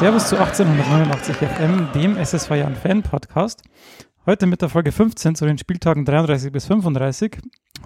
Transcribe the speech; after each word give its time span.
Servus 0.00 0.30
zu 0.30 0.38
1889 0.38 1.36
FM, 1.36 1.88
dem 1.92 2.16
SSV 2.16 2.52
Jahren 2.52 2.74
Fan 2.74 3.02
Podcast. 3.02 3.62
Heute 4.24 4.46
mit 4.46 4.62
der 4.62 4.70
Folge 4.70 4.92
15 4.92 5.34
zu 5.34 5.44
den 5.44 5.58
Spieltagen 5.58 6.06
33 6.06 6.50
bis 6.50 6.64
35. 6.64 7.36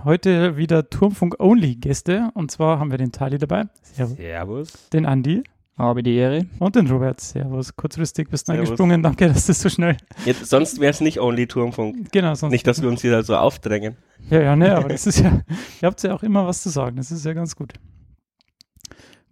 Heute 0.05 0.57
wieder 0.57 0.89
Turmfunk-Only-Gäste. 0.89 2.31
Und 2.35 2.53
zwar 2.53 2.79
haben 2.79 2.93
wir 2.93 2.99
den 2.99 3.11
Tali 3.11 3.39
dabei. 3.39 3.65
Servus. 3.83 4.17
Servus. 4.17 4.91
Den 4.91 5.07
Andi. 5.07 5.43
Habe 5.77 6.05
die 6.05 6.15
Ehre. 6.15 6.47
Und 6.61 6.77
den 6.77 6.87
Robert. 6.87 7.21
Servus. 7.21 7.75
Kurzfristig 7.75 8.31
bist 8.31 8.49
du 8.49 8.53
eingesprungen. 8.53 9.03
Danke, 9.03 9.27
dass 9.27 9.47
das 9.47 9.61
so 9.61 9.69
schnell. 9.69 9.97
Jetzt, 10.25 10.47
sonst 10.47 10.79
wäre 10.79 10.93
es 10.93 11.01
nicht 11.01 11.19
Only 11.19 11.49
Turmfunk. 11.49 12.13
Genau, 12.13 12.37
sonst. 12.37 12.53
Nicht, 12.53 12.69
dass 12.69 12.81
wir 12.81 12.89
uns 12.89 13.03
hier 13.03 13.25
so 13.25 13.35
aufdrängen. 13.35 13.97
Ja, 14.31 14.41
ja, 14.41 14.55
ne, 14.55 14.77
aber 14.77 14.91
das 14.91 15.09
ist 15.09 15.19
ja, 15.19 15.41
ihr 15.83 15.87
habt 15.87 16.01
ja 16.05 16.15
auch 16.15 16.23
immer 16.23 16.47
was 16.47 16.63
zu 16.63 16.69
sagen. 16.69 16.95
Das 16.95 17.11
ist 17.11 17.25
ja 17.25 17.33
ganz 17.33 17.57
gut. 17.57 17.73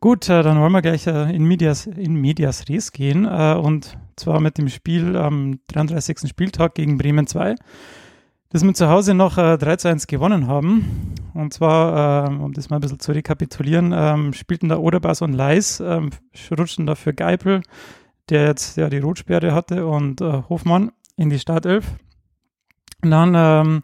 Gut, 0.02 0.29
äh, 0.29 0.42
dann 0.42 0.61
wollen 0.61 0.73
wir 0.73 0.83
gleich 0.83 1.06
äh, 1.06 1.33
in, 1.33 1.45
Medias, 1.45 1.87
in 1.87 2.16
Medias 2.16 2.69
Res 2.69 2.91
gehen 2.91 3.24
äh, 3.24 3.55
und 3.55 3.97
zwar 4.16 4.41
mit 4.41 4.59
dem 4.59 4.69
Spiel 4.69 5.16
am 5.16 5.60
33. 5.69 6.29
Spieltag 6.29 6.74
gegen 6.74 6.98
Bremen 6.98 7.29
2, 7.29 7.55
das 8.51 8.65
wir 8.65 8.74
zu 8.74 8.88
Hause 8.88 9.15
noch 9.15 9.37
3 9.37 9.77
zu 9.77 9.88
1 9.88 10.09
gewonnen 10.09 10.48
haben. 10.48 11.15
Und 11.34 11.55
zwar, 11.55 12.30
um 12.30 12.52
das 12.52 12.69
mal 12.69 12.79
ein 12.79 12.80
bisschen 12.80 12.98
zu 12.98 13.12
rekapitulieren, 13.12 13.95
ähm, 13.95 14.33
spielten 14.33 14.69
da 14.69 14.79
Oderbas 14.79 15.23
und 15.23 15.34
Leis, 15.34 15.79
ähm, 15.79 16.10
rutschten 16.51 16.84
da 16.84 16.96
für 16.96 17.15
Geipel, 17.15 17.62
der 18.29 18.46
jetzt 18.46 18.77
ja 18.77 18.91
die 18.91 18.98
Rotsperre 18.98 19.55
hatte, 19.55 19.87
und 19.87 20.21
Hofmann 20.21 20.91
in 21.16 21.30
die 21.30 21.38
Startelf. 21.38 21.87
Und 23.05 23.12
dann 23.12 23.34
ähm, 23.37 23.82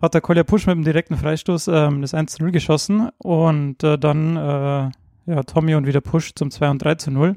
hat 0.00 0.14
der 0.14 0.22
Kolja 0.22 0.44
Pusch 0.44 0.66
mit 0.66 0.76
dem 0.76 0.84
direkten 0.84 1.18
Freistoß 1.18 1.66
das 1.66 2.14
1 2.14 2.32
zu 2.32 2.42
0 2.42 2.52
geschossen 2.52 3.10
und 3.18 3.82
dann 3.82 4.92
ja, 5.28 5.42
Tommy 5.42 5.74
und 5.74 5.86
wieder 5.86 6.00
Push 6.00 6.34
zum 6.34 6.50
2 6.50 6.70
und 6.70 6.82
3 6.82 6.94
zu 6.94 7.10
0. 7.10 7.36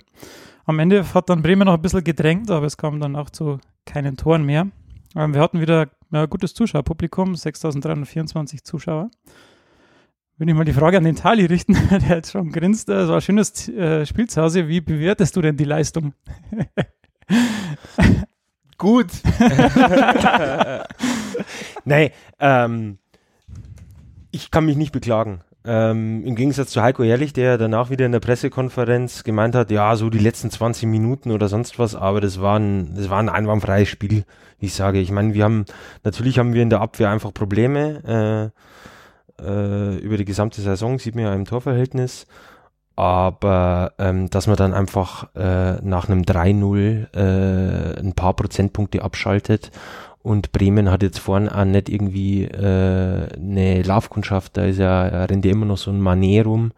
Am 0.65 0.79
Ende 0.79 1.13
hat 1.13 1.29
dann 1.29 1.41
Bremen 1.41 1.65
noch 1.65 1.73
ein 1.73 1.81
bisschen 1.81 2.03
gedrängt, 2.03 2.49
aber 2.49 2.65
es 2.65 2.77
kam 2.77 2.99
dann 3.01 3.15
auch 3.17 3.29
zu 3.29 3.59
keinen 3.85 4.15
Toren 4.15 4.45
mehr. 4.45 4.67
Ähm, 5.15 5.33
wir 5.33 5.41
hatten 5.41 5.59
wieder 5.59 5.89
ja, 6.11 6.25
gutes 6.25 6.53
Zuschauerpublikum, 6.53 7.33
6.324 7.33 8.63
Zuschauer. 8.63 9.11
Will 10.37 10.47
ich 10.47 10.55
mal 10.55 10.63
die 10.63 10.73
Frage 10.73 10.97
an 10.97 11.03
den 11.03 11.17
Tali 11.17 11.45
richten, 11.45 11.73
der 11.91 12.17
jetzt 12.17 12.31
schon 12.31 12.51
grinst. 12.51 12.87
Es 12.87 13.09
war 13.09 13.15
ein 13.15 13.21
schönes 13.21 13.67
äh, 13.67 14.05
Spiel 14.05 14.29
zu 14.29 14.41
Hause. 14.41 14.69
Wie 14.69 14.79
bewertest 14.79 15.35
du 15.35 15.41
denn 15.41 15.57
die 15.57 15.65
Leistung? 15.65 16.13
Gut. 18.77 19.11
Nein, 21.85 22.09
ähm, 22.39 22.97
ich 24.31 24.49
kann 24.49 24.65
mich 24.65 24.77
nicht 24.77 24.93
beklagen. 24.93 25.41
Ähm, 25.63 26.25
Im 26.25 26.35
Gegensatz 26.35 26.71
zu 26.71 26.81
Heiko 26.81 27.03
Ehrlich, 27.03 27.33
der 27.33 27.59
danach 27.59 27.91
wieder 27.91 28.07
in 28.07 28.11
der 28.11 28.19
Pressekonferenz 28.19 29.23
gemeint 29.23 29.53
hat, 29.53 29.69
ja, 29.69 29.95
so 29.95 30.09
die 30.09 30.17
letzten 30.17 30.49
20 30.49 30.87
Minuten 30.87 31.29
oder 31.29 31.49
sonst 31.49 31.77
was, 31.77 31.93
aber 31.95 32.19
das 32.19 32.41
war 32.41 32.57
ein, 32.57 32.95
das 32.95 33.11
war 33.11 33.19
ein 33.19 33.29
einwandfreies 33.29 33.87
Spiel, 33.87 34.23
wie 34.59 34.65
ich 34.65 34.73
sage. 34.73 34.99
Ich 34.99 35.11
meine, 35.11 35.35
wir 35.35 35.43
haben, 35.43 35.65
natürlich 36.03 36.39
haben 36.39 36.53
wir 36.53 36.63
in 36.63 36.71
der 36.71 36.81
Abwehr 36.81 37.11
einfach 37.11 37.31
Probleme, 37.31 38.51
äh, 39.39 39.43
äh, 39.43 39.97
über 39.97 40.17
die 40.17 40.25
gesamte 40.25 40.61
Saison, 40.61 40.97
sieht 40.97 41.13
man 41.13 41.25
ja 41.25 41.33
im 41.33 41.45
Torverhältnis, 41.45 42.25
aber 42.95 43.93
ähm, 43.99 44.31
dass 44.31 44.47
man 44.47 44.55
dann 44.55 44.73
einfach 44.73 45.33
äh, 45.35 45.79
nach 45.81 46.09
einem 46.09 46.23
3-0 46.23 47.15
äh, 47.15 47.99
ein 47.99 48.13
paar 48.13 48.33
Prozentpunkte 48.33 49.03
abschaltet 49.03 49.69
und 50.23 50.51
Bremen 50.51 50.91
hat 50.91 51.03
jetzt 51.03 51.19
vorne 51.19 51.53
auch 51.55 51.65
nicht 51.65 51.89
irgendwie 51.89 52.43
äh, 52.43 53.27
eine 53.35 53.81
Laufkundschaft, 53.81 54.57
da 54.57 54.65
ist 54.65 54.77
ja, 54.77 55.25
rennt 55.25 55.45
ja 55.45 55.51
immer 55.51 55.65
noch 55.65 55.77
so 55.77 55.91
ein 55.91 55.99
Manet 55.99 56.45
rum, 56.45 56.71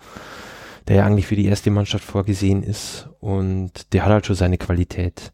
der 0.87 0.97
ja 0.97 1.05
eigentlich 1.05 1.27
für 1.27 1.35
die 1.35 1.45
erste 1.45 1.71
Mannschaft 1.71 2.05
vorgesehen 2.05 2.63
ist 2.63 3.09
und 3.19 3.93
der 3.93 4.05
hat 4.05 4.11
halt 4.11 4.25
schon 4.25 4.35
seine 4.35 4.57
Qualität. 4.57 5.31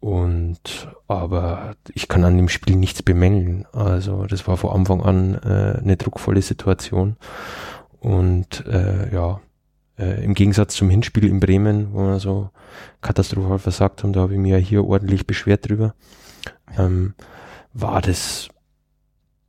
Und 0.00 0.88
aber 1.08 1.74
ich 1.92 2.06
kann 2.06 2.22
an 2.24 2.36
dem 2.36 2.48
Spiel 2.48 2.76
nichts 2.76 3.02
bemängeln. 3.02 3.66
Also 3.72 4.26
das 4.26 4.46
war 4.46 4.56
von 4.56 4.70
Anfang 4.70 5.02
an 5.02 5.34
äh, 5.34 5.80
eine 5.80 5.96
druckvolle 5.96 6.40
Situation. 6.40 7.16
Und 7.98 8.64
äh, 8.66 9.12
ja, 9.12 9.40
äh, 9.98 10.22
im 10.22 10.34
Gegensatz 10.34 10.76
zum 10.76 10.88
Hinspiel 10.88 11.26
in 11.26 11.40
Bremen, 11.40 11.92
wo 11.92 12.06
wir 12.06 12.20
so 12.20 12.50
katastrophal 13.00 13.58
versagt 13.58 14.04
haben, 14.04 14.12
da 14.12 14.20
habe 14.20 14.34
ich 14.34 14.38
mir 14.38 14.58
hier 14.58 14.84
ordentlich 14.84 15.26
beschwert 15.26 15.68
drüber 15.68 15.94
ähm, 16.76 17.14
war 17.72 18.00
das 18.00 18.48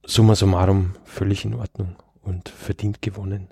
summa 0.06 0.36
summarum 0.36 0.96
völlig 1.04 1.46
in 1.46 1.54
Ordnung 1.54 1.96
und 2.22 2.50
verdient 2.50 3.02
gewonnen. 3.02 3.50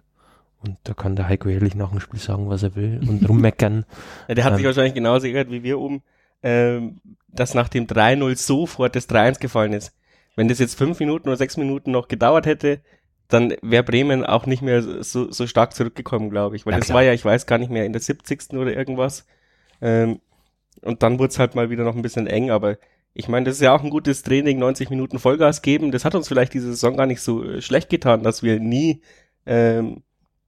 Und 0.60 0.78
da 0.84 0.94
kann 0.94 1.16
der 1.16 1.28
Heiko 1.28 1.50
ehrlich 1.50 1.76
nach 1.76 1.92
dem 1.92 2.00
Spiel 2.00 2.20
sagen, 2.20 2.50
was 2.50 2.64
er 2.64 2.76
will 2.76 3.00
und 3.08 3.28
rummeckern. 3.30 3.86
ja, 4.28 4.36
der 4.36 4.44
hat 4.44 4.54
ähm, 4.54 4.58
sich 4.58 4.66
wahrscheinlich 4.66 4.96
genauso 4.96 5.28
geärgert 5.28 5.52
wie 5.52 5.64
wir 5.64 5.80
um, 5.80 6.02
ähm, 6.42 7.00
dass 7.28 7.54
nach 7.54 7.70
dem 7.70 7.86
3-0 7.86 8.36
sofort 8.36 8.96
das 8.96 9.08
3-1 9.10 9.40
gefallen 9.40 9.74
ist. 9.74 9.94
Wenn 10.36 10.48
das 10.48 10.60
jetzt 10.60 10.78
fünf 10.78 11.00
Minuten 11.00 11.30
oder 11.30 11.38
sechs 11.38 11.58
Minuten 11.58 11.92
noch 11.92 12.08
gedauert 12.08 12.46
hätte, 12.46 12.80
dann 13.28 13.56
wäre 13.62 13.84
Bremen 13.84 14.26
auch 14.26 14.46
nicht 14.46 14.62
mehr 14.62 15.04
so, 15.04 15.32
so 15.32 15.48
stark 15.48 15.74
zurückgekommen, 15.74 16.30
glaube 16.30 16.56
ich. 16.56 16.66
Weil 16.66 16.74
ja, 16.74 16.80
das 16.80 16.88
klar. 16.88 16.98
war 16.98 17.04
ja, 17.04 17.14
ich 17.14 17.26
weiß 17.26 17.46
gar 17.46 17.58
nicht 17.58 17.72
mehr, 17.72 17.86
in 17.86 17.94
der 17.94 18.02
70. 18.02 18.54
oder 18.54 18.74
irgendwas. 18.74 19.26
Ähm, 19.82 20.20
und 20.82 21.04
dann 21.04 21.20
wurde 21.20 21.30
es 21.30 21.40
halt 21.40 21.56
mal 21.56 21.70
wieder 21.70 21.84
noch 21.84 21.96
ein 21.96 22.02
bisschen 22.02 22.28
eng, 22.28 22.52
aber 22.52 22.78
ich 23.20 23.28
meine, 23.28 23.46
das 23.46 23.56
ist 23.56 23.62
ja 23.62 23.76
auch 23.76 23.84
ein 23.84 23.90
gutes 23.90 24.22
Training, 24.22 24.60
90 24.60 24.92
Minuten 24.92 25.18
Vollgas 25.18 25.64
geben. 25.64 25.92
Das 25.92 26.06
hat 26.06 26.14
uns 26.14 26.28
vielleicht 26.28 26.54
diese 26.54 26.68
Saison 26.68 26.96
gar 26.96 27.08
nicht 27.08 27.22
so 27.22 27.44
äh, 27.44 27.64
schlecht 27.64 27.90
getan, 27.90 28.22
dass 28.22 28.44
wir 28.44 28.60
nie, 28.60 29.02
ähm, 29.48 30.04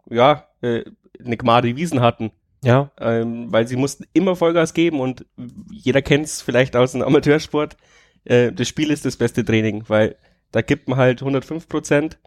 ja, 0.07 0.47
äh, 0.61 0.83
eine 1.23 1.35
Gmade 1.35 1.75
Wiesen 1.75 2.01
hatten. 2.01 2.31
Ja. 2.63 2.91
Ähm, 2.99 3.51
weil 3.51 3.67
sie 3.67 3.75
mussten 3.75 4.05
immer 4.13 4.35
Vollgas 4.35 4.75
geben 4.75 4.99
und 4.99 5.25
jeder 5.71 6.03
kennt 6.03 6.25
es 6.25 6.43
vielleicht 6.43 6.75
aus 6.75 6.91
dem 6.91 7.01
Amateursport. 7.01 7.75
Äh, 8.23 8.51
das 8.51 8.67
Spiel 8.67 8.91
ist 8.91 9.03
das 9.03 9.17
beste 9.17 9.43
Training, 9.43 9.85
weil 9.87 10.15
da 10.51 10.61
gibt 10.61 10.87
man 10.87 10.99
halt 10.99 11.21
105 11.23 11.67
Prozent 11.67 12.19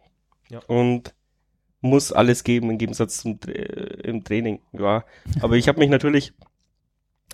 ja. 0.51 0.59
und 0.67 1.15
muss 1.83 2.13
alles 2.13 2.43
geben 2.43 2.69
im 2.71 2.79
Gegensatz 2.79 3.19
zum 3.19 3.39
äh, 3.47 3.53
im 3.53 4.25
Training. 4.25 4.59
Ja. 4.73 5.05
Aber 5.41 5.55
ich 5.55 5.69
habe 5.69 5.79
mich 5.79 5.91
natürlich 5.91 6.33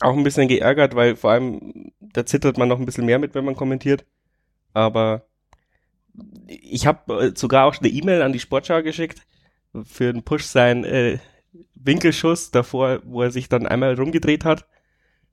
auch 0.01 0.17
ein 0.17 0.25
bisschen 0.25 0.49
geärgert, 0.49 0.95
weil 0.95 1.17
vor 1.17 1.31
allem 1.31 1.93
da 2.01 2.25
zittert 2.25 2.59
man 2.59 2.69
noch 2.69 2.79
ein 2.79 2.87
bisschen 2.87 3.07
mehr 3.07 3.19
mit, 3.19 3.35
wenn 3.35 3.45
man 3.45 3.57
kommentiert. 3.57 4.05
Aber 4.73 5.23
ich 6.47 6.87
habe 6.87 7.29
äh, 7.29 7.33
sogar 7.35 7.67
auch 7.67 7.77
eine 7.79 7.89
E-Mail 7.89 8.23
an 8.23 8.33
die 8.33 8.41
Sportschau 8.41 8.83
geschickt 8.83 9.23
für 9.85 10.13
den 10.13 10.23
Push 10.23 10.45
sein 10.45 10.85
äh, 10.85 11.19
Winkelschuss 11.75 12.51
davor, 12.51 13.01
wo 13.05 13.23
er 13.23 13.31
sich 13.31 13.49
dann 13.49 13.67
einmal 13.67 13.95
rumgedreht 13.95 14.45
hat. 14.45 14.67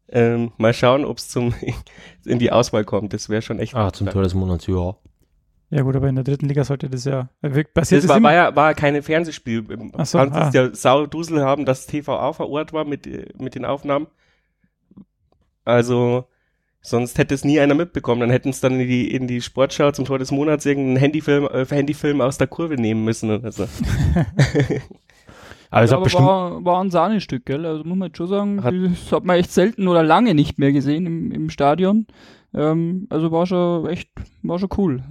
Ähm, 0.07 0.51
mal 0.57 0.73
schauen, 0.73 1.03
ob 1.03 1.17
es 1.17 1.29
zum 1.29 1.53
in 2.25 2.39
die 2.39 2.51
Auswahl 2.51 2.85
kommt. 2.85 3.13
Das 3.13 3.29
wäre 3.29 3.41
schon 3.41 3.59
echt. 3.59 3.75
Ah, 3.75 3.91
zum 3.91 4.09
Tor 4.09 4.21
des 4.21 4.33
Monats, 4.33 4.67
ja. 4.67 4.95
Ja 5.71 5.81
gut, 5.81 5.95
aber 5.95 6.07
in 6.07 6.15
der 6.15 6.23
dritten 6.23 6.47
Liga 6.47 6.63
sollte 6.63 6.89
das 6.89 7.05
ja 7.05 7.27
passiert. 7.73 8.03
Das 8.03 8.09
war, 8.09 8.21
war 8.21 8.33
ja 8.33 8.55
war 8.55 8.75
keine 8.75 9.01
Fernsehspiel. 9.01 9.65
Ach 9.97 10.05
so, 10.05 10.19
Kannst 10.19 10.35
ah. 10.35 10.51
ja 10.53 10.75
Saudusel 10.75 11.41
haben, 11.41 11.65
dass 11.65 11.87
TV 11.87 12.17
auch 12.17 12.35
vor 12.35 12.49
Ort 12.49 12.71
war 12.71 12.85
mit, 12.85 13.07
äh, 13.07 13.33
mit 13.39 13.55
den 13.55 13.65
Aufnahmen. 13.65 14.07
Also 15.65 16.25
sonst 16.81 17.17
hätte 17.17 17.33
es 17.33 17.43
nie 17.43 17.59
einer 17.59 17.73
mitbekommen. 17.73 18.21
Dann 18.21 18.29
hätten 18.29 18.49
es 18.49 18.61
dann 18.61 18.79
in 18.79 18.87
die, 18.87 19.13
in 19.13 19.27
die 19.27 19.41
Sportschau 19.41 19.91
zum 19.91 20.05
Tor 20.05 20.19
des 20.19 20.31
Monats 20.31 20.65
irgendeinen 20.65 20.97
Handyfilm, 20.97 21.49
äh, 21.51 21.65
Handyfilm 21.65 22.21
aus 22.21 22.37
der 22.37 22.47
Kurve 22.47 22.75
nehmen 22.75 23.03
müssen 23.03 23.31
oder 23.31 23.51
so. 23.51 23.67
Also 25.71 25.95
aber 25.97 26.13
war, 26.13 26.63
war 26.63 26.83
ein 26.83 26.91
Sahnestück, 26.91 27.45
gell? 27.45 27.65
Also 27.65 27.83
muss 27.83 27.97
man 27.97 28.07
jetzt 28.07 28.17
schon 28.17 28.27
sagen, 28.27 28.63
hat, 28.63 28.73
das 28.73 29.11
hat 29.11 29.25
man 29.25 29.37
echt 29.37 29.51
selten 29.51 29.87
oder 29.87 30.03
lange 30.03 30.35
nicht 30.35 30.59
mehr 30.59 30.71
gesehen 30.71 31.05
im, 31.05 31.31
im 31.31 31.49
Stadion. 31.49 32.07
Ähm, 32.53 33.07
also 33.09 33.31
war 33.31 33.45
schon 33.45 33.87
echt, 33.87 34.09
war 34.43 34.59
schon 34.59 34.69
cool. 34.77 35.03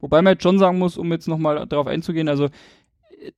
Wobei 0.00 0.22
man 0.22 0.34
jetzt 0.34 0.42
schon 0.42 0.58
sagen 0.58 0.78
muss, 0.78 0.96
um 0.96 1.10
jetzt 1.12 1.28
nochmal 1.28 1.66
darauf 1.66 1.86
einzugehen, 1.86 2.28
also 2.28 2.48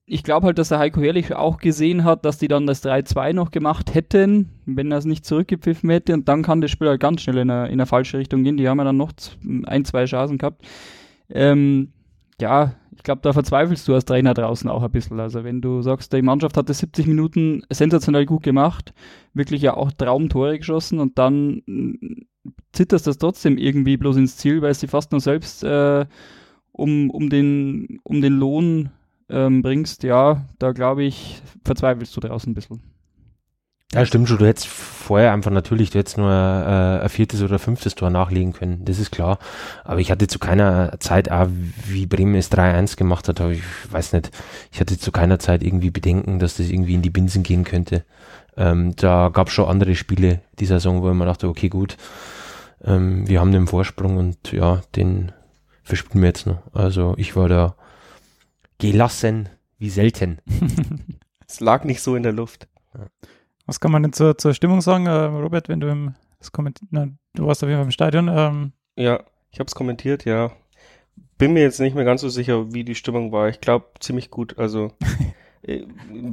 ich 0.06 0.22
glaube 0.22 0.46
halt, 0.46 0.58
dass 0.58 0.68
der 0.68 0.78
Heiko 0.78 1.00
Herrlich 1.00 1.34
auch 1.34 1.58
gesehen 1.58 2.04
hat, 2.04 2.24
dass 2.24 2.38
die 2.38 2.48
dann 2.48 2.66
das 2.66 2.84
3-2 2.84 3.32
noch 3.32 3.50
gemacht 3.50 3.94
hätten, 3.94 4.50
wenn 4.64 4.92
er 4.92 4.98
es 4.98 5.04
nicht 5.04 5.24
zurückgepfiffen 5.24 5.90
hätte. 5.90 6.14
Und 6.14 6.28
dann 6.28 6.42
kann 6.42 6.60
das 6.60 6.70
Spiel 6.70 6.88
halt 6.88 7.00
ganz 7.00 7.22
schnell 7.22 7.38
in 7.38 7.50
eine, 7.50 7.66
in 7.66 7.74
eine 7.74 7.86
falsche 7.86 8.18
Richtung 8.18 8.44
gehen. 8.44 8.56
Die 8.56 8.68
haben 8.68 8.78
ja 8.78 8.84
dann 8.84 8.96
noch 8.96 9.12
ein, 9.64 9.84
zwei 9.84 10.04
Chancen 10.04 10.38
gehabt. 10.38 10.62
Ähm, 11.28 11.92
ja, 12.40 12.74
ich 12.94 13.02
glaube, 13.02 13.22
da 13.22 13.32
verzweifelst 13.32 13.88
du 13.88 13.94
als 13.94 14.04
Trainer 14.04 14.34
draußen 14.34 14.68
auch 14.70 14.82
ein 14.82 14.90
bisschen. 14.90 15.18
Also 15.18 15.44
wenn 15.44 15.60
du 15.60 15.82
sagst, 15.82 16.12
die 16.12 16.22
Mannschaft 16.22 16.56
hat 16.56 16.68
das 16.68 16.78
70 16.78 17.06
Minuten 17.06 17.62
sensationell 17.70 18.26
gut 18.26 18.42
gemacht, 18.42 18.92
wirklich 19.34 19.62
ja 19.62 19.76
auch 19.76 19.90
Traumtore 19.92 20.58
geschossen 20.58 21.00
und 21.00 21.18
dann 21.18 21.62
mm, 21.66 22.26
zitterst 22.72 23.06
das 23.06 23.18
trotzdem 23.18 23.58
irgendwie 23.58 23.96
bloß 23.96 24.16
ins 24.16 24.36
Ziel, 24.36 24.62
weil 24.62 24.74
sie 24.74 24.86
fast 24.86 25.12
nur 25.12 25.20
selbst 25.20 25.64
äh, 25.64 26.06
um, 26.72 27.10
um, 27.10 27.30
den, 27.30 28.00
um 28.02 28.20
den 28.20 28.34
Lohn 28.34 28.90
ähm, 29.32 29.62
bringst, 29.62 30.02
ja, 30.02 30.44
da 30.58 30.72
glaube 30.72 31.02
ich, 31.02 31.42
verzweifelst 31.64 32.16
du 32.16 32.20
draußen 32.20 32.50
ein 32.50 32.54
bisschen. 32.54 32.80
Ja, 33.94 34.06
stimmt 34.06 34.26
schon. 34.28 34.38
Du 34.38 34.46
hättest 34.46 34.68
vorher 34.68 35.32
einfach 35.32 35.50
natürlich, 35.50 35.90
du 35.90 35.98
hättest 35.98 36.16
nur 36.16 36.30
äh, 36.30 37.02
ein 37.02 37.08
viertes 37.10 37.42
oder 37.42 37.58
fünftes 37.58 37.94
Tor 37.94 38.08
nachlegen 38.08 38.54
können. 38.54 38.84
Das 38.86 38.98
ist 38.98 39.10
klar. 39.10 39.38
Aber 39.84 40.00
ich 40.00 40.10
hatte 40.10 40.28
zu 40.28 40.38
keiner 40.38 40.98
Zeit, 40.98 41.30
auch 41.30 41.48
wie 41.86 42.06
Bremen 42.06 42.34
es 42.34 42.50
3-1 42.50 42.96
gemacht 42.96 43.28
hat, 43.28 43.42
aber 43.42 43.50
ich 43.50 43.62
weiß 43.90 44.14
nicht, 44.14 44.30
ich 44.72 44.80
hatte 44.80 44.98
zu 44.98 45.12
keiner 45.12 45.38
Zeit 45.38 45.62
irgendwie 45.62 45.90
Bedenken, 45.90 46.38
dass 46.38 46.56
das 46.56 46.70
irgendwie 46.70 46.94
in 46.94 47.02
die 47.02 47.10
Binsen 47.10 47.42
gehen 47.42 47.64
könnte. 47.64 48.04
Ähm, 48.56 48.96
da 48.96 49.28
gab 49.28 49.48
es 49.48 49.52
schon 49.52 49.68
andere 49.68 49.94
Spiele 49.94 50.40
dieser 50.58 50.76
Saison, 50.76 51.02
wo 51.02 51.10
ich 51.10 51.16
mir 51.16 51.26
dachte, 51.26 51.48
okay, 51.48 51.68
gut, 51.68 51.98
ähm, 52.84 53.28
wir 53.28 53.40
haben 53.40 53.52
den 53.52 53.66
Vorsprung 53.66 54.16
und 54.16 54.52
ja, 54.52 54.80
den 54.96 55.32
verspielen 55.82 56.22
wir 56.22 56.28
jetzt 56.28 56.46
noch. 56.46 56.62
Also 56.72 57.14
ich 57.18 57.36
war 57.36 57.48
da 57.48 57.74
gelassen 58.82 59.48
wie 59.78 59.90
selten. 59.90 60.38
es 61.46 61.60
lag 61.60 61.84
nicht 61.84 62.02
so 62.02 62.16
in 62.16 62.24
der 62.24 62.32
Luft. 62.32 62.68
Was 63.64 63.78
kann 63.78 63.92
man 63.92 64.02
denn 64.02 64.12
zur, 64.12 64.36
zur 64.36 64.54
Stimmung 64.54 64.80
sagen, 64.80 65.06
äh, 65.06 65.10
Robert, 65.10 65.68
wenn 65.68 65.78
du 65.78 65.88
im, 65.88 66.14
das 66.40 66.50
na, 66.90 67.06
du 67.34 67.46
warst 67.46 67.62
auf 67.62 67.68
jeden 67.68 67.78
Fall 67.78 67.86
im 67.86 67.92
Stadion. 67.92 68.28
Ähm. 68.28 68.72
Ja, 68.96 69.22
ich 69.52 69.60
habe 69.60 69.68
es 69.68 69.76
kommentiert, 69.76 70.24
ja. 70.24 70.50
Bin 71.38 71.52
mir 71.52 71.62
jetzt 71.62 71.78
nicht 71.78 71.94
mehr 71.94 72.04
ganz 72.04 72.22
so 72.22 72.28
sicher, 72.28 72.74
wie 72.74 72.82
die 72.82 72.96
Stimmung 72.96 73.30
war. 73.30 73.48
Ich 73.48 73.60
glaube, 73.60 73.86
ziemlich 74.00 74.30
gut. 74.30 74.58
Also, 74.58 74.90
äh, 75.62 75.86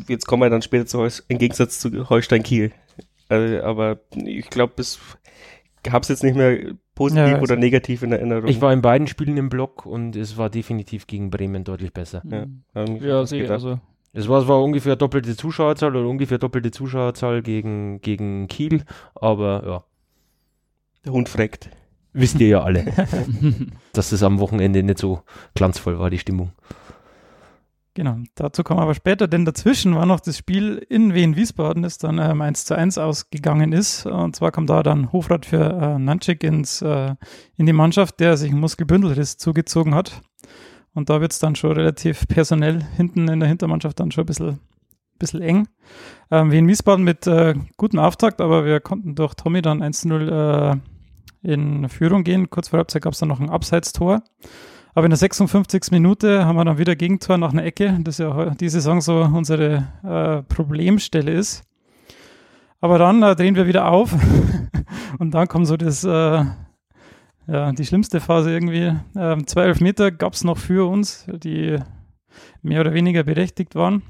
jetzt 0.07 0.25
kommen 0.25 0.41
wir 0.41 0.49
dann 0.49 0.63
später 0.63 0.87
zu 0.87 0.97
Heus, 0.97 1.23
im 1.27 1.37
Gegensatz 1.37 1.79
zu 1.79 2.09
Holstein 2.09 2.41
Kiel. 2.41 2.71
Also, 3.27 3.63
aber 3.63 3.99
ich 4.15 4.49
glaube, 4.49 4.73
bis 4.75 4.99
habe 5.89 6.01
es 6.01 6.09
jetzt 6.09 6.23
nicht 6.23 6.35
mehr 6.35 6.73
positiv 6.95 7.27
ja, 7.27 7.41
oder 7.41 7.55
negativ 7.55 8.03
in 8.03 8.11
Erinnerung. 8.11 8.47
Ich 8.49 8.61
war 8.61 8.73
in 8.73 8.81
beiden 8.81 9.07
Spielen 9.07 9.37
im 9.37 9.49
Block 9.49 9.85
und 9.85 10.15
es 10.15 10.37
war 10.37 10.49
definitiv 10.49 11.07
gegen 11.07 11.29
Bremen 11.29 11.63
deutlich 11.63 11.93
besser. 11.93 12.21
Ja, 12.25 12.85
ja 12.85 13.25
sehe 13.25 13.49
also. 13.49 13.79
Es 14.11 14.27
war, 14.27 14.41
es 14.41 14.47
war 14.47 14.61
ungefähr 14.63 14.95
doppelte 14.95 15.35
Zuschauerzahl 15.35 15.95
oder 15.95 16.07
ungefähr 16.07 16.39
doppelte 16.39 16.71
Zuschauerzahl 16.71 17.41
gegen, 17.43 18.01
gegen 18.01 18.47
Kiel, 18.47 18.83
aber 19.15 19.63
ja. 19.65 19.83
Der 21.05 21.13
Hund 21.13 21.29
freckt. 21.29 21.69
Wisst 22.11 22.39
ihr 22.39 22.47
ja 22.47 22.63
alle, 22.63 22.85
dass 23.93 24.11
es 24.11 24.23
am 24.23 24.39
Wochenende 24.39 24.81
nicht 24.81 24.97
so 24.97 25.21
glanzvoll 25.53 25.99
war, 25.99 26.09
die 26.09 26.17
Stimmung. 26.17 26.51
Genau, 27.95 28.17
dazu 28.35 28.63
kommen 28.63 28.79
wir 28.79 28.83
aber 28.83 28.93
später, 28.93 29.27
denn 29.27 29.45
dazwischen 29.45 29.95
war 29.95 30.05
noch 30.05 30.19
das 30.19 30.37
Spiel 30.37 30.77
in 30.89 31.13
Wien-Wiesbaden, 31.13 31.81
das 31.83 31.97
dann 31.97 32.19
ähm, 32.19 32.41
1 32.41 32.65
zu 32.65 32.75
1 32.75 32.97
ausgegangen 32.97 33.73
ist. 33.73 34.05
Und 34.05 34.35
zwar 34.35 34.51
kam 34.51 34.67
da 34.67 34.83
dann 34.83 35.11
Hofrat 35.11 35.45
für 35.45 35.57
äh, 35.57 35.99
Nanchik 35.99 36.43
ins, 36.43 36.81
äh, 36.81 37.15
in 37.57 37.65
die 37.65 37.73
Mannschaft, 37.73 38.19
der 38.19 38.37
sich 38.37 38.51
einen 38.51 38.59
Muskelbündelriss 38.59 39.37
zugezogen 39.37 39.95
hat. 39.95 40.21
Und 40.93 41.09
da 41.09 41.19
wird 41.19 41.31
es 41.31 41.39
dann 41.39 41.55
schon 41.55 41.71
relativ 41.71 42.27
personell 42.27 42.83
hinten 42.95 43.27
in 43.27 43.39
der 43.39 43.49
Hintermannschaft 43.49 43.99
dann 43.99 44.11
schon 44.11 44.23
ein 44.23 44.27
bisschen, 44.27 44.59
bisschen 45.17 45.41
eng. 45.41 45.67
Ähm, 46.29 46.51
Wien-Wiesbaden 46.51 47.03
mit 47.03 47.25
äh, 47.25 47.55
gutem 47.77 47.99
Auftakt, 47.99 48.39
aber 48.39 48.65
wir 48.65 48.79
konnten 48.81 49.15
durch 49.15 49.33
Tommy 49.33 49.61
dann 49.61 49.81
1-0 49.81 50.73
äh, 50.73 50.77
in 51.41 51.89
Führung 51.89 52.23
gehen. 52.23 52.49
Kurz 52.49 52.69
vor 52.69 52.77
Halbzeit 52.77 53.01
gab 53.01 53.13
es 53.13 53.19
dann 53.19 53.29
noch 53.29 53.39
ein 53.39 53.49
Abseitstor. 53.49 54.23
Aber 54.99 55.05
in 55.05 55.11
der 55.11 55.17
56. 55.17 55.91
Minute 55.91 56.45
haben 56.45 56.57
wir 56.57 56.65
dann 56.65 56.77
wieder 56.77 56.93
Gegentor 56.93 57.37
nach 57.37 57.53
einer 57.53 57.63
Ecke, 57.63 57.97
das 58.01 58.17
ja 58.17 58.49
diese 58.49 58.81
Saison 58.81 58.99
so 58.99 59.21
unsere 59.21 59.87
äh, 60.03 60.43
Problemstelle 60.53 61.31
ist. 61.31 61.63
Aber 62.81 62.97
dann 62.97 63.23
äh, 63.23 63.33
drehen 63.33 63.55
wir 63.55 63.65
wieder 63.65 63.89
auf 63.89 64.13
und 65.19 65.33
dann 65.33 65.47
kommt 65.47 65.67
so 65.67 65.77
das, 65.77 66.03
äh, 66.03 66.09
ja, 66.09 67.71
die 67.71 67.85
schlimmste 67.85 68.19
Phase 68.19 68.51
irgendwie. 68.51 68.93
Ähm, 69.15 69.47
zwei 69.47 69.63
Elfmeter 69.67 70.11
gab 70.11 70.33
es 70.33 70.43
noch 70.43 70.57
für 70.57 70.89
uns, 70.89 71.25
die 71.31 71.77
mehr 72.61 72.81
oder 72.81 72.93
weniger 72.93 73.23
berechtigt 73.23 73.75
waren. 73.75 74.01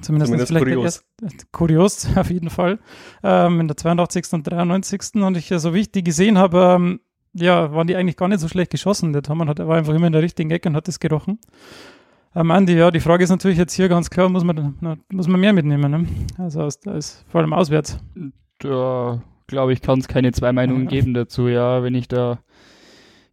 Zumindest, 0.00 0.30
Zumindest 0.30 0.48
vielleicht 0.48 0.64
kurios. 0.64 1.04
Erst, 1.20 1.52
kurios, 1.52 2.08
auf 2.16 2.30
jeden 2.30 2.48
Fall. 2.48 2.78
Ähm, 3.22 3.60
in 3.60 3.68
der 3.68 3.76
82. 3.76 4.32
und 4.32 4.50
93. 4.50 5.22
Und 5.22 5.36
ich, 5.36 5.48
so 5.54 5.74
wie 5.74 5.80
ich 5.80 5.92
die 5.92 6.02
gesehen 6.02 6.38
habe, 6.38 6.76
ähm, 6.76 7.00
ja, 7.40 7.72
waren 7.72 7.86
die 7.86 7.96
eigentlich 7.96 8.16
gar 8.16 8.28
nicht 8.28 8.40
so 8.40 8.48
schlecht 8.48 8.70
geschossen. 8.70 9.12
Der 9.12 9.22
Tormann 9.22 9.48
hat, 9.48 9.58
war 9.58 9.76
einfach 9.76 9.94
immer 9.94 10.06
in 10.06 10.12
der 10.12 10.22
richtigen 10.22 10.50
Ecke 10.50 10.68
und 10.68 10.76
hat 10.76 10.88
das 10.88 11.00
gerochen. 11.00 11.38
Am 12.32 12.50
Ende, 12.50 12.74
ja, 12.74 12.90
die 12.90 13.00
Frage 13.00 13.24
ist 13.24 13.30
natürlich 13.30 13.58
jetzt 13.58 13.72
hier 13.72 13.88
ganz 13.88 14.10
klar, 14.10 14.28
muss 14.28 14.44
man, 14.44 14.74
muss 15.10 15.28
man 15.28 15.40
mehr 15.40 15.52
mitnehmen, 15.52 15.90
ne? 15.90 16.06
Also 16.36 16.62
aus, 16.62 16.78
aus, 16.86 17.24
vor 17.28 17.40
allem 17.40 17.52
auswärts. 17.52 17.98
Da 18.58 19.22
glaube 19.46 19.72
ich, 19.72 19.80
kann 19.80 19.98
es 19.98 20.08
keine 20.08 20.32
zwei 20.32 20.52
Meinungen 20.52 20.84
ja. 20.84 20.90
geben 20.90 21.14
dazu, 21.14 21.48
ja, 21.48 21.82
wenn 21.82 21.94
ich 21.94 22.06
da 22.06 22.38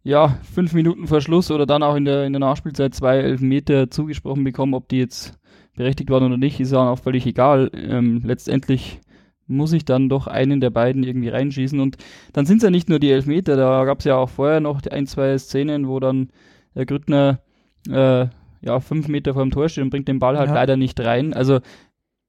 ja, 0.02 0.38
fünf 0.54 0.72
Minuten 0.72 1.08
vor 1.08 1.20
Schluss 1.20 1.50
oder 1.50 1.66
dann 1.66 1.82
auch 1.82 1.96
in 1.96 2.04
der, 2.04 2.24
in 2.24 2.32
der 2.32 2.40
Nachspielzeit 2.40 2.94
zwei 2.94 3.18
Elfmeter 3.18 3.90
zugesprochen 3.90 4.44
bekomme, 4.44 4.76
ob 4.76 4.88
die 4.88 4.98
jetzt 4.98 5.36
berechtigt 5.76 6.10
waren 6.10 6.22
oder 6.22 6.36
nicht, 6.36 6.60
ist 6.60 6.72
ja 6.72 6.90
auch 6.90 6.98
völlig 7.00 7.26
egal. 7.26 7.70
Ähm, 7.74 8.22
letztendlich 8.24 9.00
muss 9.46 9.72
ich 9.72 9.84
dann 9.84 10.08
doch 10.08 10.26
einen 10.26 10.60
der 10.60 10.70
beiden 10.70 11.02
irgendwie 11.02 11.28
reinschießen. 11.28 11.78
Und 11.80 11.96
dann 12.32 12.46
sind 12.46 12.58
es 12.58 12.62
ja 12.62 12.70
nicht 12.70 12.88
nur 12.88 12.98
die 12.98 13.10
Elfmeter, 13.10 13.56
da 13.56 13.84
gab 13.84 14.00
es 14.00 14.04
ja 14.04 14.16
auch 14.16 14.28
vorher 14.28 14.60
noch 14.60 14.84
ein, 14.86 15.06
zwei 15.06 15.36
Szenen, 15.38 15.88
wo 15.88 16.00
dann 16.00 16.30
der 16.74 16.86
Grüttner 16.86 17.40
äh, 17.88 18.26
ja, 18.60 18.80
fünf 18.80 19.08
Meter 19.08 19.34
vor 19.34 19.42
dem 19.42 19.50
Tor 19.50 19.68
steht 19.68 19.84
und 19.84 19.90
bringt 19.90 20.08
den 20.08 20.18
Ball 20.18 20.36
halt 20.38 20.48
ja. 20.48 20.54
leider 20.54 20.76
nicht 20.76 20.98
rein. 21.00 21.34
Also 21.34 21.60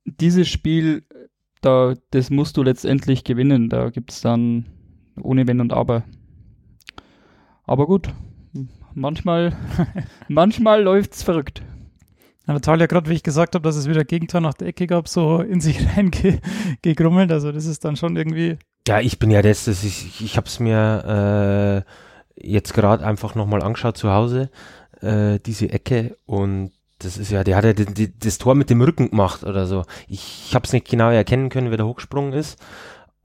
dieses 0.06 0.48
Spiel, 0.48 1.04
da, 1.62 1.96
das 2.12 2.30
musst 2.30 2.58
du 2.58 2.64
letztendlich 2.64 3.24
gewinnen. 3.24 3.70
Da 3.70 3.90
gibt 3.90 4.12
es 4.12 4.22
dann 4.22 4.66
ohne 5.22 5.48
Wenn 5.48 5.62
und 5.62 5.74
Aber. 5.74 6.04
Aber 7.64 7.88
gut, 7.88 8.10
manchmal, 8.94 9.58
manchmal 10.28 10.84
läuft 10.84 11.14
es 11.14 11.24
verrückt. 11.24 11.64
Ja, 12.48 12.54
Natalia, 12.54 12.86
gerade 12.86 13.10
wie 13.10 13.16
ich 13.16 13.24
gesagt 13.24 13.56
habe, 13.56 13.64
dass 13.64 13.76
es 13.76 13.90
wieder 13.90 14.06
Gegentor 14.06 14.40
nach 14.40 14.54
der 14.54 14.70
Ecke 14.70 14.88
gab, 14.88 15.10
so 15.10 15.42
in 15.42 15.60
sich 15.60 15.86
reingegrummelt. 15.98 17.32
Also 17.32 17.52
das 17.52 17.66
ist 17.66 17.84
dann 17.84 17.98
schon 17.98 18.16
irgendwie. 18.16 18.58
Ja, 18.88 19.02
ich 19.02 19.20
bin 19.20 19.30
ja 19.30 19.42
das, 19.42 19.66
das 19.66 19.84
ist, 19.84 20.22
ich 20.22 20.38
habe 20.38 20.48
es 20.48 20.60
mir 20.60 21.86
äh, 21.86 22.48
jetzt 22.50 22.74
gerade 22.74 23.06
einfach 23.06 23.36
nochmal 23.36 23.62
angeschaut 23.62 23.98
zu 23.98 24.12
Hause, 24.12 24.50
äh, 25.02 25.40
diese 25.46 25.70
Ecke 25.70 26.16
und 26.26 26.72
das 27.00 27.18
ist 27.18 27.32
ja, 27.32 27.44
der 27.44 27.58
hat 27.58 27.66
ja 27.66 27.74
die, 27.74 28.18
das 28.18 28.38
Tor 28.38 28.56
mit 28.56 28.70
dem 28.70 28.82
Rücken 28.82 29.12
gemacht 29.12 29.44
oder 29.44 29.68
so. 29.68 29.84
Ich, 30.08 30.46
ich 30.48 30.56
habe 30.56 30.66
es 30.66 30.74
nicht 30.74 30.90
genau 30.90 31.10
erkennen 31.12 31.50
können, 31.50 31.70
wer 31.70 31.78
da 31.78 31.84
hochgesprungen 31.84 32.34
ist. 32.34 32.58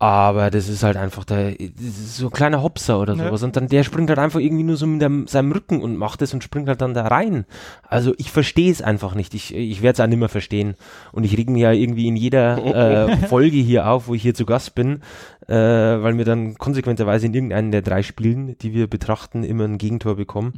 Aber 0.03 0.51
das 0.51 0.69
ist 0.69 0.83
halt 0.83 0.97
einfach 0.97 1.23
der, 1.23 1.55
so 1.79 2.27
ein 2.27 2.33
kleiner 2.33 2.61
Hopser 2.61 2.99
oder 2.99 3.15
sowas. 3.15 3.43
Ja. 3.43 3.47
Und 3.47 3.57
dann 3.57 3.69
der 3.69 3.85
springt 3.85 4.09
halt 4.09 4.19
einfach 4.19 4.41
irgendwie 4.41 4.65
nur 4.65 4.77
so 4.77 4.85
mit 4.85 5.01
dem, 5.01 5.29
seinem 5.29 5.53
Rücken 5.53 5.81
und 5.81 5.97
macht 5.97 6.23
es 6.23 6.35
und 6.35 6.43
springt 6.43 6.67
halt 6.67 6.81
dann 6.81 6.93
da 6.93 7.07
rein. 7.07 7.47
Also 7.87 8.13
ich 8.19 8.33
verstehe 8.33 8.73
es 8.73 8.83
einfach 8.83 9.15
nicht. 9.15 9.33
Ich, 9.33 9.55
ich 9.55 9.81
werde 9.81 9.95
es 9.95 10.01
auch 10.01 10.09
nicht 10.09 10.19
mehr 10.19 10.29
verstehen. 10.29 10.75
Und 11.13 11.23
ich 11.23 11.39
reg 11.39 11.49
mich 11.49 11.63
ja 11.63 11.71
irgendwie 11.71 12.09
in 12.09 12.17
jeder 12.17 13.13
äh, 13.13 13.17
Folge 13.29 13.59
hier 13.59 13.87
auf, 13.87 14.09
wo 14.09 14.15
ich 14.15 14.23
hier 14.23 14.35
zu 14.35 14.45
Gast 14.45 14.75
bin, 14.75 15.03
äh, 15.47 15.55
weil 15.55 16.19
wir 16.19 16.25
dann 16.25 16.57
konsequenterweise 16.59 17.27
in 17.27 17.35
irgendeinen 17.35 17.71
der 17.71 17.83
drei 17.83 18.03
Spielen, 18.03 18.59
die 18.59 18.75
wir 18.75 18.89
betrachten, 18.89 19.45
immer 19.45 19.67
ein 19.67 19.79
Gegentor 19.79 20.17
bekommen. 20.17 20.55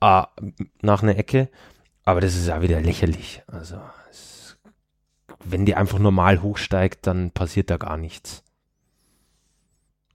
Ah, 0.00 0.28
nach 0.80 1.02
einer 1.02 1.18
Ecke. 1.18 1.50
Aber 2.06 2.22
das 2.22 2.34
ist 2.34 2.50
auch 2.50 2.62
wieder 2.62 2.80
lächerlich. 2.80 3.42
Also 3.46 3.76
es, 4.10 4.56
wenn 5.44 5.66
die 5.66 5.74
einfach 5.74 5.98
normal 5.98 6.40
hochsteigt, 6.40 7.06
dann 7.06 7.30
passiert 7.30 7.68
da 7.68 7.76
gar 7.76 7.98
nichts. 7.98 8.42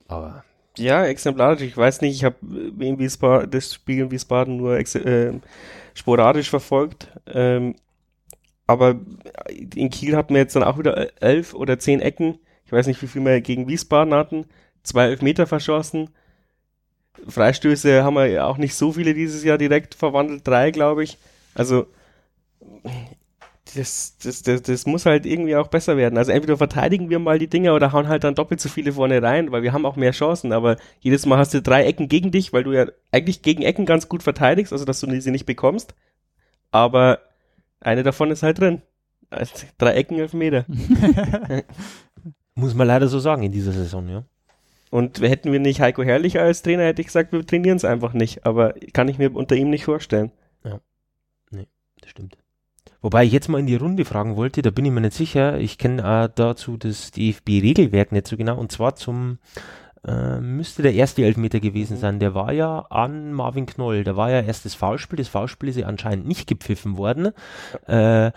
Aber 0.08 0.44
ja, 0.78 1.06
exemplarisch. 1.06 1.62
Ich 1.62 1.78
weiß 1.78 2.02
nicht, 2.02 2.16
ich 2.16 2.24
habe 2.24 2.36
Wiesbaden, 2.42 3.50
das 3.50 3.74
Spiel 3.74 4.00
in 4.00 4.12
Wiesbaden 4.12 4.58
nur 4.58 4.78
äh, 4.78 5.34
sporadisch 5.94 6.50
verfolgt. 6.50 7.12
Ähm, 7.28 7.76
aber 8.68 9.00
in 9.76 9.90
Kiel 9.90 10.16
hatten 10.16 10.34
wir 10.34 10.42
jetzt 10.42 10.56
dann 10.56 10.64
auch 10.64 10.78
wieder 10.78 11.22
elf 11.22 11.54
oder 11.54 11.80
zehn 11.80 12.02
Ecken. 12.02 12.40
Ich 12.66 12.72
weiß 12.72 12.88
nicht, 12.88 13.02
wie 13.02 13.08
viel 13.08 13.24
wir 13.24 13.42
gegen 13.42 13.68
Wiesbaden 13.68 14.14
hatten. 14.14 14.46
Zwei 14.84 15.06
Elfmeter 15.06 15.48
verschossen. 15.48 16.10
Freistöße 17.28 18.04
haben 18.04 18.16
wir 18.16 18.46
auch 18.46 18.58
nicht 18.58 18.76
so 18.76 18.92
viele 18.92 19.14
dieses 19.14 19.44
Jahr 19.44 19.58
direkt 19.58 19.96
verwandelt. 19.96 20.46
Drei, 20.46 20.72
glaube 20.72 21.04
ich. 21.04 21.18
Also 21.54 21.88
das, 23.74 24.18
das, 24.20 24.44
das, 24.44 24.62
das 24.62 24.86
muss 24.86 25.06
halt 25.06 25.26
irgendwie 25.26 25.56
auch 25.56 25.68
besser 25.68 25.98
werden. 25.98 26.18
Also 26.18 26.32
entweder 26.32 26.58
verteidigen 26.58 27.10
wir 27.10 27.20
mal 27.20 27.40
die 27.40 27.48
Dinger 27.48 27.74
oder 27.74 27.92
hauen 27.92 28.08
halt 28.08 28.24
dann 28.24 28.36
doppelt 28.36 28.62
so 28.62 28.70
viele 28.70 28.94
vorne 28.94 29.22
rein, 29.22 29.52
weil 29.52 29.64
wir 29.64 29.74
haben 29.74 29.86
auch 29.86 29.96
mehr 29.96 30.12
Chancen, 30.12 30.52
aber 30.52 30.78
jedes 31.00 31.26
Mal 31.26 31.38
hast 31.38 31.54
du 31.54 31.62
drei 31.62 31.84
Ecken 31.86 32.08
gegen 32.08 32.32
dich, 32.32 32.54
weil 32.54 32.64
du 32.64 32.74
ja 32.74 32.86
eigentlich 33.12 33.42
gegen 33.42 33.64
Ecken 33.64 33.86
ganz 33.86 34.08
gut 34.08 34.24
verteidigst, 34.24 34.72
also 34.72 34.86
dass 34.86 35.00
du 35.00 35.20
sie 35.20 35.32
nicht 35.32 35.46
bekommst. 35.46 35.96
Aber 36.72 37.20
eine 37.80 38.04
davon 38.04 38.32
ist 38.32 38.44
halt 38.44 38.60
drin. 38.60 38.82
Also 39.30 39.66
drei 39.78 39.94
Ecken, 39.94 40.20
elf 40.20 40.34
Meter. 40.34 40.66
muss 42.56 42.76
man 42.76 42.88
leider 42.88 43.08
so 43.08 43.20
sagen 43.20 43.44
in 43.44 43.52
dieser 43.52 43.72
Saison, 43.72 44.08
ja. 44.08 44.24
Und 44.92 45.20
hätten 45.20 45.52
wir 45.52 45.60
nicht 45.60 45.82
Heiko 45.82 46.04
Herrlich 46.04 46.40
als 46.40 46.62
Trainer, 46.62 46.84
hätte 46.84 47.02
ich 47.02 47.08
gesagt, 47.08 47.34
wir 47.34 47.46
trainieren 47.46 47.78
es 47.78 47.84
einfach 47.84 48.14
nicht. 48.14 48.46
Aber 48.46 48.74
kann 48.94 49.10
ich 49.10 49.18
mir 49.18 49.36
unter 49.36 49.56
ihm 49.56 49.70
nicht 49.70 49.86
vorstellen. 49.86 50.32
Ja. 50.64 50.80
Nee, 51.50 51.68
das 52.00 52.12
stimmt. 52.12 52.38
Wobei 53.06 53.24
ich 53.24 53.32
jetzt 53.32 53.50
mal 53.50 53.60
in 53.60 53.68
die 53.68 53.76
Runde 53.76 54.04
fragen 54.04 54.36
wollte, 54.36 54.64
da 54.64 54.72
bin 54.72 54.84
ich 54.84 54.92
mir 54.92 55.00
nicht 55.00 55.14
sicher. 55.14 55.60
Ich 55.60 55.78
kenne 55.78 56.32
dazu 56.34 56.76
das 56.76 57.12
DFB-Regelwerk 57.12 58.12
nicht 58.12 58.26
so 58.26 58.36
genau. 58.36 58.58
Und 58.58 58.72
zwar 58.72 58.96
zum, 58.96 59.38
äh, 60.08 60.40
müsste 60.40 60.82
der 60.82 60.96
erste 60.96 61.24
Elfmeter 61.24 61.60
gewesen 61.60 61.98
sein. 61.98 62.18
Der 62.18 62.34
war 62.34 62.52
ja 62.52 62.80
an 62.90 63.32
Marvin 63.32 63.68
Knoll. 63.68 64.04
Da 64.04 64.16
war 64.16 64.32
ja 64.32 64.42
erst 64.42 64.66
das 64.66 64.74
Foulspiel. 64.74 65.18
Das 65.18 65.28
Foulspiel 65.28 65.70
ist 65.70 65.78
ja 65.78 65.86
anscheinend 65.86 66.26
nicht 66.26 66.48
gepfiffen 66.48 66.98
worden. 66.98 67.32
Äh, 67.86 68.32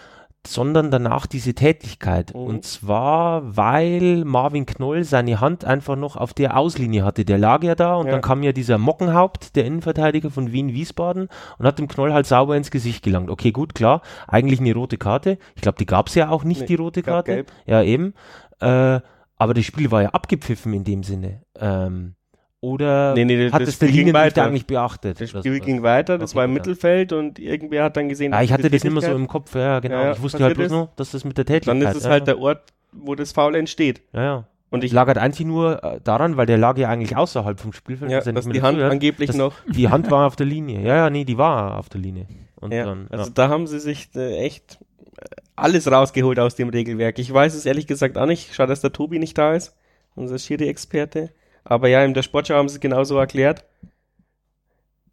sondern 0.53 0.91
danach 0.91 1.27
diese 1.27 1.55
Tätigkeit. 1.55 2.35
Mhm. 2.35 2.41
Und 2.41 2.65
zwar, 2.65 3.57
weil 3.57 4.25
Marvin 4.25 4.67
Knoll 4.67 5.05
seine 5.05 5.41
Hand 5.41 5.65
einfach 5.65 5.97
noch 5.97 6.17
auf 6.17 6.35
der 6.35 6.57
Auslinie 6.57 7.05
hatte. 7.05 7.25
Der 7.25 7.39
lag 7.39 7.63
ja 7.63 7.75
da 7.75 7.95
und 7.97 8.07
Ja. 8.07 8.13
dann 8.13 8.21
kam 8.23 8.43
ja 8.43 8.53
dieser 8.53 8.79
Mockenhaupt, 8.79 9.57
der 9.57 9.65
Innenverteidiger 9.65 10.31
von 10.31 10.53
Wien-Wiesbaden 10.53 11.29
und 11.59 11.67
hat 11.67 11.79
dem 11.79 11.89
Knoll 11.89 12.13
halt 12.13 12.27
sauber 12.27 12.57
ins 12.57 12.71
Gesicht 12.71 13.03
gelangt. 13.03 13.31
Okay, 13.31 13.53
gut, 13.53 13.75
klar, 13.75 14.03
eigentlich 14.27 14.61
eine 14.61 14.75
rote 14.75 14.97
Karte. 14.99 15.39
Ich 15.55 15.63
glaube, 15.63 15.79
die 15.79 15.87
gab 15.87 16.09
es 16.09 16.15
ja 16.15 16.29
auch 16.31 16.45
nicht, 16.45 16.63
Nee, 16.63 16.67
die 16.67 16.75
rote 16.77 17.03
Karte. 17.03 17.33
gelb. 17.33 17.53
Ja, 17.67 17.83
eben. 17.83 18.15
Äh, 18.61 19.01
aber 19.37 19.55
das 19.55 19.65
Spiel 19.65 19.91
war 19.91 20.03
ja 20.03 20.09
abgepfiffen 20.11 20.73
in 20.73 20.85
dem 20.85 21.03
Sinne. 21.03 21.43
Ähm, 21.59 22.15
oder 22.61 23.15
Nee, 23.15 23.25
nee, 23.25 23.51
hat 23.51 23.63
das 23.63 23.69
es 23.71 23.79
der 23.79 23.89
Linienrichter 23.89 24.45
eigentlich 24.47 24.67
beachtet? 24.67 25.21
Das 25.21 25.31
Das 25.33 25.41
Spiel 25.43 25.53
war- 25.61 25.61
ging 25.67 25.83
weiter, 25.83 26.19
das 26.19 26.31
Okay, 26.33 26.39
war 26.39 26.45
im. 26.47 26.55
Mittelfeld 26.55 27.13
und 27.13 27.39
irgendwer 27.39 27.85
hat 27.85 27.97
dann 27.97 28.09
gesehen, 28.09 28.33
Ja, 28.33 28.43
ich 28.43 28.49
dass 28.51 28.59
hatte 28.59 28.71
das 28.71 28.85
immer 28.85 29.01
so 29.01 29.13
im 29.13 29.29
Kopf, 29.29 29.55
ja, 29.55 29.79
genau. 29.81 29.95
Ja, 30.03 30.13
ich 30.13 30.23
wusste 30.23 30.43
halt 30.43 30.55
bloß 30.57 30.67
ist. 30.67 30.73
noch, 30.73 30.95
dass 30.97 31.13
das 31.13 31.25
mit 31.25 31.39
der 31.39 31.45
Tätigkeit 31.47 31.81
Dann 31.81 31.89
ist 31.89 31.97
es 31.97 32.05
ja, 32.05 32.11
halt 32.11 32.27
der 32.27 32.39
Ort, 32.39 32.73
wo 32.93 33.15
das 33.15 33.33
Foul 33.33 33.55
entsteht. 33.55 34.03
Ja, 34.13 34.23
ja. 34.23 34.45
Und 34.71 34.85
Ich 34.85 34.93
lag 34.93 35.07
halt 35.07 35.17
einzig 35.17 35.47
nur 35.47 35.83
äh, 35.83 36.01
daran, 36.05 36.37
weil 36.37 36.45
der 36.45 36.59
lag 36.59 36.77
ja 36.77 36.89
eigentlich 36.91 37.17
außerhalb 37.17 37.59
vom 37.59 37.73
Spielfeld. 37.73 38.11
ja, 38.11 38.19
dass 38.19 38.27
er 38.27 38.33
dass 38.35 38.47
die 38.49 38.61
Hand 38.61 38.79
hat. 38.83 38.91
angeblich 38.91 39.29
das- 39.29 39.37
noch. 39.37 39.55
Die 39.67 39.89
Hand 39.89 40.11
war 40.11 40.27
auf 40.27 40.37
der 40.37 40.45
Linie. 40.47 40.81
Ja, 40.83 40.97
ja, 40.97 41.11
nee, 41.11 41.25
die 41.25 41.39
war 41.39 41.79
auf 41.79 41.89
der 41.89 42.01
Linie. 42.03 42.27
Und 42.57 42.73
Ja, 42.75 42.85
dann, 42.85 43.07
also 43.11 43.27
ja. 43.27 43.31
da 43.35 43.49
haben 43.49 43.67
sie 43.67 43.79
sich 43.79 44.11
äh, 44.15 44.37
echt 44.39 44.79
äh, 45.17 45.25
alles 45.57 45.91
rausgeholt 45.91 46.39
aus 46.39 46.55
dem 46.57 46.69
Regelwerk. 46.69 47.19
Ich 47.19 47.33
weiß 47.33 47.55
es 47.55 47.65
ehrlich 47.65 47.87
gesagt 47.87 48.19
auch 48.19 48.27
nicht. 48.27 48.53
Schade, 48.55 48.69
dass 48.71 48.81
der 48.83 48.93
Tobi 48.93 49.19
nicht 49.19 49.39
da 49.39 49.55
ist, 49.55 49.75
unser 50.17 50.39
Schiri-Experte. 50.39 51.31
Aber 51.69 51.89
ja, 51.89 52.05
in 52.05 52.15
der 52.15 52.23
Sportschau 52.23 52.55
haben 52.55 52.69
sie 52.69 52.77
es 52.77 52.81
genauso 52.81 53.17
erklärt. 53.19 53.65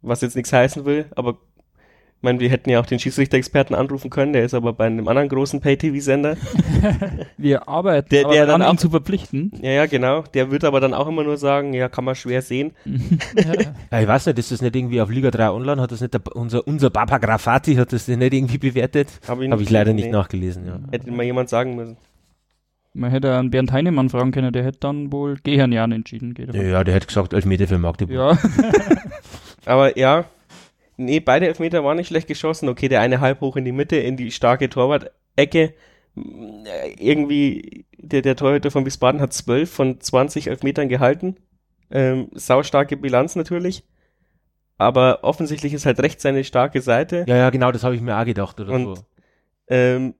Was 0.02 0.20
jetzt 0.20 0.36
nichts 0.36 0.52
heißen 0.52 0.84
will, 0.84 1.06
aber 1.16 1.30
ich 2.18 2.22
meine, 2.22 2.40
wir 2.40 2.48
hätten 2.48 2.70
ja 2.70 2.80
auch 2.80 2.86
den 2.86 2.98
Schiedsrichter-Experten 2.98 3.74
anrufen 3.74 4.08
können, 4.08 4.32
der 4.32 4.42
ist 4.44 4.54
aber 4.54 4.72
bei 4.72 4.86
einem 4.86 5.06
anderen 5.06 5.28
großen 5.28 5.60
Pay-TV-Sender. 5.60 6.36
Wir 7.36 7.68
arbeiten 7.68 8.08
Der- 8.08 8.24
aber 8.24 8.32
der 8.34 8.46
daran, 8.46 8.60
dann 8.62 8.70
auch- 8.76 8.80
zu 8.80 8.88
verpflichten. 8.88 9.52
Ja, 9.60 9.70
ja, 9.72 9.86
genau. 9.86 10.22
Der 10.22 10.50
wird 10.50 10.64
aber 10.64 10.80
dann 10.80 10.94
auch 10.94 11.06
immer 11.08 11.24
nur 11.24 11.36
sagen, 11.36 11.74
ja, 11.74 11.88
kann 11.90 12.04
man 12.04 12.14
schwer 12.14 12.40
sehen. 12.40 12.72
ja, 13.90 14.00
ich 14.00 14.08
weiß 14.08 14.26
nicht, 14.26 14.38
ist 14.38 14.50
das 14.50 14.62
nicht 14.62 14.74
irgendwie 14.74 15.00
auf 15.02 15.10
Liga 15.10 15.30
3 15.30 15.50
Online? 15.50 15.80
Hat 15.82 15.92
das 15.92 16.00
nicht 16.00 16.14
der, 16.14 16.22
unser, 16.34 16.66
unser 16.66 16.88
Papa 16.88 17.18
Grafati, 17.18 17.74
hat 17.74 17.92
das 17.92 18.08
nicht 18.08 18.32
irgendwie 18.32 18.58
bewertet? 18.58 19.08
Hab 19.28 19.40
ich 19.40 19.50
Habe 19.50 19.62
ich 19.62 19.70
leider 19.70 19.92
nicht 19.92 20.06
nee. 20.06 20.12
nachgelesen, 20.12 20.66
ja. 20.66 20.78
Hätte 20.90 21.10
mal 21.10 21.22
jemand 21.24 21.48
sagen 21.50 21.76
müssen. 21.76 21.96
Man 22.96 23.10
hätte 23.10 23.36
einen 23.36 23.50
Bernd 23.50 23.72
Heinemann 23.72 24.08
fragen 24.08 24.32
können, 24.32 24.52
der 24.52 24.64
hätte 24.64 24.78
dann 24.80 25.12
wohl 25.12 25.36
gehen 25.36 25.72
Jahren 25.72 25.92
entschieden. 25.92 26.34
Geht 26.34 26.48
aber. 26.48 26.62
Ja, 26.62 26.82
der 26.84 26.94
hätte 26.94 27.06
gesagt, 27.06 27.32
Elfmeter 27.32 27.66
für 27.68 27.78
Magdeburg. 27.78 28.16
Ja, 28.16 28.38
Aber 29.66 29.98
ja, 29.98 30.24
nee, 30.96 31.20
beide 31.20 31.46
Elfmeter 31.48 31.84
waren 31.84 31.96
nicht 31.96 32.08
schlecht 32.08 32.28
geschossen. 32.28 32.68
Okay, 32.68 32.88
der 32.88 33.00
eine 33.00 33.20
halb 33.20 33.40
hoch 33.40 33.56
in 33.56 33.64
die 33.64 33.72
Mitte, 33.72 33.96
in 33.96 34.16
die 34.16 34.30
starke 34.30 34.68
Torwart-Ecke. 34.70 35.74
Äh, 36.16 36.94
Irgendwie, 36.98 37.84
der, 37.98 38.22
der 38.22 38.36
Torhüter 38.36 38.70
von 38.70 38.86
Wiesbaden 38.86 39.20
hat 39.20 39.32
12 39.32 39.70
von 39.70 40.00
20 40.00 40.48
Elfmetern 40.48 40.88
gehalten. 40.88 41.36
Ähm, 41.90 42.28
saustarke 42.34 42.96
Bilanz 42.96 43.36
natürlich. 43.36 43.84
Aber 44.78 45.20
offensichtlich 45.24 45.72
ist 45.72 45.86
halt 45.86 46.00
rechts 46.00 46.22
seine 46.22 46.44
starke 46.44 46.80
Seite. 46.80 47.24
Ja, 47.26 47.36
ja, 47.36 47.50
genau, 47.50 47.72
das 47.72 47.82
habe 47.84 47.94
ich 47.94 48.00
mir 48.00 48.18
auch 48.18 48.24
gedacht 48.24 48.60
oder 48.60 48.72
Und- 48.72 48.84
so. 48.96 49.04
Ähm, 49.68 50.14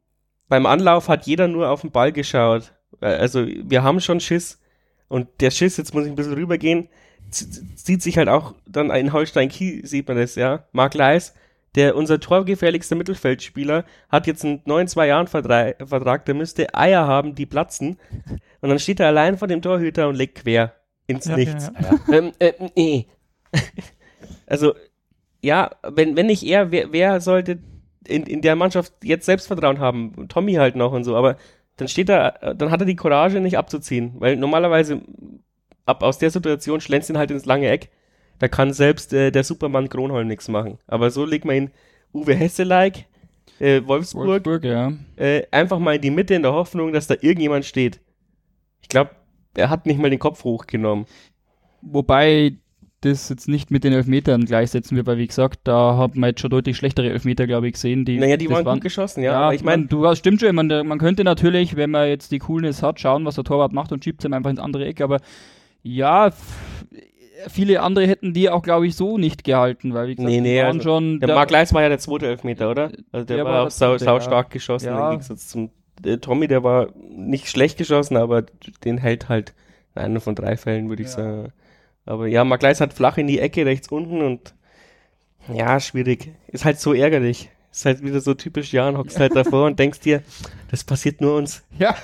beim 0.48 0.66
Anlauf 0.66 1.08
hat 1.08 1.26
jeder 1.26 1.48
nur 1.48 1.70
auf 1.70 1.80
den 1.82 1.90
Ball 1.90 2.12
geschaut. 2.12 2.72
Äh, 3.00 3.06
Also 3.06 3.46
wir 3.46 3.82
haben 3.82 4.00
schon 4.00 4.20
Schiss. 4.20 4.60
Und 5.08 5.28
der 5.40 5.50
Schiss, 5.50 5.76
jetzt 5.76 5.94
muss 5.94 6.04
ich 6.04 6.10
ein 6.10 6.16
bisschen 6.16 6.34
rübergehen, 6.34 6.88
z- 7.30 7.52
z- 7.54 7.78
sieht 7.78 8.02
sich 8.02 8.18
halt 8.18 8.28
auch 8.28 8.54
dann 8.66 8.90
in 8.90 9.12
Holstein 9.12 9.48
Kiel, 9.48 9.86
sieht 9.86 10.08
man 10.08 10.16
das, 10.16 10.34
ja. 10.34 10.64
Marc 10.72 10.94
Leis, 10.94 11.34
der 11.76 11.94
unser 11.94 12.18
torgefährlichster 12.18 12.96
Mittelfeldspieler, 12.96 13.84
hat 14.08 14.26
jetzt 14.26 14.44
einen 14.44 14.62
neuen 14.64 14.88
zwei 14.88 15.06
Jahren 15.06 15.28
Vertrag, 15.28 16.24
der 16.24 16.34
müsste 16.34 16.74
Eier 16.74 17.06
haben, 17.06 17.34
die 17.36 17.46
platzen. 17.46 17.98
Und 18.60 18.68
dann 18.70 18.78
steht 18.80 18.98
er 18.98 19.06
allein 19.08 19.38
vor 19.38 19.46
dem 19.46 19.62
Torhüter 19.62 20.08
und 20.08 20.16
legt 20.16 20.42
quer 20.42 20.74
ins 21.06 21.26
Ja, 21.26 21.36
Nichts. 21.36 21.70
ja, 21.80 22.14
Ähm, 22.14 22.32
äh, 22.40 22.52
nee. 22.74 23.06
also, 24.46 24.74
ja, 25.42 25.70
wenn, 25.82 26.16
wenn 26.16 26.26
nicht 26.26 26.42
er, 26.42 26.70
wer, 26.72 26.92
wer 26.92 27.20
sollte 27.20 27.58
in, 28.06 28.24
in 28.24 28.42
der 28.42 28.56
Mannschaft 28.56 28.92
jetzt 29.02 29.26
Selbstvertrauen 29.26 29.78
haben? 29.78 30.28
Tommy 30.28 30.54
halt 30.54 30.76
noch 30.76 30.92
und 30.92 31.04
so, 31.04 31.16
aber 31.16 31.36
dann 31.76 31.88
steht 31.88 32.08
er, 32.08 32.54
dann 32.54 32.70
hat 32.70 32.80
er 32.80 32.86
die 32.86 32.96
Courage 32.96 33.40
nicht 33.40 33.58
abzuziehen, 33.58 34.14
weil 34.18 34.36
normalerweise 34.36 35.02
ab 35.84 36.02
aus 36.02 36.18
der 36.18 36.30
Situation 36.30 36.80
schlänzt 36.80 37.10
ihn 37.10 37.18
halt 37.18 37.30
ins 37.30 37.46
lange 37.46 37.68
Eck. 37.68 37.90
Da 38.38 38.48
kann 38.48 38.72
selbst 38.72 39.12
äh, 39.12 39.30
der 39.30 39.44
Supermann 39.44 39.88
Kronholm 39.88 40.28
nichts 40.28 40.48
machen. 40.48 40.78
Aber 40.86 41.10
so 41.10 41.24
legt 41.24 41.44
man 41.44 41.56
ihn 41.56 41.70
Uwe 42.12 42.34
Hesse-like, 42.34 43.06
äh, 43.60 43.82
Wolfsburg, 43.86 44.26
Wolfsburg, 44.26 44.64
ja. 44.64 44.92
äh, 45.16 45.42
einfach 45.50 45.78
mal 45.78 45.96
in 45.96 46.02
die 46.02 46.10
Mitte 46.10 46.34
in 46.34 46.42
der 46.42 46.52
Hoffnung, 46.52 46.92
dass 46.92 47.06
da 47.06 47.14
irgendjemand 47.20 47.64
steht. 47.64 48.00
Ich 48.82 48.88
glaube, 48.88 49.10
er 49.54 49.70
hat 49.70 49.86
nicht 49.86 49.98
mal 49.98 50.10
den 50.10 50.18
Kopf 50.18 50.44
hochgenommen. 50.44 51.06
Wobei 51.80 52.56
das 53.06 53.28
jetzt 53.28 53.48
nicht 53.48 53.70
mit 53.70 53.84
den 53.84 53.92
Elfmetern 53.92 54.44
gleichsetzen 54.44 54.96
wir, 54.96 55.06
weil 55.06 55.16
wie 55.18 55.26
gesagt, 55.26 55.60
da 55.64 55.96
hat 55.96 56.14
man 56.16 56.28
jetzt 56.30 56.40
schon 56.40 56.50
deutlich 56.50 56.76
schlechtere 56.76 57.08
Elfmeter, 57.10 57.46
glaube 57.46 57.66
ich, 57.68 57.74
gesehen. 57.74 58.04
Die, 58.04 58.18
Naja, 58.18 58.36
die 58.36 58.50
waren 58.50 58.64
gut 58.64 58.80
geschossen, 58.82 59.22
ja. 59.22 59.32
aber 59.40 59.54
ich 59.54 59.64
meine, 59.64 59.86
du 59.86 60.06
hast 60.06 60.18
stimmt 60.18 60.40
schon, 60.40 60.54
man, 60.54 60.68
man 60.68 60.98
könnte 60.98 61.24
natürlich, 61.24 61.76
wenn 61.76 61.90
man 61.90 62.08
jetzt 62.08 62.30
die 62.32 62.38
Coolness 62.38 62.82
hat, 62.82 63.00
schauen, 63.00 63.24
was 63.24 63.36
der 63.36 63.44
Torwart 63.44 63.72
macht 63.72 63.92
und 63.92 64.04
schiebt 64.04 64.20
es 64.20 64.24
ihm 64.28 64.32
einfach 64.34 64.50
ins 64.50 64.60
andere 64.60 64.84
Eck, 64.84 65.00
aber 65.00 65.20
ja, 65.82 66.30
viele 67.48 67.80
andere 67.82 68.06
hätten 68.06 68.32
die 68.32 68.50
auch, 68.50 68.62
glaube 68.62 68.86
ich, 68.86 68.96
so 68.96 69.18
nicht 69.18 69.44
gehalten, 69.44 69.94
weil 69.94 70.08
wie 70.08 70.14
gesagt, 70.16 70.30
Nee, 70.30 70.40
nee, 70.40 70.58
waren 70.60 70.76
also 70.78 70.82
schon 70.82 71.20
der 71.20 71.28
da- 71.28 71.34
Marc 71.34 71.50
Leis 71.50 71.72
war 71.74 71.82
ja 71.82 71.88
der 71.88 71.98
zweite 71.98 72.26
Elfmeter, 72.26 72.70
oder? 72.70 72.90
Also 73.12 73.26
der, 73.26 73.36
Der 73.36 73.44
war, 73.44 73.52
war 73.52 73.60
auch 73.62 73.64
der 73.66 73.70
sau, 73.70 73.98
sau 73.98 74.14
ja. 74.16 74.20
stark 74.20 74.50
geschossen 74.50 74.86
Ja. 74.86 75.06
im 75.06 75.18
Gegensatz 75.18 75.48
zum 75.48 75.70
äh, 76.04 76.18
Tommy, 76.18 76.48
der 76.48 76.62
war 76.64 76.88
nicht 77.08 77.48
schlecht 77.48 77.78
geschossen, 77.78 78.16
aber 78.16 78.42
den 78.84 78.98
hält 78.98 79.28
halt 79.28 79.54
in 79.94 80.02
einer 80.02 80.20
von 80.20 80.34
drei 80.34 80.56
Fällen, 80.56 80.88
würde 80.88 81.02
ich 81.02 81.08
Ja. 81.10 81.14
sagen. 81.14 81.52
Aber 82.06 82.28
ja, 82.28 82.44
Marc 82.44 82.62
Leis 82.62 82.80
hat 82.80 82.92
flach 82.94 83.18
in 83.18 83.26
die 83.26 83.40
Ecke 83.40 83.66
rechts 83.66 83.88
unten 83.88 84.22
und 84.22 84.54
ja, 85.52 85.78
schwierig. 85.80 86.32
Ist 86.48 86.64
halt 86.64 86.80
so 86.80 86.92
ärgerlich. 86.92 87.50
Ist 87.70 87.84
halt 87.84 88.02
wieder 88.02 88.20
so 88.20 88.32
typisch 88.32 88.72
Jan, 88.72 88.96
hockst 88.96 89.20
halt 89.20 89.36
davor 89.36 89.66
und 89.66 89.78
denkst 89.78 90.00
dir, 90.00 90.22
das 90.70 90.82
passiert 90.82 91.20
nur 91.20 91.36
uns. 91.36 91.62
Ja, 91.78 91.94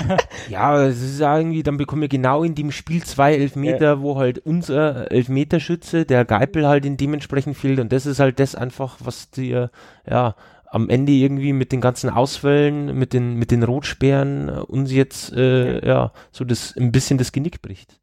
Ja, 0.50 0.84
es 0.84 1.00
ist 1.00 1.20
ja 1.20 1.38
irgendwie, 1.38 1.62
dann 1.62 1.78
bekommen 1.78 2.02
wir 2.02 2.08
genau 2.08 2.42
in 2.44 2.54
dem 2.54 2.70
Spiel 2.70 3.02
zwei 3.02 3.34
Elfmeter, 3.34 4.02
wo 4.02 4.18
halt 4.18 4.40
unser 4.40 5.10
Elfmeterschütze, 5.10 6.04
der 6.04 6.26
Geipel 6.26 6.66
halt 6.68 6.84
in 6.84 6.98
dementsprechend 6.98 7.56
fehlt 7.56 7.80
und 7.80 7.92
das 7.92 8.04
ist 8.04 8.20
halt 8.20 8.38
das 8.40 8.54
einfach, 8.54 8.98
was 9.00 9.30
dir, 9.30 9.70
ja, 10.08 10.34
am 10.66 10.88
Ende 10.90 11.12
irgendwie 11.12 11.52
mit 11.52 11.72
den 11.72 11.80
ganzen 11.80 12.10
Ausfällen, 12.10 12.98
mit 12.98 13.12
den, 13.12 13.36
mit 13.36 13.50
den 13.50 13.62
Rotsperren 13.62 14.50
uns 14.50 14.92
jetzt, 14.92 15.32
äh, 15.32 15.86
ja, 15.86 16.12
so 16.30 16.44
das, 16.44 16.76
ein 16.76 16.92
bisschen 16.92 17.16
das 17.16 17.32
Genick 17.32 17.62
bricht. 17.62 18.01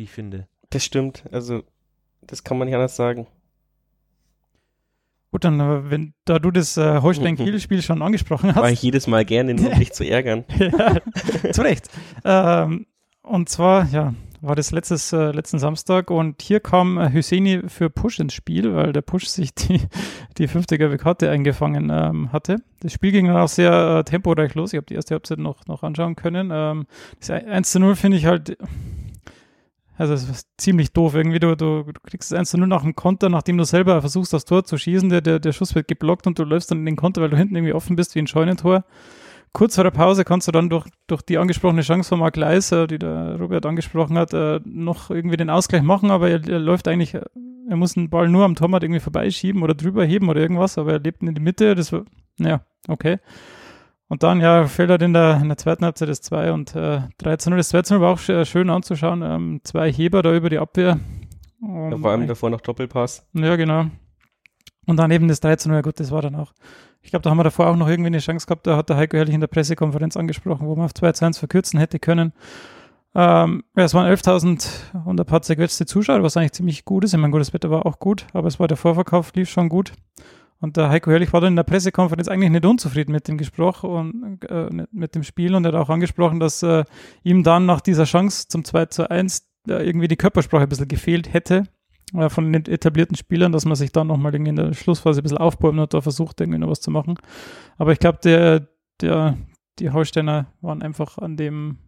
Wie 0.00 0.04
ich 0.04 0.12
finde. 0.12 0.48
Das 0.70 0.82
stimmt. 0.82 1.24
Also, 1.30 1.62
das 2.22 2.42
kann 2.42 2.56
man 2.56 2.64
nicht 2.64 2.74
anders 2.74 2.96
sagen. 2.96 3.26
Gut, 5.30 5.44
dann, 5.44 5.60
äh, 5.60 5.90
wenn, 5.90 6.14
da 6.24 6.38
du 6.38 6.50
das 6.50 6.78
äh, 6.78 7.02
Holstein-Kiel-Spiel 7.02 7.82
schon 7.82 8.00
angesprochen 8.00 8.56
War 8.56 8.64
hast, 8.64 8.72
ich 8.72 8.82
jedes 8.82 9.06
Mal 9.06 9.26
gerne, 9.26 9.52
um 9.52 9.58
dich 9.78 9.92
zu 9.92 10.02
ärgern. 10.08 10.46
ja, 10.58 10.96
zu 11.52 11.60
Recht. 11.60 11.90
Ähm, 12.24 12.86
und 13.20 13.50
zwar, 13.50 13.90
ja, 13.90 14.14
war 14.40 14.56
das 14.56 14.70
letztes, 14.70 15.12
äh, 15.12 15.32
letzten 15.32 15.58
Samstag 15.58 16.10
und 16.10 16.40
hier 16.40 16.60
kam 16.60 16.96
äh, 16.96 17.12
Hüseni 17.12 17.68
für 17.68 17.90
Push 17.90 18.20
ins 18.20 18.32
Spiel, 18.32 18.74
weil 18.74 18.94
der 18.94 19.02
Push 19.02 19.26
sich 19.26 19.54
die, 19.54 19.82
die 20.38 20.48
fünfte 20.48 20.78
gelbe 20.78 20.96
Karte 20.96 21.30
eingefangen 21.30 21.90
ähm, 21.92 22.32
hatte. 22.32 22.56
Das 22.80 22.94
Spiel 22.94 23.12
ging 23.12 23.26
dann 23.26 23.36
auch 23.36 23.48
sehr 23.48 23.98
äh, 23.98 24.04
temporeich 24.04 24.54
los. 24.54 24.72
Ich 24.72 24.78
habe 24.78 24.86
die 24.86 24.94
erste 24.94 25.14
Halbzeit 25.14 25.38
noch, 25.38 25.66
noch 25.66 25.82
anschauen 25.82 26.16
können. 26.16 26.50
Ähm, 26.50 26.86
das 27.18 27.28
1 27.28 27.70
zu 27.70 27.80
0 27.80 27.96
finde 27.96 28.16
ich 28.16 28.24
halt, 28.24 28.56
also 30.00 30.14
es 30.14 30.28
ist 30.28 30.48
ziemlich 30.56 30.92
doof. 30.92 31.14
Irgendwie, 31.14 31.38
du, 31.38 31.56
du, 31.56 31.84
du 31.84 32.00
kriegst 32.02 32.32
das 32.32 32.38
1 32.38 32.50
zu 32.50 32.58
0 32.58 32.66
nach 32.66 32.82
dem 32.82 32.94
Konter, 32.94 33.28
nachdem 33.28 33.58
du 33.58 33.64
selber 33.64 34.00
versuchst, 34.00 34.32
das 34.32 34.44
Tor 34.44 34.64
zu 34.64 34.76
schießen. 34.76 35.08
Der, 35.08 35.20
der, 35.20 35.38
der 35.38 35.52
Schuss 35.52 35.74
wird 35.74 35.88
geblockt 35.88 36.26
und 36.26 36.38
du 36.38 36.44
läufst 36.44 36.70
dann 36.70 36.78
in 36.78 36.86
den 36.86 36.96
Konter, 36.96 37.22
weil 37.22 37.30
du 37.30 37.36
hinten 37.36 37.54
irgendwie 37.54 37.74
offen 37.74 37.96
bist 37.96 38.14
wie 38.14 38.20
ein 38.20 38.26
Scheunentor 38.26 38.84
kurz 39.52 39.74
vor 39.74 39.84
der 39.84 39.90
Pause 39.90 40.24
kannst 40.24 40.48
du 40.48 40.52
dann 40.52 40.68
durch, 40.70 40.86
durch 41.06 41.22
die 41.22 41.38
angesprochene 41.38 41.82
Chance 41.82 42.10
von 42.10 42.20
Marc 42.20 42.36
Leis, 42.36 42.72
äh, 42.72 42.86
die 42.86 42.98
der 42.98 43.36
Robert 43.38 43.66
angesprochen 43.66 44.16
hat, 44.16 44.32
äh, 44.32 44.60
noch 44.64 45.10
irgendwie 45.10 45.36
den 45.36 45.50
Ausgleich 45.50 45.82
machen, 45.82 46.10
aber 46.10 46.30
er, 46.30 46.46
er 46.48 46.58
läuft 46.58 46.88
eigentlich, 46.88 47.14
er 47.14 47.76
muss 47.76 47.94
den 47.94 48.10
Ball 48.10 48.28
nur 48.28 48.44
am 48.44 48.54
Torwart 48.54 48.82
irgendwie 48.82 49.00
vorbeischieben 49.00 49.62
oder 49.62 49.74
drüber 49.74 50.04
heben 50.04 50.28
oder 50.28 50.40
irgendwas, 50.40 50.78
aber 50.78 50.92
er 50.92 50.98
lebt 51.00 51.22
in 51.22 51.34
die 51.34 51.40
Mitte, 51.40 51.74
das 51.74 51.92
war, 51.92 52.04
ja, 52.38 52.64
okay. 52.88 53.18
Und 54.10 54.22
dann, 54.24 54.40
ja, 54.40 54.66
fällt 54.66 54.90
er 54.90 55.00
in 55.00 55.12
der, 55.12 55.38
in 55.40 55.46
der 55.48 55.56
zweiten 55.56 55.84
Halbzeit 55.84 56.08
das 56.08 56.20
2 56.20 56.52
und 56.52 56.74
äh, 56.74 57.00
3 57.18 57.36
zu 57.36 57.48
0. 57.50 57.56
Das 57.58 57.68
2 57.68 57.82
zu 57.82 57.94
0 57.94 58.02
war 58.02 58.10
auch 58.12 58.18
sch- 58.18 58.44
schön 58.44 58.68
anzuschauen. 58.68 59.22
Ähm, 59.22 59.60
zwei 59.64 59.90
Heber 59.90 60.22
da 60.22 60.34
über 60.34 60.50
die 60.50 60.58
Abwehr. 60.58 60.98
Um, 61.62 61.96
vor 62.00 62.10
allem 62.10 62.26
davor 62.26 62.50
noch 62.50 62.60
Doppelpass. 62.60 63.24
ja, 63.34 63.54
genau. 63.56 63.86
Und 64.86 64.96
dann 64.96 65.10
eben 65.12 65.28
das 65.28 65.38
3 65.40 65.56
zu 65.56 65.68
0, 65.68 65.76
ja 65.76 65.82
gut, 65.82 66.00
das 66.00 66.10
war 66.10 66.22
dann 66.22 66.34
auch. 66.34 66.52
Ich 67.02 67.10
glaube, 67.10 67.22
da 67.22 67.30
haben 67.30 67.36
wir 67.38 67.44
davor 67.44 67.68
auch 67.68 67.76
noch 67.76 67.88
irgendwie 67.88 68.08
eine 68.08 68.18
Chance 68.18 68.46
gehabt, 68.46 68.66
da 68.66 68.76
hat 68.76 68.88
der 68.88 68.96
Heiko 68.96 69.16
Herrlich 69.16 69.34
in 69.34 69.40
der 69.40 69.46
Pressekonferenz 69.46 70.16
angesprochen, 70.16 70.66
wo 70.66 70.74
man 70.74 70.86
auf 70.86 70.94
2 70.94 71.12
zu 71.12 71.24
1 71.24 71.38
verkürzen 71.38 71.78
hätte 71.78 71.98
können. 72.00 72.32
Ähm, 73.14 73.62
ja, 73.76 73.84
es 73.84 73.94
waren 73.94 74.10
11.000 74.12 74.68
und 75.04 75.20
ein 75.20 75.26
paar 75.26 75.42
zerquetschte 75.42 75.86
Zuschauer, 75.86 76.22
was 76.22 76.36
eigentlich 76.36 76.52
ziemlich 76.52 76.84
gut 76.84 77.04
ist. 77.04 77.12
Ich 77.14 77.18
meine, 77.20 77.30
gut, 77.30 77.40
das 77.40 77.52
Wetter 77.52 77.70
war 77.70 77.86
auch 77.86 77.98
gut, 78.00 78.26
aber 78.32 78.48
es 78.48 78.58
war 78.58 78.66
der 78.68 78.76
Vorverkauf, 78.76 79.32
lief 79.34 79.48
schon 79.50 79.68
gut. 79.68 79.92
Und 80.60 80.76
der 80.76 80.90
Heiko 80.90 81.10
Herrlich 81.10 81.32
war 81.32 81.40
dann 81.40 81.54
in 81.54 81.56
der 81.56 81.62
Pressekonferenz 81.62 82.28
eigentlich 82.28 82.50
nicht 82.50 82.66
unzufrieden 82.66 83.12
mit 83.12 83.26
dem 83.28 83.38
Gespräch 83.38 83.82
und 83.82 84.44
äh, 84.44 84.68
mit 84.92 85.14
dem 85.14 85.22
Spiel 85.22 85.54
und 85.54 85.64
er 85.64 85.72
hat 85.72 85.80
auch 85.80 85.88
angesprochen, 85.88 86.38
dass 86.38 86.62
äh, 86.62 86.84
ihm 87.22 87.42
dann 87.42 87.64
nach 87.64 87.80
dieser 87.80 88.04
Chance 88.04 88.46
zum 88.48 88.64
2 88.64 88.86
zu 88.86 89.10
1 89.10 89.48
äh, 89.68 89.86
irgendwie 89.86 90.08
die 90.08 90.16
Körpersprache 90.16 90.64
ein 90.64 90.68
bisschen 90.68 90.88
gefehlt 90.88 91.32
hätte 91.32 91.64
äh, 92.14 92.28
von 92.28 92.52
den 92.52 92.66
etablierten 92.66 93.16
Spielern, 93.16 93.52
dass 93.52 93.64
man 93.64 93.74
sich 93.74 93.90
dann 93.90 94.08
nochmal 94.08 94.34
in 94.34 94.56
der 94.56 94.74
Schlussphase 94.74 95.20
ein 95.20 95.22
bisschen 95.22 95.38
aufbäumt 95.38 95.78
und 95.78 95.94
da 95.94 96.02
versucht, 96.02 96.40
irgendwie 96.40 96.58
noch 96.58 96.68
was 96.68 96.80
zu 96.82 96.90
machen. 96.90 97.16
Aber 97.78 97.92
ich 97.92 97.98
glaube, 97.98 98.18
der, 98.22 98.68
der, 99.00 99.38
die 99.78 99.90
Holsteiner 99.90 100.52
waren 100.60 100.82
einfach 100.82 101.16
an 101.16 101.38
dem 101.38 101.78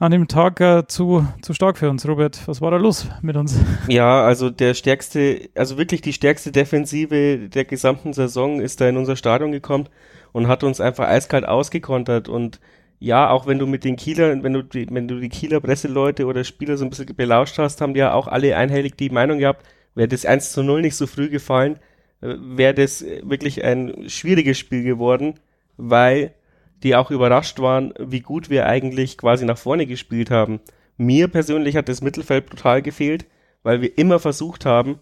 an 0.00 0.10
dem 0.10 0.28
Tag 0.28 0.60
äh, 0.60 0.86
zu, 0.86 1.26
zu 1.42 1.52
stark 1.52 1.76
für 1.76 1.90
uns. 1.90 2.08
Robert, 2.08 2.40
was 2.48 2.62
war 2.62 2.70
da 2.70 2.78
los 2.78 3.06
mit 3.20 3.36
uns? 3.36 3.60
Ja, 3.88 4.24
also 4.24 4.48
der 4.48 4.72
stärkste, 4.72 5.50
also 5.54 5.76
wirklich 5.76 6.00
die 6.00 6.14
stärkste 6.14 6.52
Defensive 6.52 7.48
der 7.48 7.64
gesamten 7.66 8.14
Saison 8.14 8.60
ist 8.60 8.80
da 8.80 8.88
in 8.88 8.96
unser 8.96 9.14
Stadion 9.14 9.52
gekommen 9.52 9.88
und 10.32 10.48
hat 10.48 10.64
uns 10.64 10.80
einfach 10.80 11.06
eiskalt 11.06 11.46
ausgekontert 11.46 12.28
und 12.28 12.60
ja, 12.98 13.30
auch 13.30 13.46
wenn 13.46 13.58
du 13.58 13.66
mit 13.66 13.84
den 13.84 13.96
Kieler, 13.96 14.42
wenn 14.42 14.52
du 14.52 14.62
die, 14.62 14.86
wenn 14.90 15.08
du 15.08 15.20
die 15.20 15.28
Kieler 15.28 15.60
Presseleute 15.60 16.26
oder 16.26 16.44
Spieler 16.44 16.76
so 16.76 16.84
ein 16.84 16.90
bisschen 16.90 17.14
belauscht 17.14 17.58
hast, 17.58 17.80
haben 17.80 17.94
die 17.94 18.00
ja 18.00 18.12
auch 18.12 18.26
alle 18.26 18.56
einhellig 18.56 18.96
die 18.96 19.10
Meinung 19.10 19.38
gehabt, 19.38 19.66
wäre 19.94 20.08
das 20.08 20.24
1 20.24 20.52
zu 20.52 20.62
0 20.62 20.80
nicht 20.80 20.96
so 20.96 21.06
früh 21.06 21.28
gefallen, 21.28 21.78
äh, 22.22 22.34
wäre 22.38 22.74
das 22.74 23.04
wirklich 23.22 23.64
ein 23.64 24.08
schwieriges 24.08 24.58
Spiel 24.58 24.82
geworden, 24.82 25.34
weil 25.76 26.32
die 26.82 26.96
auch 26.96 27.10
überrascht 27.10 27.58
waren, 27.58 27.94
wie 27.98 28.20
gut 28.20 28.50
wir 28.50 28.66
eigentlich 28.66 29.18
quasi 29.18 29.44
nach 29.44 29.58
vorne 29.58 29.86
gespielt 29.86 30.30
haben. 30.30 30.60
Mir 30.96 31.28
persönlich 31.28 31.76
hat 31.76 31.88
das 31.88 32.02
Mittelfeld 32.02 32.46
brutal 32.46 32.82
gefehlt, 32.82 33.26
weil 33.62 33.80
wir 33.80 33.96
immer 33.98 34.18
versucht 34.18 34.66
haben, 34.66 34.98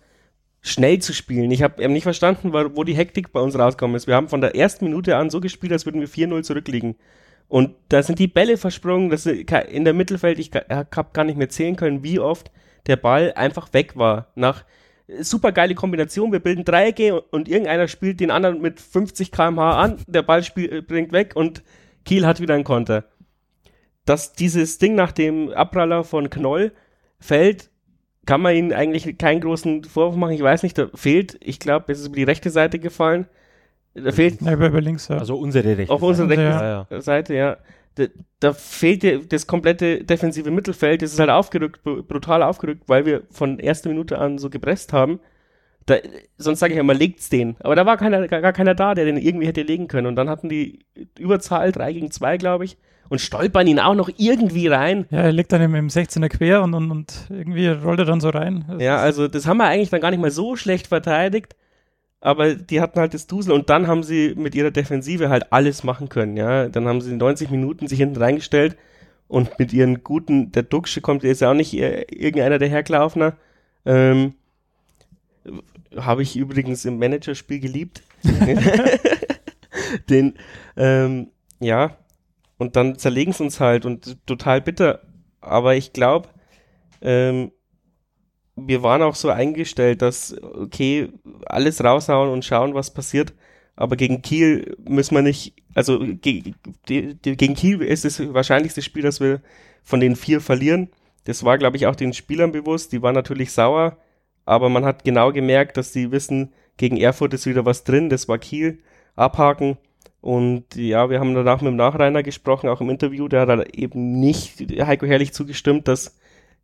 schnell 0.61 0.99
zu 0.99 1.13
spielen. 1.13 1.51
Ich 1.51 1.63
habe 1.63 1.89
nicht 1.89 2.03
verstanden, 2.03 2.53
wo 2.53 2.85
die 2.85 2.97
Hektik 2.97 3.33
bei 3.33 3.41
uns 3.41 3.59
rausgekommen 3.59 3.97
ist. 3.97 4.07
Wir 4.07 4.17
haben 4.17 4.29
von 4.29 4.41
der 4.41 4.57
ersten 4.57 4.85
Minute 4.85 5.17
an 5.17 5.31
so 5.31 5.41
gespielt, 5.41 5.73
als 5.73 5.87
würden 5.87 6.01
wir 6.01 6.09
4-0 6.09 6.43
zurückliegen. 6.43 6.97
Und 7.47 7.75
da 7.89 8.03
sind 8.03 8.19
die 8.19 8.27
Bälle 8.27 8.57
versprungen, 8.57 9.09
das 9.09 9.25
in 9.25 9.85
der 9.85 9.95
Mittelfeld, 9.95 10.39
ich 10.39 10.51
habe 10.53 11.11
gar 11.13 11.25
nicht 11.25 11.39
mehr 11.39 11.49
zählen 11.49 11.77
können, 11.77 12.03
wie 12.03 12.19
oft 12.19 12.51
der 12.87 12.97
Ball 12.97 13.33
einfach 13.35 13.73
weg 13.73 13.97
war. 13.97 14.33
Nach 14.35 14.65
super 15.21 15.53
geile 15.53 15.75
Kombination, 15.75 16.33
wir 16.33 16.41
bilden 16.41 16.65
Dreiecke 16.65 17.21
und 17.21 17.49
irgendeiner 17.49 17.89
spielt 17.89 18.21
den 18.21 18.31
anderen 18.31 18.61
mit 18.61 18.81
50 18.81 19.33
km/h 19.33 19.81
an, 19.81 19.99
der 20.07 20.23
Ball 20.23 20.43
spiel, 20.43 20.73
äh, 20.73 20.83
bringt 20.83 21.13
weg 21.13 21.35
und 21.35 21.63
Kiel 22.05 22.27
hat 22.27 22.41
wieder 22.41 22.55
einen 22.55 22.65
Konter. 22.65 23.05
Dass 24.05 24.33
dieses 24.33 24.79
Ding 24.79 24.95
nach 24.95 25.13
dem 25.13 25.51
Abpraller 25.51 26.05
von 26.05 26.31
Knoll 26.31 26.73
fällt, 27.21 27.71
kann 28.27 28.41
man 28.41 28.55
ihnen 28.55 28.73
eigentlich 28.73 29.17
keinen 29.19 29.41
großen 29.41 29.85
Vorwurf 29.85 30.17
machen. 30.17 30.35
Ich 30.35 30.43
weiß 30.43 30.63
nicht, 30.63 30.77
da 30.77 30.89
fehlt, 30.95 31.39
ich 31.41 31.59
glaube, 31.59 31.93
es 31.93 32.01
ist 32.01 32.09
über 32.09 32.17
die 32.17 32.25
rechte 32.25 32.51
Seite 32.51 32.79
gefallen. 32.79 33.27
Da 33.95 34.13
fehlt. 34.13 34.41
Ja, 34.43 34.53
über 34.53 34.81
links, 34.81 35.09
ja. 35.09 35.19
Also 35.19 35.37
unsere 35.37 35.77
rechte 35.77 35.93
Auf 35.93 36.03
unserer 36.03 36.29
rechten 36.29 36.45
ja, 36.45 36.87
ja. 36.91 37.01
Seite, 37.01 37.35
ja. 37.35 37.57
Da, 37.99 38.05
da, 38.41 38.53
fehlt 38.53 39.03
dir 39.03 39.19
das 39.27 39.47
komplette 39.47 40.05
defensive 40.05 40.51
Mittelfeld. 40.51 41.03
Das 41.03 41.13
ist 41.13 41.19
halt 41.19 41.31
aufgerückt, 41.31 41.83
brutal 41.83 42.43
aufgerückt, 42.43 42.85
weil 42.87 43.05
wir 43.05 43.25
von 43.31 43.59
erster 43.59 43.89
Minute 43.89 44.19
an 44.19 44.39
so 44.39 44.51
gepresst 44.51 44.93
haben. 44.93 45.21
Da, 45.87 45.97
sonst 46.37 46.61
sage 46.61 46.73
ich 46.73 46.77
ja 46.77 46.83
immer, 46.83 46.95
legt's 46.95 47.29
den. 47.29 47.57
Aber 47.61 47.75
da 47.75 47.87
war 47.87 47.97
keiner, 47.97 48.29
gar, 48.29 48.41
gar, 48.41 48.53
keiner 48.53 48.75
da, 48.75 48.95
der 48.95 49.07
den 49.07 49.17
irgendwie 49.17 49.47
hätte 49.47 49.63
legen 49.63 49.89
können. 49.89 50.07
Und 50.07 50.17
dann 50.17 50.29
hatten 50.29 50.49
die 50.49 50.85
Überzahl 51.19 51.73
3 51.73 51.93
gegen 51.93 52.11
2, 52.11 52.37
glaube 52.37 52.65
ich, 52.65 52.77
und 53.09 53.21
stolpern 53.21 53.67
ihn 53.67 53.81
auch 53.81 53.95
noch 53.95 54.11
irgendwie 54.17 54.69
rein. 54.69 55.07
Ja, 55.11 55.23
er 55.23 55.33
legt 55.33 55.53
dann 55.53 55.63
im, 55.63 55.75
im 55.75 55.89
16er 55.89 56.29
quer 56.29 56.63
und, 56.63 56.75
und, 56.75 56.91
und 56.91 57.27
irgendwie 57.31 57.69
rollt 57.69 57.99
er 57.99 58.05
dann 58.05 58.21
so 58.21 58.29
rein. 58.29 58.65
Das 58.69 58.83
ja, 58.83 58.99
also 58.99 59.29
das 59.29 59.47
haben 59.47 59.57
wir 59.57 59.67
eigentlich 59.67 59.91
dann 59.91 60.01
gar 60.01 60.11
nicht 60.11 60.21
mal 60.21 60.31
so 60.31 60.57
schlecht 60.57 60.87
verteidigt. 60.87 61.57
Aber 62.21 62.55
die 62.55 62.81
hatten 62.81 62.99
halt 62.99 63.15
das 63.15 63.27
Dusel 63.27 63.53
und 63.53 63.71
dann 63.71 63.87
haben 63.87 64.03
sie 64.03 64.35
mit 64.37 64.55
ihrer 64.55 64.73
Defensive 64.73 65.29
halt 65.29 65.53
alles 65.53 65.85
machen 65.85 66.09
können, 66.09 66.37
ja. 66.37 66.69
Dann 66.69 66.89
haben 66.89 67.01
sie 67.01 67.15
90 67.15 67.51
Minuten 67.51 67.87
sich 67.87 67.99
hinten 67.99 68.21
reingestellt 68.21 68.77
und 69.29 69.59
mit 69.59 69.73
ihren 69.73 70.03
guten, 70.03 70.51
der 70.53 70.65
Duxche 70.65 71.01
kommt, 71.01 71.23
der 71.23 71.31
ist 71.31 71.41
ja 71.41 71.51
auch 71.51 71.55
nicht 71.55 71.75
irgendeiner 71.75 72.59
der 72.59 72.69
Herklaufner. 72.69 73.37
Ähm, 73.87 74.35
habe 75.97 76.23
ich 76.23 76.37
übrigens 76.37 76.85
im 76.85 76.99
Managerspiel 76.99 77.61
geliebt. 77.61 78.03
Den, 80.11 80.35
ähm, 80.77 81.29
ja, 81.61 81.97
und 82.59 82.75
dann 82.77 82.99
zerlegen 82.99 83.33
sie 83.33 83.45
uns 83.45 83.61
halt 83.61 83.87
und 83.87 84.27
total 84.27 84.61
bitter. 84.61 85.01
Aber 85.41 85.77
ich 85.77 85.93
glaube, 85.93 86.29
ähm, 87.01 87.53
wir 88.67 88.83
waren 88.83 89.03
auch 89.03 89.15
so 89.15 89.31
eingestellt, 89.31 90.03
dass, 90.03 90.37
okay, 90.43 91.13
alles 91.47 91.83
raushauen 91.83 92.31
und 92.31 92.45
schauen, 92.45 92.75
was 92.75 92.93
passiert. 92.93 93.35
Aber 93.77 93.97
gegen 93.97 94.23
Kiel 94.23 94.77
müssen 94.89 95.15
wir 95.15 95.23
nicht, 95.23 95.55
also 95.75 95.99
ge, 96.01 96.53
die, 96.89 97.15
die, 97.15 97.37
gegen 97.37 97.55
Kiel 97.55 97.81
ist 97.83 98.05
es 98.05 98.33
wahrscheinlichste 98.35 98.83
Spiel, 98.83 99.03
dass 99.03 99.21
wir 99.21 99.41
von 99.83 100.01
den 100.01 100.17
vier 100.17 100.41
verlieren. 100.41 100.89
Das 101.25 101.45
war, 101.45 101.59
glaube 101.59 101.77
ich, 101.77 101.87
auch 101.87 101.95
den 101.95 102.13
Spielern 102.13 102.53
bewusst. 102.53 102.93
Die 102.93 103.03
waren 103.03 103.15
natürlich 103.15 103.53
sauer, 103.53 103.97
aber 104.45 104.69
man 104.69 104.85
hat 104.85 105.05
genau 105.05 105.33
gemerkt, 105.33 105.77
dass 105.77 105.93
die 105.93 106.11
wissen, 106.11 106.53
gegen 106.77 106.97
Erfurt 106.97 107.35
ist 107.35 107.47
wieder 107.47 107.67
was 107.67 107.85
drin, 107.85 108.09
das 108.09 108.29
war 108.29 108.39
Kiel, 108.39 108.81
abhaken. 109.15 109.77
Und 110.21 110.75
ja, 110.75 111.11
wir 111.11 111.21
haben 111.21 111.35
danach 111.35 111.61
mit 111.61 111.71
dem 111.71 111.77
Nachreiner 111.77 112.23
gesprochen, 112.23 112.69
auch 112.69 112.81
im 112.81 112.91
Interview, 112.91 113.29
der 113.29 113.47
hat 113.47 113.77
eben 113.77 114.19
nicht 114.19 114.59
Heiko 114.81 115.07
Herrlich 115.07 115.33
zugestimmt, 115.33 115.87
dass 115.87 116.17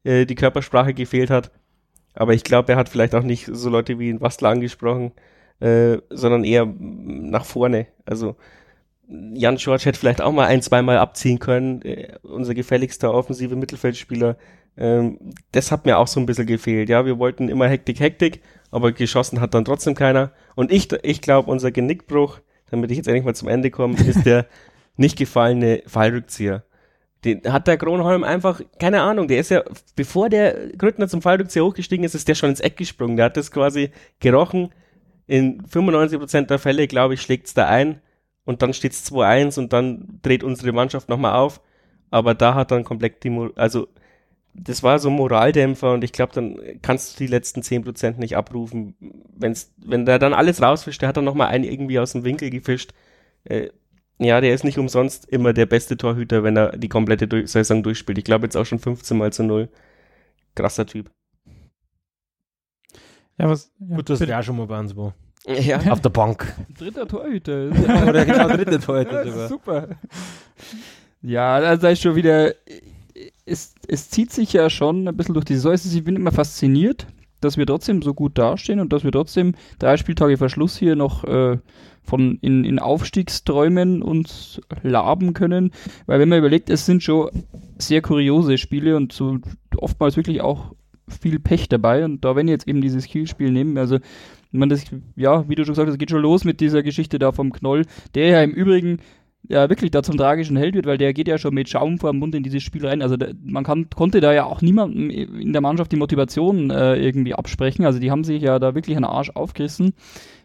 äh, 0.03 0.27
die 0.27 0.35
Körpersprache 0.35 0.95
gefehlt 0.95 1.31
hat. 1.31 1.51
Aber 2.15 2.35
ich 2.35 2.45
glaube, 2.45 2.73
er 2.73 2.79
hat 2.79 2.89
vielleicht 2.89 3.15
auch 3.15 3.23
nicht 3.23 3.49
so 3.53 3.69
Leute 3.69 3.99
wie 3.99 4.21
Wastler 4.21 4.51
angesprochen, 4.51 5.13
äh, 5.61 5.99
sondern 6.11 6.45
eher 6.45 6.67
nach 6.67 7.45
vorne. 7.45 7.87
Also 8.07 8.37
Jan 9.09 9.57
George 9.57 9.85
hätte 9.85 9.99
vielleicht 9.99 10.23
auch 10.23 10.33
mal 10.33 10.47
ein, 10.47 10.63
zweimal 10.63 10.99
abziehen 10.99 11.39
können, 11.39 11.83
äh, 11.83 12.15
unser 12.23 12.55
gefälligster 12.55 13.13
offensive 13.13 13.57
Mittelfeldspieler. 13.57 14.37
Ähm, 14.77 15.19
das 15.53 15.71
hat 15.71 15.87
mir 15.87 15.99
auch 15.99 16.07
so 16.07 16.21
ein 16.21 16.27
bisschen 16.27 16.47
gefehlt. 16.47 16.89
Ja, 16.89 17.05
wir 17.05 17.19
wollten 17.19 17.49
immer 17.49 17.69
Hektik, 17.69 18.01
Hektik, 18.01 18.41
aber 18.71 18.93
geschossen 18.93 19.41
hat 19.41 19.55
dann 19.55 19.65
trotzdem 19.65 19.95
keiner. 19.95 20.33
Und 20.55 20.73
ich, 20.73 20.91
ich 21.03 21.21
glaube, 21.21 21.51
unser 21.51 21.71
Genickbruch, 21.71 22.41
damit 22.71 22.91
ich 22.91 22.97
jetzt 22.97 23.07
endlich 23.07 23.25
mal 23.25 23.35
zum 23.35 23.49
Ende 23.49 23.71
komme, 23.71 23.97
ist 23.97 24.25
der 24.25 24.47
nicht 24.97 25.19
gefallene 25.19 25.83
Fallrückzieher. 25.87 26.65
Den 27.25 27.41
hat 27.53 27.67
der 27.67 27.79
Kronholm 27.79 28.23
einfach, 28.23 28.61
keine 28.79 29.03
Ahnung, 29.03 29.29
der 29.29 29.41
ist 29.41 29.51
ja, 29.51 29.63
bevor 29.97 30.29
der 30.29 30.69
Grüttner 30.77 31.09
zum 31.09 31.23
Fallrückzieher 31.23 31.65
hochgestiegen 31.65 32.05
ist, 32.05 32.15
ist 32.15 32.29
der 32.29 32.35
schon 32.35 32.51
ins 32.51 32.61
Eck 32.61 32.77
gesprungen. 32.77 33.17
Der 33.17 33.27
hat 33.27 33.37
das 33.37 33.51
quasi 33.51 33.91
gerochen. 34.21 34.71
In 35.27 35.63
95% 35.63 36.47
der 36.47 36.59
Fälle, 36.59 36.87
glaube 36.87 37.15
ich, 37.15 37.23
schlägt's 37.23 37.55
da 37.55 37.67
ein 37.67 38.01
und 38.45 38.61
dann 38.61 38.75
steht's 38.75 39.11
2-1 39.11 39.59
und 39.59 39.73
dann 39.73 40.21
dreht 40.23 40.45
unsere 40.45 40.73
Mannschaft 40.73 41.09
nochmal 41.09 41.35
auf. 41.35 41.61
Aber 42.11 42.35
da 42.35 42.55
hat 42.55 42.71
dann 42.71 42.85
komplett 42.85 43.25
die, 43.25 43.51
also 43.57 43.89
das 44.55 44.83
war 44.83 44.99
so 44.99 45.09
ein 45.09 45.17
Moraldämpfer 45.17 45.93
und 45.93 46.05
ich 46.05 46.13
glaube, 46.13 46.33
dann 46.33 46.59
kannst 46.81 47.15
du 47.15 47.25
die 47.25 47.31
letzten 47.31 47.61
10% 47.61 48.19
nicht 48.19 48.37
abrufen. 48.37 48.95
Wenn's, 49.37 49.73
wenn 49.79 50.07
der 50.07 50.19
dann 50.19 50.33
alles 50.33 50.63
rausfischt, 50.63 51.03
der 51.03 51.09
hat 51.09 51.17
dann 51.17 51.25
nochmal 51.25 51.49
einen 51.49 51.65
irgendwie 51.65 51.99
aus 51.99 52.13
dem 52.13 52.25
Winkel 52.25 52.51
gefischt. 52.51 52.93
Äh, 53.45 53.71
ja, 54.19 54.41
der 54.41 54.55
ist 54.55 54.65
nicht 54.65 54.79
umsonst 54.79 55.29
immer 55.29 55.53
der 55.53 55.67
beste 55.67 55.97
Torhüter, 55.97 56.43
wenn 56.43 56.57
er 56.57 56.77
die 56.77 56.89
komplette 56.89 57.27
durch 57.27 57.51
Saison 57.51 57.83
durchspielt. 57.83 58.19
Ich 58.19 58.25
glaube 58.25 58.47
jetzt 58.47 58.57
auch 58.57 58.65
schon 58.65 58.79
15 58.79 59.17
mal 59.17 59.33
zu 59.33 59.43
0. 59.43 59.69
Krasser 60.55 60.87
Typ. 60.87 61.11
Ja, 63.39 63.49
was, 63.49 63.73
ja, 63.81 63.97
Gut, 63.97 64.09
das 64.09 64.21
wäre 64.21 64.43
schon 64.43 64.57
mal 64.57 64.67
bei 64.67 64.79
uns 64.79 64.95
wo. 64.95 65.13
Ja. 65.47 65.79
Auf 65.91 66.01
der 66.01 66.11
Bank. 66.11 66.55
Dritter 66.79 67.07
Torhüter. 67.07 67.71
Oder 68.09 68.25
genau, 68.25 68.49
dritter 68.49 68.81
Torhüter 68.81 69.27
ja, 69.27 69.49
Super. 69.49 69.89
Ja, 71.21 71.77
da 71.77 71.89
ist 71.89 72.01
schon 72.01 72.15
wieder 72.15 72.55
es, 73.45 73.75
es 73.87 74.11
zieht 74.11 74.33
sich 74.33 74.53
ja 74.53 74.71
schon 74.71 75.07
ein 75.07 75.17
bisschen 75.17 75.35
durch 75.35 75.45
die 75.45 75.57
Saison. 75.57 75.75
Ich 75.75 76.05
bin 76.05 76.17
immer 76.17 76.33
fasziniert, 76.33 77.07
dass 77.45 77.57
wir 77.57 77.67
trotzdem 77.67 78.03
so 78.03 78.15
gut 78.15 78.39
dastehen 78.39 78.81
und 78.81 78.93
dass 78.93 79.05
wir 79.05 79.13
trotzdem 79.13 79.55
drei 79.79 79.97
Spieltage 79.97 80.37
Verschluss 80.37 80.77
hier 80.77 80.97
noch 80.97 81.25
äh, 81.25 81.59
von 82.03 82.39
in, 82.41 82.65
in 82.65 82.79
Aufstiegsträumen 82.79 84.03
uns 84.03 84.61
laben 84.83 85.33
können. 85.33 85.71
Weil 86.07 86.21
wenn 86.21 86.29
man 86.29 86.39
überlegt, 86.39 86.71
es 86.71 86.87
sind 86.87 87.03
schon 87.03 87.31
sehr 87.79 88.03
kuriose 88.03 88.59
Spiele 88.59 88.97
und 88.97 89.13
so 89.13 89.39
oftmals 89.77 90.17
wirklich 90.17 90.41
auch 90.41 90.75
viel 91.09 91.39
Pech 91.39 91.69
dabei. 91.69 92.05
Und 92.05 92.25
da, 92.25 92.37
wenn 92.37 92.49
jetzt 92.49 92.69
eben 92.69 92.81
dieses 92.81 93.07
Kielspiel 93.07 93.51
nehmen, 93.51 93.79
also 93.79 93.99
man 94.53 94.69
das, 94.69 94.85
ja, 95.17 95.49
wie 95.49 95.55
du 95.55 95.65
schon 95.65 95.73
gesagt 95.73 95.89
hast, 95.89 95.99
geht 95.99 96.11
schon 96.11 96.23
los 96.23 96.45
mit 96.45 96.61
dieser 96.61 96.83
Geschichte 96.83 97.19
da 97.19 97.33
vom 97.33 97.53
Knoll, 97.53 97.87
der 98.15 98.29
ja 98.29 98.43
im 98.43 98.53
Übrigen 98.53 98.99
ja 99.49 99.69
wirklich 99.69 99.91
da 99.91 100.03
zum 100.03 100.17
tragischen 100.17 100.57
Held 100.57 100.75
wird, 100.75 100.87
weil 100.87 100.99
der 100.99 101.13
geht 101.13 101.29
ja 101.29 101.39
schon 101.39 101.55
mit 101.55 101.69
Schaum 101.69 101.99
vor 101.99 102.11
dem 102.11 102.19
Mund 102.19 102.35
in 102.35 102.43
dieses 102.43 102.63
Spiel 102.63 102.87
rein. 102.87 103.03
Also 103.03 103.17
da, 103.17 103.29
man 103.43 103.65
kann, 103.65 103.89
konnte 103.91 104.21
da 104.21 104.33
ja 104.33 104.45
auch 104.45 104.63
niemandem 104.63 105.11
in 105.11 105.53
der 105.53 105.61
Mannschaft 105.63 105.93
die 105.93 105.97
Motivation 105.97 106.71
äh, 106.71 106.97
irgendwie 106.97 107.35
absprechen. 107.35 107.85
Also 107.85 107.99
die 107.99 108.11
haben 108.11 108.25
sich 108.25 108.43
ja 108.43 108.59
da 108.59 108.75
wirklich 108.75 108.97
einen 108.97 109.05
Arsch 109.05 109.31
aufgerissen. 109.31 109.93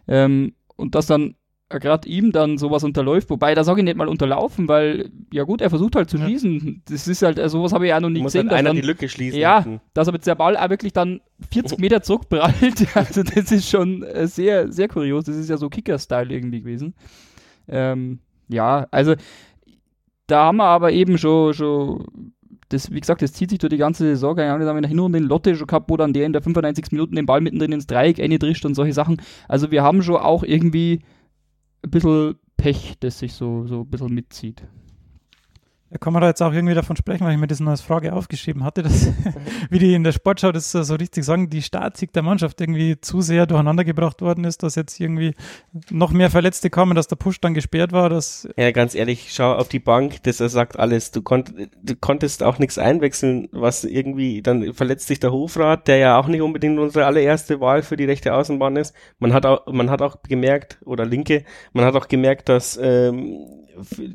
Ähm, 0.08 0.54
und 0.76 0.96
das 0.96 1.06
dann 1.08 1.36
gerade 1.70 2.10
ihm 2.10 2.32
dann 2.32 2.58
sowas 2.58 2.84
unterläuft, 2.84 3.30
wobei 3.30 3.54
da 3.54 3.64
sage 3.64 3.82
ich 3.82 3.86
nicht 3.86 3.96
mal 3.96 4.08
unterlaufen, 4.08 4.68
weil, 4.68 5.12
ja 5.32 5.44
gut, 5.44 5.62
er 5.62 5.70
versucht 5.70 5.96
halt 5.96 6.10
zu 6.10 6.18
schießen. 6.18 6.82
Das 6.90 7.08
ist 7.08 7.22
halt, 7.22 7.40
also 7.40 7.60
sowas 7.60 7.74
habe 7.74 7.86
ich 7.86 7.90
ja 7.90 8.00
noch 8.00 8.10
nie 8.10 8.22
Muss 8.24 8.34
gesehen. 8.34 8.50
halt 8.50 8.58
einer 8.60 8.70
dann, 8.70 8.76
die 8.76 8.82
Lücke 8.82 9.08
schließen. 9.08 9.40
ja, 9.40 9.64
Hm. 9.64 9.80
dass 9.94 10.08
aber 10.08 10.18
jetzt 10.18 10.26
der 10.26 10.34
Ball 10.34 10.58
auch 10.58 10.70
wirklich 10.72 10.94
dann 10.94 11.22
40 11.52 11.78
Meter 11.78 12.02
zurückprallt. 12.02 12.88
Also 12.96 13.22
das 13.22 13.52
ist 13.52 13.70
schon 13.70 14.02
äh, 14.02 14.26
sehr, 14.28 14.72
sehr 14.72 14.88
kurios. 14.88 15.26
Das 15.26 15.36
ist 15.36 15.48
ja 15.50 15.58
so 15.58 15.70
Kicker-Style 15.70 16.34
irgendwie 16.34 16.62
gewesen. 16.62 16.96
Ähm, 17.68 18.18
ja, 18.50 18.88
also 18.92 19.16
da 20.28 20.46
haben 20.46 20.58
wir 20.58 20.66
aber 20.66 20.92
eben 20.92 21.18
schon, 21.18 21.54
schon 21.54 22.34
das, 22.70 22.92
wie 22.92 23.00
gesagt, 23.00 23.22
das 23.22 23.34
zieht 23.34 23.50
sich 23.50 23.60
durch 23.60 23.72
die 23.72 23.78
ganze 23.78 24.04
Saison. 24.04 24.36
Da 24.36 24.48
haben 24.48 24.62
wir 24.62 24.70
in 24.70 24.82
der 24.82 24.90
Hinrunde 24.90 25.20
den 25.20 25.28
Lotte 25.28 25.56
schon 25.56 25.68
gehabt, 25.68 25.90
wo 25.90 25.98
dann 25.98 26.14
der 26.14 26.26
in 26.26 26.34
der 26.34 26.42
95. 26.42 26.92
Minuten 26.92 27.16
den 27.16 27.26
Ball 27.26 27.42
mittendrin 27.42 27.72
ins 27.72 27.88
Dreieck 27.88 28.20
eindrischt 28.20 28.66
und 28.66 28.76
solche 28.76 28.94
Sachen. 28.94 29.22
Also 29.48 29.72
wir 29.72 29.84
haben 29.84 30.04
schon 30.04 30.18
auch 30.18 30.44
irgendwie 30.44 31.02
ein 31.84 31.90
bisschen 31.92 32.36
Pech, 32.58 32.96
das 33.00 33.20
sich 33.20 33.34
so, 33.34 33.66
so 33.66 33.82
ein 33.82 33.90
bisschen 33.90 34.14
mitzieht. 34.14 34.64
Ja, 35.92 35.98
kann 35.98 36.14
man 36.14 36.22
da 36.22 36.28
jetzt 36.28 36.42
auch 36.42 36.54
irgendwie 36.54 36.76
davon 36.76 36.96
sprechen, 36.96 37.26
weil 37.26 37.34
ich 37.34 37.40
mir 37.40 37.48
das 37.48 37.60
noch 37.60 37.72
als 37.72 37.82
Frage 37.82 38.14
aufgeschrieben 38.14 38.64
hatte, 38.64 38.84
dass, 38.84 39.08
wie 39.72 39.80
die 39.80 39.96
in 39.96 40.04
der 40.04 40.12
Sportschau 40.12 40.52
das 40.52 40.72
so 40.72 40.96
richtig 40.96 41.24
sagen, 41.24 41.50
die 41.50 41.64
Statik 41.64 42.14
der 42.14 42.22
Mannschaft 42.22 42.62
irgendwie 42.62 43.02
zu 43.02 43.22
sehr 43.22 43.48
durcheinander 43.48 43.86
worden 44.22 44.44
ist, 44.44 44.62
dass 44.62 44.76
jetzt 44.76 45.00
irgendwie 45.00 45.34
noch 45.90 46.12
mehr 46.12 46.30
Verletzte 46.30 46.70
kamen, 46.70 46.96
dass 46.96 47.08
der 47.08 47.16
Push 47.16 47.42
dann 47.42 47.56
gesperrt 47.56 47.92
war, 47.92 48.10
dass 48.10 48.48
Ja, 48.56 48.70
ganz 48.72 48.94
ehrlich, 48.94 49.30
schau 49.34 49.54
auf 49.54 49.68
die 49.68 49.80
Bank, 49.80 50.22
das 50.24 50.38
sagt 50.38 50.78
alles. 50.78 51.10
Du, 51.10 51.24
konnt, 51.24 51.54
du 51.82 51.96
konntest 51.96 52.44
auch 52.44 52.60
nichts 52.60 52.78
einwechseln, 52.78 53.50
was 53.52 53.84
irgendwie, 53.84 54.44
dann 54.44 54.74
verletzt 54.74 55.08
sich 55.08 55.20
der 55.20 55.32
Hofrat, 55.32 55.88
der 55.88 55.98
ja 55.98 56.20
auch 56.20 56.28
nicht 56.28 56.42
unbedingt 56.42 56.78
unsere 56.78 57.06
allererste 57.06 57.60
Wahl 57.62 57.82
für 57.82 57.98
die 57.98 58.06
rechte 58.06 58.36
Außenbahn 58.36 58.76
ist. 58.76 58.94
Man 59.18 59.34
hat 59.34 59.48
auch, 59.48 59.66
man 59.72 59.90
hat 59.90 60.04
auch 60.04 60.22
gemerkt, 60.22 60.78
oder 60.86 61.06
Linke, 61.06 61.46
man 61.74 61.84
hat 61.84 61.96
auch 61.96 62.08
gemerkt, 62.08 62.48
dass 62.48 62.80
ähm, 62.82 63.38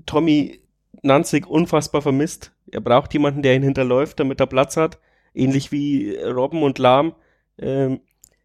Tommy 0.06 0.60
Nanzig 1.04 1.46
unfassbar 1.46 2.02
vermisst. 2.02 2.52
Er 2.70 2.80
braucht 2.80 3.12
jemanden, 3.12 3.42
der 3.42 3.54
ihn 3.54 3.62
hinterläuft, 3.62 4.18
damit 4.20 4.40
er 4.40 4.46
Platz 4.46 4.76
hat. 4.76 4.98
Ähnlich 5.34 5.72
wie 5.72 6.16
Robben 6.16 6.62
und 6.62 6.78
Lahm. 6.78 7.14
Ähm, 7.58 8.00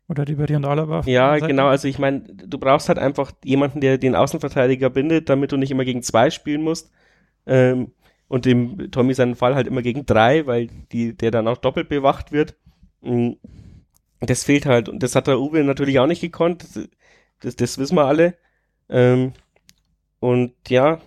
oder 0.08 0.26
die 0.26 0.36
und 0.36 0.65
Alaba. 0.65 1.02
ja, 1.06 1.38
genau. 1.38 1.67
Also 1.67 1.88
ich 1.88 2.00
meine, 2.00 2.22
du 2.22 2.58
brauchst 2.58 2.89
halt 2.89 2.98
einfach 2.98 3.32
jemanden, 3.43 3.80
der 3.80 4.00
den 4.00 4.15
Außenverteidiger 4.15 4.89
bindet, 4.89 5.30
damit 5.30 5.52
du 5.52 5.58
nicht 5.58 5.69
immer 5.69 5.86
gegen 5.86 6.02
zwei 6.02 6.32
spielen 6.32 6.63
musst. 6.63 6.91
Ähm, 7.45 7.91
und 8.28 8.45
im 8.48 8.91
Tommy 8.91 9.13
seinen 9.13 9.36
Fall 9.36 9.54
halt 9.56 9.67
immer 9.67 9.84
gegen 9.84 10.06
drei, 10.06 10.48
weil 10.48 10.67
die, 10.91 11.15
der 11.15 11.30
dann 11.32 11.48
auch 11.48 11.58
doppelt 11.58 11.89
bewacht 11.89 12.32
wird. 12.32 12.56
Mm, 13.02 13.34
Das 14.19 14.43
fehlt 14.43 14.65
halt. 14.65 14.89
Und 14.89 15.04
das 15.04 15.15
hat 15.15 15.28
der 15.28 15.39
Uwe 15.39 15.63
natürlich 15.63 16.00
auch 16.00 16.08
nicht 16.08 16.22
gekonnt. 16.22 16.65
Das, 17.41 17.56
das, 17.56 17.78
wissen 17.78 17.95
wir 17.95 18.06
alle. 18.06 18.36
Ähm, 18.89 19.34
und 20.19 20.54
ja, 20.67 21.00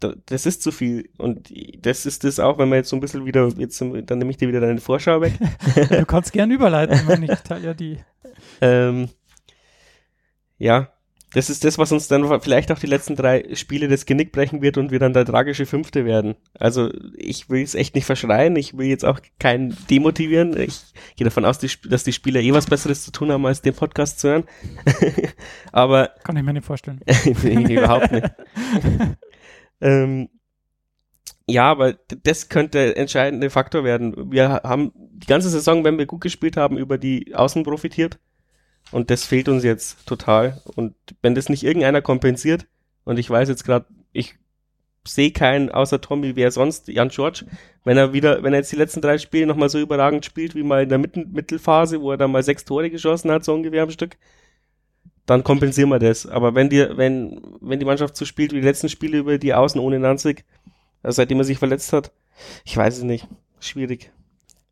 das 0.00 0.46
ist 0.46 0.62
zu 0.62 0.72
viel. 0.72 1.08
Und 1.18 1.52
das 1.78 2.06
ist 2.06 2.24
das 2.24 2.40
auch, 2.40 2.58
wenn 2.58 2.68
wir 2.68 2.76
jetzt 2.76 2.88
so 2.88 2.96
ein 2.96 3.00
bisschen 3.00 3.24
wieder, 3.24 3.48
jetzt, 3.56 3.80
dann 3.80 4.18
nehme 4.18 4.30
ich 4.30 4.36
dir 4.36 4.48
wieder 4.48 4.60
deine 4.60 4.80
Vorschau 4.80 5.20
weg. 5.20 5.34
Du 5.90 6.04
kannst 6.06 6.32
gern 6.32 6.50
überleiten, 6.50 7.00
meine, 7.06 7.32
ich 7.32 7.40
teile 7.40 7.66
ja 7.66 7.74
die. 7.74 7.98
Ähm, 8.62 9.08
ja, 10.58 10.92
das 11.32 11.48
ist 11.48 11.64
das, 11.64 11.78
was 11.78 11.92
uns 11.92 12.08
dann 12.08 12.40
vielleicht 12.40 12.72
auch 12.72 12.78
die 12.78 12.86
letzten 12.86 13.14
drei 13.14 13.54
Spiele 13.54 13.88
das 13.88 14.04
Genick 14.04 14.32
brechen 14.32 14.62
wird 14.62 14.76
und 14.78 14.90
wir 14.90 14.98
dann 14.98 15.12
der 15.12 15.24
tragische 15.24 15.64
Fünfte 15.66 16.04
werden. 16.04 16.34
Also 16.58 16.90
ich 17.16 17.48
will 17.48 17.62
es 17.62 17.74
echt 17.74 17.94
nicht 17.94 18.04
verschreien, 18.04 18.56
ich 18.56 18.76
will 18.76 18.88
jetzt 18.88 19.04
auch 19.04 19.20
keinen 19.38 19.76
demotivieren. 19.88 20.58
Ich 20.58 20.80
gehe 21.16 21.24
davon 21.24 21.44
aus, 21.44 21.58
dass 21.58 22.04
die 22.04 22.12
Spieler 22.12 22.40
eh 22.40 22.52
was 22.52 22.66
Besseres 22.66 23.04
zu 23.04 23.12
tun 23.12 23.30
haben, 23.30 23.46
als 23.46 23.62
den 23.62 23.74
Podcast 23.74 24.18
zu 24.18 24.28
hören. 24.28 24.44
Aber 25.72 26.10
Kann 26.24 26.36
ich 26.36 26.42
mir 26.42 26.52
nicht 26.52 26.66
vorstellen. 26.66 27.00
nee, 27.42 27.74
überhaupt 27.74 28.10
nicht. 28.10 28.30
Ähm, 29.80 30.28
ja, 31.46 31.64
aber 31.70 31.94
das 32.22 32.48
könnte 32.48 32.78
der 32.78 32.96
entscheidende 32.96 33.50
Faktor 33.50 33.82
werden. 33.84 34.30
Wir 34.30 34.48
ha- 34.50 34.62
haben 34.62 34.92
die 34.94 35.26
ganze 35.26 35.48
Saison, 35.50 35.84
wenn 35.84 35.98
wir 35.98 36.06
gut 36.06 36.20
gespielt 36.20 36.56
haben, 36.56 36.78
über 36.78 36.96
die 36.98 37.34
Außen 37.34 37.64
profitiert. 37.64 38.18
Und 38.92 39.10
das 39.10 39.24
fehlt 39.24 39.48
uns 39.48 39.64
jetzt 39.64 40.06
total. 40.06 40.62
Und 40.76 40.94
wenn 41.22 41.34
das 41.34 41.48
nicht 41.48 41.64
irgendeiner 41.64 42.02
kompensiert, 42.02 42.66
und 43.04 43.18
ich 43.18 43.28
weiß 43.28 43.48
jetzt 43.48 43.64
gerade, 43.64 43.86
ich 44.12 44.36
sehe 45.06 45.32
keinen 45.32 45.70
außer 45.70 46.00
Tommy, 46.00 46.36
wer 46.36 46.50
sonst, 46.50 46.88
Jan 46.88 47.08
George, 47.08 47.46
wenn 47.84 47.96
er 47.96 48.12
wieder, 48.12 48.42
wenn 48.42 48.52
er 48.52 48.60
jetzt 48.60 48.72
die 48.72 48.76
letzten 48.76 49.00
drei 49.00 49.18
Spiele 49.18 49.46
nochmal 49.46 49.70
so 49.70 49.78
überragend 49.80 50.24
spielt, 50.24 50.54
wie 50.54 50.62
mal 50.62 50.82
in 50.82 50.88
der 50.88 50.98
Mittelphase, 50.98 52.00
wo 52.00 52.12
er 52.12 52.16
dann 52.18 52.32
mal 52.32 52.42
sechs 52.42 52.64
Tore 52.64 52.90
geschossen 52.90 53.30
hat, 53.30 53.44
so 53.44 53.54
ungefähr 53.54 53.82
am 53.82 53.90
Stück, 53.90 54.18
dann 55.26 55.44
kompensieren 55.44 55.90
wir 55.90 55.98
das. 55.98 56.26
Aber 56.26 56.54
wenn 56.54 56.68
die, 56.68 56.86
wenn, 56.96 57.40
wenn 57.60 57.78
die 57.78 57.84
Mannschaft 57.86 58.16
so 58.16 58.24
spielt 58.24 58.52
wie 58.52 58.60
die 58.60 58.66
letzten 58.66 58.88
Spiele 58.88 59.18
über 59.18 59.38
die 59.38 59.54
Außen 59.54 59.80
ohne 59.80 59.98
Nanzig, 59.98 60.44
also 61.02 61.16
seitdem 61.16 61.38
er 61.38 61.44
sich 61.44 61.58
verletzt 61.58 61.92
hat, 61.92 62.12
ich 62.64 62.76
weiß 62.76 62.98
es 62.98 63.02
nicht. 63.04 63.28
Schwierig. 63.60 64.10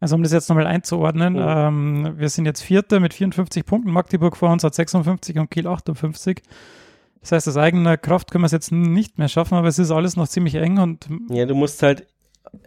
Also 0.00 0.14
um 0.14 0.22
das 0.22 0.32
jetzt 0.32 0.48
nochmal 0.48 0.66
einzuordnen, 0.66 1.34
Mhm. 1.34 1.40
ähm, 1.44 2.14
wir 2.18 2.28
sind 2.28 2.46
jetzt 2.46 2.62
Vierter 2.62 3.00
mit 3.00 3.14
54 3.14 3.64
Punkten, 3.66 3.90
Magdeburg 3.90 4.36
vor 4.36 4.50
uns 4.50 4.62
hat 4.64 4.74
56 4.74 5.38
und 5.38 5.50
Kiel 5.50 5.66
58. 5.66 6.42
Das 7.20 7.32
heißt, 7.32 7.48
aus 7.48 7.56
eigener 7.56 7.96
Kraft 7.96 8.30
können 8.30 8.42
wir 8.42 8.46
es 8.46 8.52
jetzt 8.52 8.70
nicht 8.70 9.18
mehr 9.18 9.28
schaffen, 9.28 9.54
aber 9.54 9.66
es 9.68 9.78
ist 9.78 9.90
alles 9.90 10.16
noch 10.16 10.28
ziemlich 10.28 10.54
eng 10.54 10.78
und 10.78 11.08
Ja, 11.30 11.46
du 11.46 11.54
musst 11.56 11.82
halt 11.82 12.06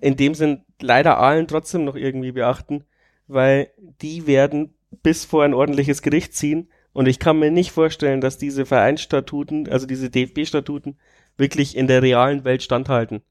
in 0.02 0.18
dem 0.18 0.36
Sinn 0.36 0.62
leider 0.82 1.18
Aalen 1.18 1.48
trotzdem 1.48 1.86
noch 1.86 1.96
irgendwie 1.96 2.34
beachten, 2.34 2.84
weil 3.28 3.70
die 4.02 4.28
werden 4.28 4.74
bis 5.02 5.24
vor 5.24 5.44
ein 5.46 5.54
ordentliches 5.54 6.02
Gericht 6.02 6.36
ziehen 6.36 6.68
und 6.94 7.08
ich 7.08 7.20
kann 7.20 7.40
mir 7.40 7.52
nicht 7.52 7.72
vorstellen, 7.72 8.22
dass 8.22 8.38
diese 8.38 8.66
Vereinsstatuten, 8.66 9.70
also 9.70 9.86
diese 9.86 10.10
DFB-Statuten, 10.10 10.98
wirklich 11.38 11.76
in 11.76 11.88
der 11.88 12.02
realen 12.02 12.44
Welt 12.44 12.64
standhalten. 12.64 13.22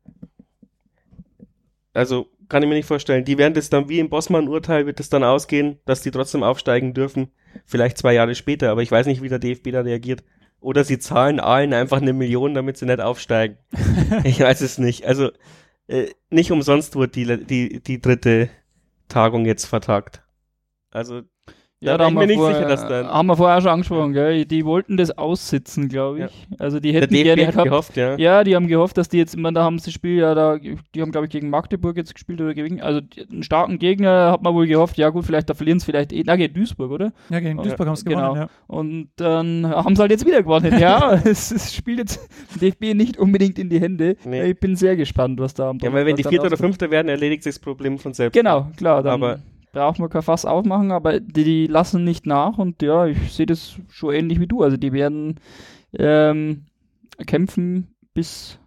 Also 1.92 2.28
kann 2.48 2.62
ich 2.62 2.68
mir 2.68 2.74
nicht 2.74 2.86
vorstellen. 2.86 3.24
Die 3.24 3.38
werden 3.38 3.54
das 3.54 3.70
dann 3.70 3.88
wie 3.88 3.98
im 3.98 4.10
Bossmann-Urteil 4.10 4.86
wird 4.86 5.00
es 5.00 5.08
dann 5.08 5.24
ausgehen, 5.24 5.78
dass 5.84 6.02
die 6.02 6.10
trotzdem 6.10 6.42
aufsteigen 6.42 6.94
dürfen, 6.94 7.30
vielleicht 7.64 7.98
zwei 7.98 8.14
Jahre 8.14 8.34
später, 8.34 8.70
aber 8.70 8.82
ich 8.82 8.90
weiß 8.90 9.06
nicht, 9.06 9.22
wie 9.22 9.28
der 9.28 9.38
DFB 9.38 9.70
da 9.70 9.80
reagiert. 9.80 10.24
Oder 10.60 10.84
sie 10.84 10.98
zahlen 10.98 11.40
allen 11.40 11.72
einfach 11.72 12.02
eine 12.02 12.12
Million, 12.12 12.52
damit 12.52 12.76
sie 12.76 12.84
nicht 12.84 13.00
aufsteigen. 13.00 13.56
ich 14.24 14.40
weiß 14.40 14.60
es 14.60 14.78
nicht. 14.78 15.06
Also 15.06 15.30
äh, 15.86 16.08
nicht 16.28 16.52
umsonst 16.52 16.96
wurde 16.96 17.12
die, 17.12 17.46
die, 17.46 17.80
die 17.80 18.00
dritte 18.00 18.50
Tagung 19.08 19.46
jetzt 19.46 19.64
vertagt. 19.64 20.22
Also 20.90 21.22
Ja, 21.82 21.92
Da 21.96 22.04
da 22.04 22.04
bin 22.04 22.04
haben 22.04 22.12
ich 22.12 22.20
wir, 22.20 22.20
mir 22.20 22.26
nicht 22.26 22.36
vorher, 22.36 22.56
sicher, 22.56 22.68
dass 22.68 22.86
dann- 22.86 23.06
haben 23.08 23.26
wir 23.26 23.36
vorher 23.38 23.56
auch 23.56 23.62
schon 23.62 23.70
angesprochen, 23.70 24.12
gell? 24.12 24.44
Die 24.44 24.66
wollten 24.66 24.98
das 24.98 25.16
aussitzen, 25.16 25.88
glaube 25.88 26.26
ich. 26.26 26.58
Also 26.60 26.78
die 26.78 26.92
hätten 26.92 27.14
gerne 27.14 27.46
gehabt. 27.46 27.64
gehofft, 27.64 27.96
ja. 27.96 28.16
Ja, 28.18 28.44
die 28.44 28.54
haben 28.54 28.66
gehofft, 28.68 28.98
dass 28.98 29.08
die 29.08 29.16
jetzt, 29.16 29.34
ich 29.34 29.40
meine, 29.40 29.54
da 29.54 29.62
haben 29.64 29.78
sie 29.78 29.86
das 29.86 29.94
Spiel 29.94 30.18
ja 30.18 30.34
da, 30.34 30.58
die 30.58 31.00
haben, 31.00 31.10
glaube 31.10 31.24
ich, 31.24 31.30
gegen 31.32 31.48
Magdeburg 31.48 31.96
jetzt 31.96 32.12
gespielt 32.12 32.38
oder 32.42 32.52
gegen, 32.52 32.82
also 32.82 33.00
die- 33.00 33.26
einen 33.30 33.42
starken 33.42 33.78
Gegner 33.78 34.30
hat 34.32 34.42
man 34.42 34.52
wohl 34.52 34.66
gehofft, 34.66 34.98
ja 34.98 35.08
gut, 35.08 35.24
vielleicht 35.24 35.48
da 35.48 35.54
verlieren 35.54 35.80
sie 35.80 35.86
vielleicht 35.86 36.12
eh, 36.12 36.22
na, 36.26 36.36
gegen 36.36 36.52
Duisburg, 36.52 36.90
oder? 36.90 37.12
ja, 37.30 37.40
gegen 37.40 37.56
Ja, 37.56 37.62
Duisburg 37.64 37.86
haben 37.88 37.96
sie 37.96 38.04
genau. 38.04 38.34
gewonnen. 38.34 38.40
Ja. 38.42 38.48
Und 38.66 39.08
dann 39.16 39.66
haben 39.70 39.96
sie 39.96 40.02
halt 40.02 40.10
jetzt 40.10 40.26
wieder 40.26 40.42
gewonnen. 40.42 40.78
Ja, 40.78 41.14
es, 41.24 41.50
es 41.50 41.74
spielt 41.74 41.98
jetzt 42.00 42.28
DFB 42.60 42.92
nicht 42.92 43.16
unbedingt 43.18 43.58
in 43.58 43.70
die 43.70 43.80
Hände. 43.80 44.16
Nee. 44.26 44.50
Ich 44.50 44.60
bin 44.60 44.76
sehr 44.76 44.96
gespannt, 44.96 45.40
was 45.40 45.54
da 45.54 45.70
am 45.70 45.78
Ja, 45.78 45.90
weil 45.94 46.04
wenn 46.04 46.14
die 46.16 46.24
Donnerstag 46.24 46.30
Vierte 46.30 46.42
oder 46.42 46.50
rauskommt. 46.56 46.72
Fünfte 46.74 46.90
werden, 46.90 47.08
erledigt 47.08 47.42
sich 47.42 47.54
das 47.54 47.58
Problem 47.60 47.98
von 47.98 48.12
selbst. 48.12 48.34
Genau, 48.36 48.66
klar, 48.76 49.02
dann 49.02 49.14
Aber- 49.14 49.38
brauchen 49.72 50.02
wir 50.02 50.08
kein 50.08 50.22
Fass 50.22 50.44
aufmachen, 50.44 50.90
aber 50.90 51.20
die, 51.20 51.44
die 51.44 51.66
lassen 51.66 52.04
nicht 52.04 52.26
nach 52.26 52.58
und 52.58 52.82
ja, 52.82 53.06
ich 53.06 53.32
sehe 53.32 53.46
das 53.46 53.78
schon 53.88 54.14
ähnlich 54.14 54.40
wie 54.40 54.46
du. 54.46 54.62
Also 54.62 54.76
die 54.76 54.92
werden 54.92 55.36
ähm, 55.92 56.64
kämpfen 57.26 57.94
bis, 58.14 58.58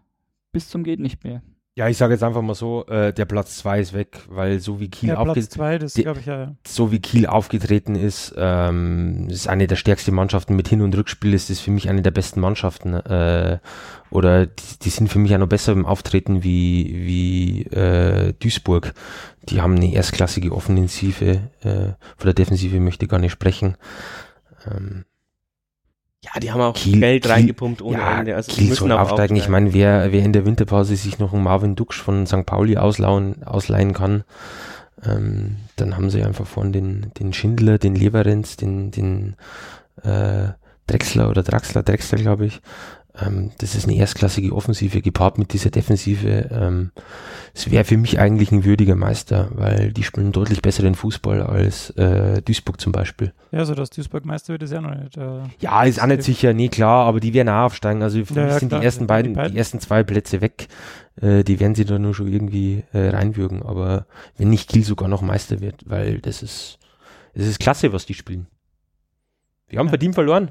bis 0.52 0.70
zum 0.70 0.84
geht 0.84 1.00
nicht 1.00 1.24
mehr. 1.24 1.42
Ja, 1.76 1.88
ich 1.90 1.98
sage 1.98 2.14
jetzt 2.14 2.22
einfach 2.22 2.44
mal 2.44 2.54
so, 2.54 2.86
äh, 2.86 3.12
der 3.14 3.26
Platz 3.26 3.58
2 3.58 3.80
ist 3.80 3.94
weg, 3.94 4.20
weil 4.30 4.60
so 4.60 4.80
wie 4.80 4.90
Kiel 4.90 5.10
Ja, 5.10 5.34
zwei, 5.50 5.80
das 5.80 5.94
die- 5.94 6.06
ich 6.06 6.26
ja. 6.28 6.54
so 6.68 6.92
wie 6.92 7.00
Kiel 7.00 7.26
aufgetreten 7.26 7.96
ist, 7.96 8.32
ähm, 8.38 9.28
ist 9.30 9.48
eine 9.48 9.66
der 9.66 9.76
stärksten 9.76 10.14
Mannschaften 10.14 10.56
mit 10.56 10.68
Hin- 10.68 10.82
und 10.84 10.96
Rückspiel, 10.96 11.34
ist 11.34 11.50
das 11.50 11.60
für 11.60 11.72
mich 11.72 11.90
eine 11.90 12.04
der 12.04 12.12
besten 12.12 12.42
Mannschaften. 12.42 12.94
Äh, 12.94 13.58
oder 14.12 14.46
die, 14.46 14.80
die 14.84 14.90
sind 14.92 15.08
für 15.10 15.18
mich 15.18 15.34
auch 15.34 15.40
noch 15.40 15.48
besser 15.48 15.72
im 15.72 15.88
Auftreten 15.88 16.44
wie, 16.44 16.94
wie 17.08 17.64
äh, 17.76 18.34
Duisburg. 18.34 18.94
Die 19.50 19.60
haben 19.60 19.76
eine 19.76 19.92
erstklassige 19.92 20.52
Offensive, 20.52 21.40
äh, 21.64 21.94
von 22.18 22.26
der 22.26 22.34
Defensive 22.36 22.80
möchte 22.80 23.06
ich 23.06 23.10
gar 23.10 23.20
nicht 23.20 23.32
sprechen. 23.32 23.78
Ähm, 24.70 25.06
Ja, 26.24 26.40
die 26.40 26.52
haben 26.52 26.62
auch 26.62 26.74
Kiel- 26.74 27.00
Geld 27.02 27.24
Kiel- 27.24 27.32
reingepumpt 27.32 27.82
ohne 27.82 27.98
ja, 28.00 28.20
Ende. 28.20 28.36
Also 28.36 28.52
Kiel 28.52 28.70
müssen 28.70 28.80
soll 28.88 28.92
auch 28.94 29.02
aufsteigen. 29.02 29.36
Ich 29.36 29.44
aufsteigen. 29.44 29.66
meine, 29.66 29.74
wer, 29.74 30.12
wer 30.14 30.24
in 30.24 30.32
der 30.34 30.46
Winterpause 30.46 30.96
sich 30.96 31.20
noch 31.20 31.34
einen 31.34 31.44
Marvin 31.44 31.76
Duksch 31.76 32.02
von 32.02 32.26
St. 32.26 32.46
Pauli 32.46 32.78
auslauen, 32.78 33.44
ausleihen 33.44 33.94
kann, 33.94 34.24
ähm, 35.06 35.58
dann 35.76 35.98
haben 35.98 36.10
sie 36.10 36.24
einfach 36.24 36.48
vorne 36.48 36.72
den, 36.72 37.12
den 37.20 37.34
Schindler, 37.34 37.78
den 37.78 37.96
Leverenz, 37.96 38.56
den, 38.56 38.92
den 38.92 39.36
äh, 40.02 40.48
Drechsler 40.88 41.30
oder 41.30 41.44
Draxler, 41.44 41.84
Drechsler, 41.84 42.18
glaube 42.20 42.46
ich. 42.46 42.62
Ähm, 43.22 43.52
das 43.60 43.76
ist 43.76 43.84
eine 43.88 43.96
erstklassige 43.96 44.54
Offensive 44.56 45.02
gepaart 45.02 45.38
mit 45.38 45.54
dieser 45.54 45.70
Defensive. 45.70 46.50
Ähm, 46.52 46.92
es 47.54 47.70
wäre 47.70 47.84
für 47.84 47.98
mich 47.98 48.18
eigentlich 48.20 48.52
ein 48.52 48.66
würdiger 48.66 48.96
Meister, 48.96 49.50
weil 49.54 49.94
die 49.94 50.02
spielen 50.04 50.32
deutlich 50.32 50.64
besseren 50.64 50.96
Fußball 50.96 51.44
als 51.44 51.92
äh, 51.92 52.42
Duisburg 52.42 52.82
zum 52.82 52.92
Beispiel. 52.92 53.32
Ja, 53.52 53.60
also 53.60 53.76
dass 53.76 53.92
Duisburg 53.92 54.26
Meister 54.26 54.54
wird, 54.54 54.64
ist 54.64 54.74
ja 54.74 54.82
noch 54.82 54.96
nicht. 54.96 55.16
Äh, 55.16 55.42
Ja, 55.60 55.84
ist 55.84 56.02
auch 56.02 56.08
nicht 56.08 56.24
sicher, 56.24 56.54
nee, 56.54 56.70
klar, 56.70 57.06
aber 57.06 57.20
die 57.20 57.36
werden 57.36 57.50
auch 57.50 57.66
aufsteigen. 57.66 58.02
Also 58.02 58.26
für 58.26 58.34
Ja, 58.34 58.44
mich 58.46 58.54
ja, 58.54 58.60
sind 58.60 58.70
klar, 58.70 58.80
die 58.82 58.86
ersten 58.86 59.04
die 59.04 59.08
beiden, 59.08 59.34
die 59.52 59.58
ersten 59.58 59.80
zwei 59.80 60.04
Plätze 60.04 60.42
weg. 60.42 60.68
Äh, 61.22 61.44
die 61.44 61.60
werden 61.60 61.76
sie 61.76 61.86
da 61.86 62.00
nur 62.00 62.16
schon 62.16 62.28
irgendwie 62.34 62.84
äh, 62.94 63.10
reinwürgen. 63.10 63.62
Aber 63.62 64.08
wenn 64.38 64.50
nicht 64.50 64.70
Kiel 64.70 64.84
sogar 64.84 65.08
noch 65.08 65.22
Meister 65.22 65.62
wird, 65.62 65.84
weil 65.86 66.20
das 66.20 66.42
ist, 66.42 66.80
das 67.36 67.46
ist 67.46 67.60
klasse, 67.60 67.94
was 67.94 68.08
die 68.08 68.16
spielen. 68.16 68.48
Die 69.72 69.78
haben 69.78 69.86
Ja. 69.88 69.92
verdient 69.92 70.16
verloren. 70.16 70.50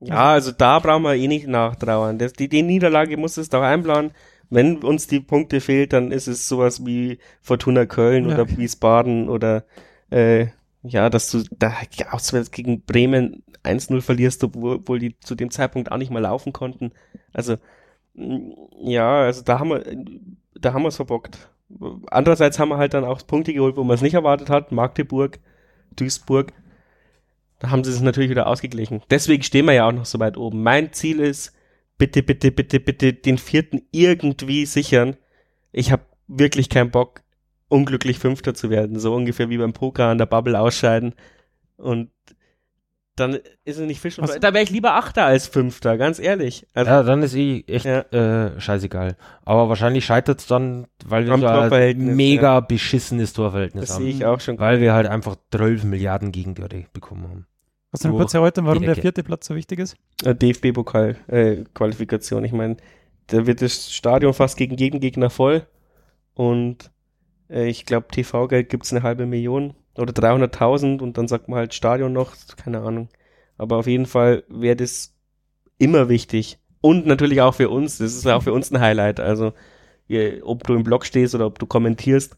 Ja, 0.00 0.32
also 0.32 0.52
da 0.52 0.78
brauchen 0.78 1.02
wir 1.02 1.14
eh 1.14 1.28
nicht 1.28 1.46
nachtrauern. 1.46 2.18
Das, 2.18 2.32
die, 2.32 2.48
die 2.48 2.62
Niederlage 2.62 3.16
muss 3.16 3.36
es 3.36 3.48
doch 3.48 3.62
einplanen. 3.62 4.12
Wenn 4.50 4.78
uns 4.82 5.06
die 5.06 5.20
Punkte 5.20 5.60
fehlt, 5.60 5.92
dann 5.92 6.12
ist 6.12 6.26
es 6.26 6.48
sowas 6.48 6.84
wie 6.84 7.18
Fortuna 7.40 7.86
Köln 7.86 8.28
Ja. 8.28 8.34
oder 8.34 8.48
Wiesbaden 8.56 9.28
oder 9.28 9.64
äh, 10.10 10.46
ja, 10.82 11.08
dass 11.10 11.30
du 11.30 11.44
da 11.58 11.72
auswärts 12.10 12.50
gegen 12.50 12.82
Bremen 12.82 13.44
1-0 13.64 14.00
verlierst, 14.02 14.42
obwohl 14.44 14.98
die 14.98 15.18
zu 15.20 15.34
dem 15.34 15.50
Zeitpunkt 15.50 15.90
auch 15.92 15.96
nicht 15.96 16.10
mal 16.10 16.18
laufen 16.20 16.52
konnten. 16.52 16.92
Also 17.32 17.56
ja, 18.14 19.22
also 19.22 19.42
da 19.42 19.58
haben 19.58 19.70
wir 19.70 19.84
da 20.54 20.72
haben 20.74 20.82
wir 20.82 20.88
es 20.88 20.96
verbockt. 20.96 21.50
Andererseits 22.10 22.58
haben 22.58 22.68
wir 22.68 22.76
halt 22.76 22.92
dann 22.94 23.04
auch 23.04 23.26
Punkte 23.26 23.54
geholt, 23.54 23.76
wo 23.76 23.84
man 23.84 23.94
es 23.94 24.02
nicht 24.02 24.14
erwartet 24.14 24.50
hat. 24.50 24.72
Magdeburg, 24.72 25.38
Duisburg. 25.96 26.52
Da 27.62 27.70
haben 27.70 27.84
sie 27.84 27.92
es 27.92 28.00
natürlich 28.00 28.28
wieder 28.28 28.48
ausgeglichen. 28.48 29.02
Deswegen 29.08 29.44
stehen 29.44 29.66
wir 29.66 29.72
ja 29.72 29.86
auch 29.86 29.92
noch 29.92 30.04
so 30.04 30.18
weit 30.18 30.36
oben. 30.36 30.64
Mein 30.64 30.92
Ziel 30.92 31.20
ist, 31.20 31.52
bitte, 31.96 32.24
bitte, 32.24 32.50
bitte, 32.50 32.80
bitte 32.80 33.12
den 33.12 33.38
vierten 33.38 33.82
irgendwie 33.92 34.66
sichern. 34.66 35.16
Ich 35.70 35.92
habe 35.92 36.02
wirklich 36.26 36.68
keinen 36.68 36.90
Bock, 36.90 37.22
unglücklich 37.68 38.18
Fünfter 38.18 38.52
zu 38.54 38.68
werden. 38.68 38.98
So 38.98 39.14
ungefähr 39.14 39.48
wie 39.48 39.58
beim 39.58 39.74
Poker 39.74 40.06
an 40.06 40.18
der 40.18 40.26
Bubble 40.26 40.58
ausscheiden. 40.58 41.14
Und 41.76 42.10
dann 43.14 43.34
ist 43.64 43.78
es 43.78 43.86
nicht 43.86 44.00
Fisch 44.00 44.18
und 44.18 44.26
Was-. 44.28 44.40
Da 44.40 44.52
wäre 44.52 44.64
ich 44.64 44.70
lieber 44.70 44.94
Achter 44.94 45.24
als 45.26 45.46
Fünfter, 45.46 45.96
ganz 45.96 46.18
ehrlich. 46.18 46.66
Also 46.74 46.90
Ja, 46.90 47.02
dann 47.04 47.22
ist 47.22 47.36
eh 47.36 47.62
echt 47.68 47.84
Ja. 47.84 48.00
äh, 48.00 48.60
scheißegal. 48.60 49.16
Aber 49.44 49.68
wahrscheinlich 49.68 50.04
scheitert 50.04 50.40
es 50.40 50.48
dann, 50.48 50.88
weil 51.04 51.26
wir 51.26 51.36
Torverhältnis, 51.38 52.16
mega 52.16 52.58
beschissenes 52.58 53.34
Torverhältnis 53.34 53.86
das 53.86 53.94
haben. 53.94 54.02
sehe 54.04 54.14
ich 54.14 54.24
auch 54.24 54.40
schon. 54.40 54.58
Weil 54.58 54.80
wir 54.80 54.94
halt 54.94 55.06
einfach 55.06 55.36
12 55.52 55.84
Milliarden 55.84 56.32
Gegentore 56.32 56.86
bekommen 56.92 57.28
haben. 57.28 57.46
Kannst 57.92 58.04
du 58.06 58.08
noch 58.08 58.16
kurz 58.16 58.32
erläutern, 58.32 58.64
warum 58.64 58.84
der 58.84 58.96
vierte 58.96 59.22
Platz 59.22 59.46
so 59.46 59.54
wichtig 59.54 59.78
ist? 59.78 59.98
Äh, 60.24 60.34
DFB-Pokal-Qualifikation. 60.34 62.42
ich 62.42 62.52
meine, 62.52 62.78
da 63.26 63.46
wird 63.46 63.60
das 63.60 63.92
Stadion 63.92 64.32
fast 64.32 64.56
gegen 64.56 64.78
jeden 64.78 64.98
Gegner 64.98 65.28
voll 65.28 65.66
und 66.32 66.90
äh, 67.50 67.68
ich 67.68 67.84
glaube, 67.84 68.06
TV-Geld 68.10 68.70
gibt's 68.70 68.94
eine 68.94 69.02
halbe 69.02 69.26
Million 69.26 69.74
oder 69.98 70.14
300.000 70.14 71.02
und 71.02 71.18
dann 71.18 71.28
sagt 71.28 71.48
man 71.48 71.58
halt 71.58 71.74
Stadion 71.74 72.14
noch, 72.14 72.32
keine 72.56 72.80
Ahnung. 72.80 73.10
Aber 73.58 73.76
auf 73.76 73.86
jeden 73.86 74.06
Fall 74.06 74.44
wäre 74.48 74.76
das 74.76 75.14
immer 75.76 76.08
wichtig. 76.08 76.58
Und 76.80 77.06
natürlich 77.06 77.42
auch 77.42 77.54
für 77.54 77.68
uns, 77.68 77.98
das 77.98 78.14
ist 78.14 78.26
auch 78.26 78.42
für 78.42 78.54
uns 78.54 78.72
ein 78.72 78.80
Highlight. 78.80 79.20
Also, 79.20 79.52
ob 80.42 80.66
du 80.66 80.74
im 80.74 80.82
Blog 80.82 81.04
stehst 81.04 81.34
oder 81.34 81.44
ob 81.44 81.58
du 81.58 81.66
kommentierst, 81.66 82.32
äh, 82.32 82.36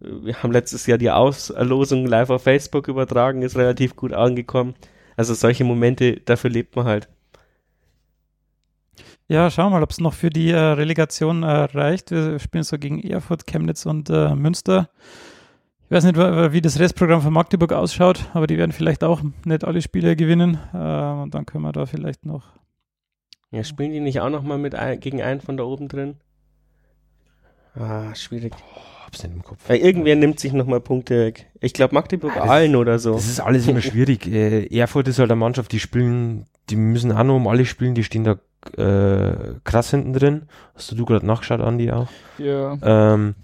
wir 0.00 0.42
haben 0.42 0.52
letztes 0.52 0.86
Jahr 0.86 0.98
die 0.98 1.10
Auslosung 1.10 2.06
live 2.06 2.30
auf 2.30 2.42
Facebook 2.42 2.88
übertragen, 2.88 3.42
ist 3.42 3.56
relativ 3.56 3.96
gut 3.96 4.12
angekommen. 4.12 4.74
Also 5.16 5.34
solche 5.34 5.64
Momente, 5.64 6.20
dafür 6.20 6.50
lebt 6.50 6.76
man 6.76 6.86
halt. 6.86 7.08
Ja, 9.28 9.50
schauen 9.50 9.66
wir 9.66 9.78
mal, 9.78 9.82
ob 9.82 9.90
es 9.90 9.98
noch 9.98 10.14
für 10.14 10.30
die 10.30 10.50
äh, 10.50 10.56
Relegation 10.56 11.42
äh, 11.42 11.46
reicht. 11.46 12.12
Wir 12.12 12.38
spielen 12.38 12.62
so 12.62 12.78
gegen 12.78 13.00
Erfurt, 13.02 13.46
Chemnitz 13.46 13.84
und 13.84 14.08
äh, 14.08 14.34
Münster. 14.34 14.88
Ich 15.86 15.90
weiß 15.90 16.04
nicht, 16.04 16.16
wie 16.16 16.60
das 16.60 16.78
Restprogramm 16.78 17.22
von 17.22 17.32
Magdeburg 17.32 17.72
ausschaut, 17.72 18.28
aber 18.34 18.46
die 18.46 18.58
werden 18.58 18.72
vielleicht 18.72 19.04
auch 19.04 19.22
nicht 19.44 19.64
alle 19.64 19.82
Spiele 19.82 20.16
gewinnen. 20.16 20.58
Äh, 20.72 20.76
und 21.22 21.34
dann 21.34 21.46
können 21.46 21.64
wir 21.64 21.72
da 21.72 21.86
vielleicht 21.86 22.24
noch. 22.24 22.52
Ja, 23.50 23.64
spielen 23.64 23.92
die 23.92 24.00
nicht 24.00 24.20
auch 24.20 24.30
noch 24.30 24.42
mal 24.42 24.58
mit 24.58 24.74
ein, 24.74 25.00
gegen 25.00 25.22
einen 25.22 25.40
von 25.40 25.56
da 25.56 25.64
oben 25.64 25.88
drin? 25.88 26.16
Ah, 27.74 28.14
schwierig. 28.14 28.52
Hab's 29.06 29.22
nicht 29.22 29.34
im 29.34 29.42
Kopf. 29.42 29.68
Ja, 29.68 29.76
irgendwer 29.76 30.16
nimmt 30.16 30.40
sich 30.40 30.52
noch 30.52 30.66
mal 30.66 30.80
Punkte 30.80 31.26
weg. 31.26 31.46
Ich 31.60 31.72
glaube 31.72 31.94
Magdeburg 31.94 32.36
Ah, 32.36 32.40
allen 32.40 32.74
oder 32.74 32.98
so. 32.98 33.14
Das 33.14 33.28
ist 33.28 33.38
alles 33.40 33.66
immer 33.68 33.80
schwierig. 33.80 34.26
Äh, 34.36 34.66
Erfurt 34.76 35.06
ist 35.06 35.20
halt 35.20 35.30
eine 35.30 35.38
Mannschaft, 35.38 35.70
die 35.70 35.78
spielen, 35.78 36.46
die 36.68 36.76
müssen 36.76 37.12
auch 37.12 37.22
noch 37.22 37.36
um 37.36 37.46
alle 37.46 37.64
spielen, 37.64 37.94
die 37.94 38.02
stehen 38.02 38.24
da 38.24 38.32
äh, 38.76 39.54
krass 39.62 39.90
hinten 39.90 40.12
drin. 40.12 40.42
Hast 40.74 40.90
du 40.90 41.04
gerade 41.04 41.24
nachgeschaut, 41.24 41.60
Andi, 41.60 41.92
auch? 41.92 42.08
Ja. 42.38 42.76
Ähm, 42.82 43.36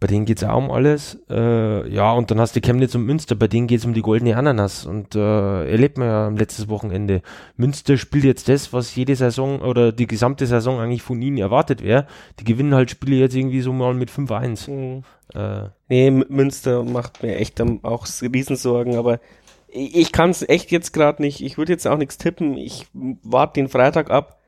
bei 0.00 0.06
denen 0.06 0.26
geht's 0.26 0.44
auch 0.44 0.58
um 0.58 0.70
alles. 0.70 1.18
Äh, 1.30 1.88
ja, 1.88 2.12
und 2.12 2.30
dann 2.30 2.40
hast 2.40 2.56
du 2.56 2.60
Chemnitz 2.60 2.94
und 2.94 3.06
Münster, 3.06 3.34
bei 3.34 3.48
denen 3.48 3.66
geht's 3.66 3.84
um 3.84 3.94
die 3.94 4.02
goldene 4.02 4.36
Ananas. 4.36 4.86
Und 4.86 5.14
äh, 5.14 5.70
erlebt 5.70 5.98
man 5.98 6.08
ja 6.08 6.26
am 6.26 6.36
letztes 6.36 6.68
Wochenende. 6.68 7.22
Münster 7.56 7.96
spielt 7.96 8.24
jetzt 8.24 8.48
das, 8.48 8.72
was 8.72 8.94
jede 8.94 9.16
Saison 9.16 9.60
oder 9.60 9.92
die 9.92 10.06
gesamte 10.06 10.46
Saison 10.46 10.80
eigentlich 10.80 11.02
von 11.02 11.22
ihnen 11.22 11.38
erwartet 11.38 11.82
wäre. 11.82 12.06
Die 12.38 12.44
gewinnen 12.44 12.74
halt 12.74 12.90
Spiele 12.90 13.16
jetzt 13.16 13.34
irgendwie 13.34 13.60
so 13.60 13.72
mal 13.72 13.94
mit 13.94 14.10
5-1. 14.10 14.66
Hm. 14.66 15.02
Äh, 15.32 15.68
Nee, 15.88 16.10
Münster 16.10 16.82
macht 16.82 17.22
mir 17.22 17.36
echt 17.36 17.60
auch 17.60 18.06
Riesensorgen, 18.20 18.96
aber 18.96 19.20
ich 19.68 20.12
kann 20.12 20.30
es 20.30 20.48
echt 20.48 20.70
jetzt 20.70 20.92
gerade 20.92 21.22
nicht. 21.22 21.40
Ich 21.42 21.58
würde 21.58 21.72
jetzt 21.72 21.86
auch 21.86 21.98
nichts 21.98 22.18
tippen. 22.18 22.56
Ich 22.56 22.86
warte 22.92 23.60
den 23.60 23.68
Freitag 23.68 24.10
ab. 24.10 24.40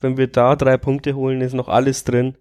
Wenn 0.00 0.16
wir 0.16 0.26
da 0.26 0.56
drei 0.56 0.76
Punkte 0.76 1.14
holen, 1.14 1.40
ist 1.40 1.54
noch 1.54 1.68
alles 1.68 2.04
drin. 2.04 2.36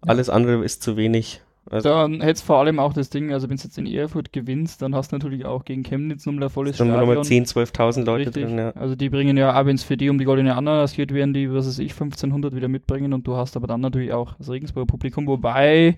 Alles 0.00 0.30
andere 0.30 0.64
ist 0.64 0.82
zu 0.82 0.96
wenig. 0.96 1.42
Also 1.70 1.88
Dann 1.88 2.20
hättest 2.20 2.44
vor 2.44 2.58
allem 2.58 2.78
auch 2.78 2.92
das 2.92 3.10
Ding, 3.10 3.32
also 3.32 3.48
wenn 3.50 3.56
du 3.56 3.62
jetzt 3.62 3.76
in 3.76 3.86
Erfurt 3.86 4.32
gewinnst, 4.32 4.80
dann 4.80 4.94
hast 4.94 5.12
du 5.12 5.16
natürlich 5.16 5.44
auch 5.44 5.64
gegen 5.64 5.82
Chemnitz 5.82 6.24
nochmal 6.24 6.44
ein 6.44 6.50
volles 6.50 6.76
dann 6.76 6.88
haben 6.88 6.94
wir 6.94 7.00
nochmal 7.00 7.24
Stadion. 7.24 7.44
10.000, 7.44 7.72
12.000 7.72 8.04
Leute 8.04 8.26
Richtig. 8.26 8.44
drin. 8.44 8.58
Ja. 8.58 8.70
Also 8.70 8.96
die 8.96 9.10
bringen 9.10 9.36
ja, 9.36 9.58
auch 9.58 9.66
wenn 9.66 9.76
es 9.76 9.82
für 9.82 9.96
die 9.96 10.08
um 10.08 10.18
die 10.18 10.24
goldene 10.24 10.56
Ananas 10.56 10.94
geht, 10.94 11.12
werden 11.12 11.34
die, 11.34 11.52
was 11.52 11.66
weiß 11.66 11.78
ich, 11.80 11.92
1500 11.92 12.54
wieder 12.54 12.68
mitbringen 12.68 13.12
und 13.12 13.26
du 13.26 13.36
hast 13.36 13.56
aber 13.56 13.66
dann 13.66 13.80
natürlich 13.80 14.12
auch 14.12 14.34
das 14.38 14.48
Regensburger 14.48 14.86
Publikum, 14.86 15.26
wobei 15.26 15.96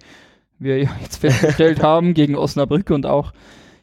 wir 0.58 0.78
ja 0.78 0.90
jetzt 1.00 1.18
festgestellt 1.18 1.82
haben 1.82 2.14
gegen 2.14 2.36
Osnabrück 2.36 2.90
und 2.90 3.06
auch 3.06 3.32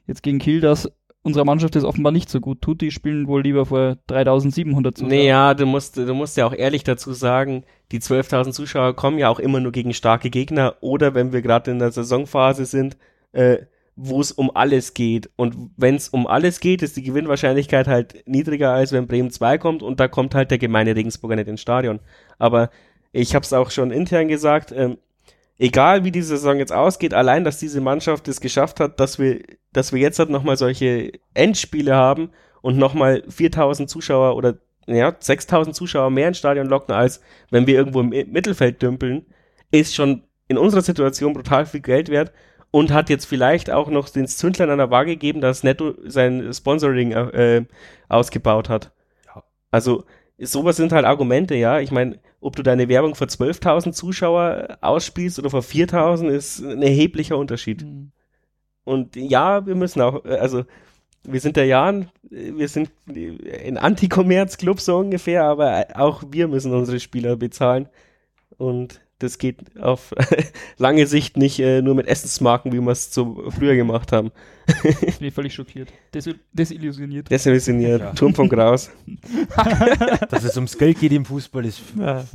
jetzt 0.08 0.24
gegen 0.24 0.40
Kiel, 0.40 0.62
dass 0.62 0.92
unserer 1.28 1.46
Mannschaft 1.46 1.76
das 1.76 1.84
offenbar 1.84 2.14
nicht 2.14 2.30
so 2.30 2.40
gut 2.40 2.62
tut. 2.62 2.80
Die 2.80 2.90
spielen 2.90 3.28
wohl 3.28 3.44
lieber 3.44 3.66
vor 3.66 3.98
3700 4.08 4.98
Zuschauern. 4.98 5.16
Naja, 5.16 5.54
du 5.54 5.66
musst, 5.66 5.98
du 5.98 6.14
musst 6.14 6.38
ja 6.38 6.48
auch 6.48 6.54
ehrlich 6.54 6.84
dazu 6.86 7.12
sagen, 7.12 7.66
die 7.92 8.00
12.000 8.00 8.52
Zuschauer 8.52 8.96
kommen 8.96 9.20
ja 9.20 9.30
auch 9.30 9.40
immer 9.40 9.60
nur 9.60 9.74
gegen 9.74 9.94
starke 9.94 10.30
Gegner 10.30 10.76
oder 10.80 11.14
wenn 11.14 11.34
wir 11.34 11.42
gerade 11.42 11.70
in 11.70 11.80
der 11.80 11.92
Saisonphase 11.92 12.66
sind, 12.66 12.98
äh, 13.34 13.58
wo 13.98 14.22
es 14.22 14.32
um 14.32 14.50
alles 14.56 14.94
geht. 14.94 15.30
Und 15.36 15.72
wenn 15.76 15.96
es 15.96 16.08
um 16.08 16.28
alles 16.28 16.62
geht, 16.62 16.82
ist 16.82 16.96
die 16.96 17.04
Gewinnwahrscheinlichkeit 17.04 17.88
halt 17.88 18.26
niedriger, 18.26 18.72
als 18.72 18.94
wenn 18.94 19.08
Bremen 19.08 19.30
2 19.30 19.58
kommt 19.58 19.84
und 19.84 20.00
da 20.00 20.08
kommt 20.08 20.34
halt 20.34 20.50
der 20.50 20.60
gemeine 20.60 20.96
Regensburger 20.96 21.36
nicht 21.36 21.50
ins 21.50 21.62
Stadion. 21.62 22.00
Aber 22.40 22.70
ich 23.12 23.36
habe 23.36 23.44
es 23.44 23.52
auch 23.52 23.70
schon 23.70 23.92
intern 23.92 24.30
gesagt, 24.30 24.72
ähm, 24.72 24.98
egal 25.60 26.04
wie 26.04 26.12
die 26.12 26.22
Saison 26.22 26.58
jetzt 26.58 26.74
ausgeht, 26.74 27.14
allein, 27.14 27.44
dass 27.44 27.60
diese 27.60 27.82
Mannschaft 27.82 28.28
es 28.28 28.42
geschafft 28.42 28.80
hat, 28.80 29.00
dass 29.00 29.20
wir, 29.20 29.42
dass 29.74 29.94
wir 29.94 30.00
jetzt 30.00 30.20
halt 30.20 30.30
nochmal 30.30 30.58
solche 30.58 31.12
Endspiele 31.34 31.96
haben 31.96 32.30
und 32.62 32.78
nochmal 32.78 33.24
4000 33.28 33.90
Zuschauer 33.90 34.36
oder 34.36 34.58
ja, 34.88 35.16
6000 35.20 35.76
Zuschauer 35.76 36.10
mehr 36.10 36.30
ins 36.30 36.38
Stadion 36.38 36.68
locken, 36.68 36.94
als 36.94 37.22
wenn 37.50 37.68
wir 37.68 37.76
irgendwo 37.76 38.02
im 38.02 38.10
Mittelfeld 38.10 38.82
dümpeln, 38.82 39.26
ist 39.72 39.96
schon 39.96 40.24
in 40.48 40.58
unserer 40.58 40.82
Situation 40.82 41.34
brutal 41.34 41.66
viel 41.66 41.82
Geld 41.82 42.10
wert 42.10 42.32
und 42.72 42.92
hat 42.92 43.10
jetzt 43.10 43.26
vielleicht 43.26 43.70
auch 43.70 43.90
noch 43.90 44.10
den 44.10 44.28
Zündlein 44.28 44.70
an 44.70 44.78
der 44.78 44.92
Waage 44.92 45.12
gegeben, 45.12 45.42
dass 45.42 45.64
Netto 45.64 45.96
sein 46.06 46.54
Sponsoring 46.54 47.12
äh, 47.12 47.66
ausgebaut 48.08 48.70
hat. 48.70 48.92
Ja. 49.26 49.44
Also 49.72 50.06
sowas 50.40 50.78
sind 50.78 50.92
halt 50.92 51.06
Argumente, 51.06 51.56
ja. 51.56 51.80
Ich 51.80 51.92
meine, 51.92 52.20
ob 52.40 52.56
du 52.56 52.64
deine 52.64 52.90
Werbung 52.90 53.16
vor 53.16 53.28
12.000 53.28 53.92
Zuschauer 53.92 54.78
ausspielst 54.82 55.40
oder 55.40 55.50
vor 55.50 55.62
4.000, 55.62 56.30
ist 56.30 56.60
ein 56.60 56.82
erheblicher 56.82 57.38
Unterschied. 57.38 57.84
Mhm. 57.84 58.12
Und 58.84 59.16
ja, 59.16 59.66
wir 59.66 59.76
müssen 59.76 60.02
auch, 60.02 60.24
äh, 60.26 60.38
also 60.38 60.64
wir 61.24 61.42
sind 61.42 61.58
der 61.58 61.66
Jan, 61.66 62.10
wir 62.30 62.70
sind 62.70 62.90
ein 63.06 63.78
Anti-Kommerz-Club 63.78 64.80
so 64.80 64.98
ungefähr, 64.98 65.44
aber 65.44 65.88
auch 65.96 66.24
wir 66.30 66.48
müssen 66.48 66.74
unsere 66.74 67.00
Spieler 67.00 67.36
bezahlen. 67.36 67.90
Und 68.58 69.02
das 69.20 69.38
geht 69.38 69.78
auf 69.80 70.14
lange 70.78 71.08
Sicht 71.08 71.38
nicht 71.38 71.60
äh, 71.60 71.82
nur 71.82 71.96
mit 71.96 72.08
Essensmarken, 72.08 72.72
wie 72.72 72.80
wir 72.80 72.92
es 72.92 73.14
so 73.14 73.50
früher 73.50 73.76
gemacht 73.76 74.12
haben. 74.12 74.32
Ich 75.02 75.18
bin 75.20 75.32
völlig 75.32 75.54
schockiert. 75.54 75.90
Desil 76.14 76.40
desillusioniert. 76.54 77.30
Desillusioniert. 77.32 78.02
Ja. 78.02 78.12
Turm 78.14 78.36
von 78.36 78.48
Graus. 78.50 78.92
dass 80.30 80.44
es 80.44 80.56
ums 80.56 80.78
Geld 80.78 81.00
geht 81.00 81.12
im 81.14 81.26
Fußball, 81.26 81.66
ist, 81.66 81.82
Ja, 81.98 82.26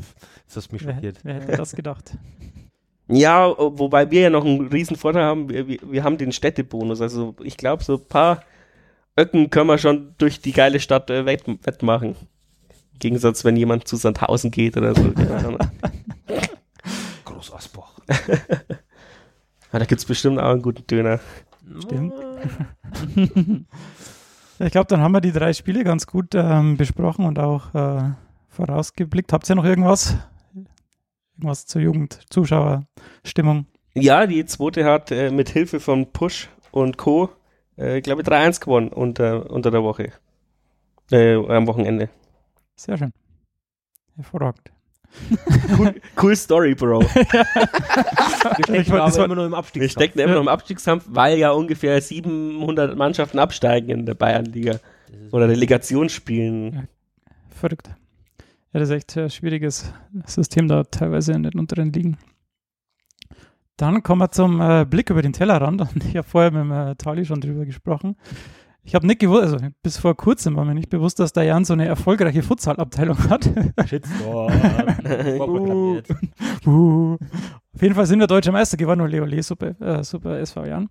das 0.52 0.64
hat 0.64 0.72
mich 0.72 0.84
wer, 0.86 0.94
schockiert. 0.94 1.18
wer 1.22 1.34
hätte 1.34 1.56
das 1.56 1.72
gedacht? 1.74 2.12
Ja, 3.08 3.48
wobei 3.58 4.10
wir 4.10 4.22
ja 4.22 4.30
noch 4.30 4.44
einen 4.44 4.68
riesen 4.68 4.96
Vorteil 4.96 5.24
haben, 5.24 5.48
wir, 5.50 5.66
wir- 5.68 5.80
wir 5.82 6.02
haben 6.04 6.18
den 6.18 6.32
Städtebonus. 6.32 7.00
Also 7.00 7.34
ich 7.42 7.56
glaube, 7.56 7.84
so 7.84 7.94
ein 7.94 8.04
paar 8.08 8.42
Öcken 9.18 9.50
können 9.50 9.66
wir 9.68 9.76
schon 9.78 10.14
durch 10.18 10.40
die 10.40 10.52
geile 10.52 10.80
Stadt 10.80 11.10
äh, 11.10 11.26
wett, 11.26 11.42
wettmachen. 11.46 12.16
Im 12.94 12.98
Gegensatz, 12.98 13.44
wenn 13.44 13.56
jemand 13.56 13.86
zu 13.86 13.96
Sandhausen 13.96 14.50
geht 14.50 14.76
oder 14.76 14.94
so. 14.94 15.12
Ja, 19.72 19.78
da 19.78 19.84
gibt's 19.84 20.04
bestimmt 20.04 20.38
auch 20.38 20.50
einen 20.50 20.62
guten 20.62 20.86
Döner. 20.86 21.20
Stimmt. 21.80 22.14
Ich 24.58 24.70
glaube, 24.70 24.86
dann 24.86 25.00
haben 25.00 25.10
wir 25.10 25.20
die 25.20 25.32
drei 25.32 25.52
Spiele 25.54 25.82
ganz 25.82 26.06
gut 26.06 26.34
ähm, 26.34 26.76
besprochen 26.76 27.24
und 27.24 27.40
auch 27.40 27.74
äh, 27.74 28.12
vorausgeblickt. 28.48 29.32
Habt 29.32 29.50
ihr 29.50 29.56
noch 29.56 29.64
irgendwas? 29.64 30.16
Irgendwas 31.34 31.66
zur 31.66 31.82
Jugend, 31.82 32.20
Zuschauerstimmung? 32.30 33.66
Ja, 33.94 34.26
die 34.26 34.44
zweite 34.44 34.84
hat 34.84 35.10
äh, 35.10 35.30
mit 35.30 35.48
Hilfe 35.48 35.80
von 35.80 36.12
Push 36.12 36.48
und 36.70 36.96
Co. 36.96 37.30
Äh, 37.76 37.98
ich 37.98 38.04
glaube 38.04 38.22
3-1 38.22 38.60
gewonnen 38.60 38.88
unter, 38.88 39.50
unter 39.50 39.72
der 39.72 39.82
Woche. 39.82 40.12
Äh, 41.10 41.34
am 41.34 41.66
Wochenende. 41.66 42.08
Sehr 42.76 42.96
schön. 42.96 43.12
Hervorragend. 44.14 44.70
Cool, 45.78 45.94
cool 46.22 46.36
Story, 46.36 46.74
Bro. 46.74 47.00
Wir 47.04 47.08
Ich 48.58 48.64
stecken 48.64 48.92
aber 48.92 49.16
war- 49.16 49.24
immer 49.24 49.34
noch 49.34 49.46
im 49.46 49.54
Abstieg. 49.54 49.82
Wir 49.82 49.88
stecken 49.88 50.18
immer 50.18 50.34
noch 50.34 50.40
im 50.42 50.48
Abstiegskampf, 50.48 51.04
weil 51.08 51.38
ja 51.38 51.50
ungefähr 51.52 52.00
700 52.00 52.96
Mannschaften 52.96 53.38
absteigen 53.38 53.90
in 53.90 54.06
der 54.06 54.14
Bayernliga. 54.14 54.78
Oder 55.30 55.48
Relegationsspielen. 55.48 56.88
Verrückt. 57.50 57.88
Ja, 58.72 58.80
das 58.80 58.88
ist 58.88 58.94
echt 58.96 59.16
ein 59.18 59.30
schwieriges 59.30 59.92
System 60.26 60.66
da 60.68 60.84
teilweise 60.84 61.32
in 61.32 61.42
den 61.42 61.58
unteren 61.58 61.92
Ligen. 61.92 62.16
Dann 63.76 64.02
kommen 64.02 64.20
wir 64.22 64.30
zum 64.30 64.60
äh, 64.60 64.84
Blick 64.88 65.10
über 65.10 65.22
den 65.22 65.32
Tellerrand. 65.32 65.80
Und 65.82 66.04
ich 66.08 66.16
habe 66.16 66.26
vorher 66.28 66.50
mit 66.50 66.60
dem 66.62 66.72
äh, 66.72 66.94
Tali 66.96 67.24
schon 67.24 67.40
drüber 67.40 67.64
gesprochen. 67.64 68.16
Ich 68.84 68.94
habe 68.96 69.06
nicht 69.06 69.20
gewusst, 69.20 69.42
also 69.42 69.58
bis 69.82 69.96
vor 69.96 70.16
kurzem 70.16 70.56
war 70.56 70.64
mir 70.64 70.74
nicht 70.74 70.90
bewusst, 70.90 71.20
dass 71.20 71.32
der 71.32 71.44
Jan 71.44 71.64
so 71.64 71.72
eine 71.72 71.86
erfolgreiche 71.86 72.42
Futsal-Abteilung 72.42 73.30
hat. 73.30 73.48
Shitstorm. 73.86 74.52
Uh. 75.38 76.00
uh. 76.66 77.18
Auf 77.74 77.80
jeden 77.80 77.94
Fall 77.94 78.06
sind 78.06 78.18
wir 78.18 78.26
deutscher 78.26 78.52
Meister 78.52 78.76
geworden. 78.76 79.00
Ole, 79.00 79.22
ole, 79.22 79.42
super, 79.42 79.80
äh, 79.80 80.02
super 80.02 80.38
SV 80.40 80.66
Jan. 80.66 80.88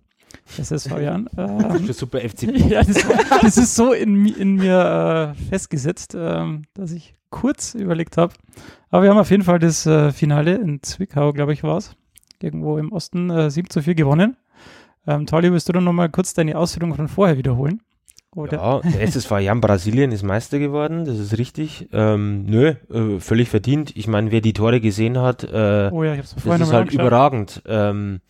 SSV 0.58 0.98
Jan. 1.00 1.28
Ähm, 1.38 1.92
super 1.92 2.20
FC. 2.20 2.42
ja, 2.70 2.82
das, 2.82 3.04
das 3.42 3.56
ist 3.58 3.74
so 3.74 3.92
in, 3.92 4.26
in 4.26 4.56
mir 4.56 5.34
äh, 5.36 5.48
festgesetzt, 5.50 6.14
ähm, 6.18 6.64
dass 6.74 6.92
ich 6.92 7.14
kurz 7.30 7.74
überlegt 7.74 8.16
habe. 8.16 8.32
Aber 8.90 9.02
wir 9.02 9.10
haben 9.10 9.18
auf 9.18 9.30
jeden 9.30 9.42
Fall 9.42 9.58
das 9.58 9.86
äh, 9.86 10.12
Finale 10.12 10.54
in 10.54 10.82
Zwickau, 10.82 11.32
glaube 11.32 11.52
ich, 11.52 11.62
war 11.62 11.78
es. 11.78 11.94
Irgendwo 12.40 12.78
im 12.78 12.92
Osten 12.92 13.30
äh, 13.30 13.50
7 13.50 13.70
zu 13.70 13.82
4 13.82 13.94
gewonnen. 13.94 14.36
Ähm, 15.06 15.26
Tali, 15.26 15.50
willst 15.52 15.68
du 15.68 15.72
dann 15.72 15.84
nochmal 15.84 16.08
kurz 16.08 16.34
deine 16.34 16.56
Ausführungen 16.56 16.94
von 16.94 17.08
vorher 17.08 17.36
wiederholen? 17.38 17.80
Oder? 18.34 18.56
Ja, 18.58 18.80
der 18.80 19.02
SSV 19.08 19.30
Jan 19.40 19.60
Brasilien 19.60 20.10
ist 20.12 20.22
Meister 20.22 20.58
geworden, 20.58 21.04
das 21.04 21.18
ist 21.18 21.36
richtig. 21.38 21.88
Ähm, 21.92 22.44
nö, 22.44 22.74
äh, 22.90 23.20
völlig 23.20 23.48
verdient. 23.48 23.94
Ich 23.96 24.06
meine, 24.06 24.30
wer 24.30 24.40
die 24.40 24.52
Tore 24.54 24.80
gesehen 24.80 25.18
hat, 25.18 25.44
äh, 25.44 25.90
Oh 25.92 26.02
ja, 26.02 26.16
das 26.16 26.32
ist 26.32 26.46
halt 26.46 26.62
angeschaut. 26.62 26.92
überragend. 26.92 27.62
Ähm, 27.66 28.20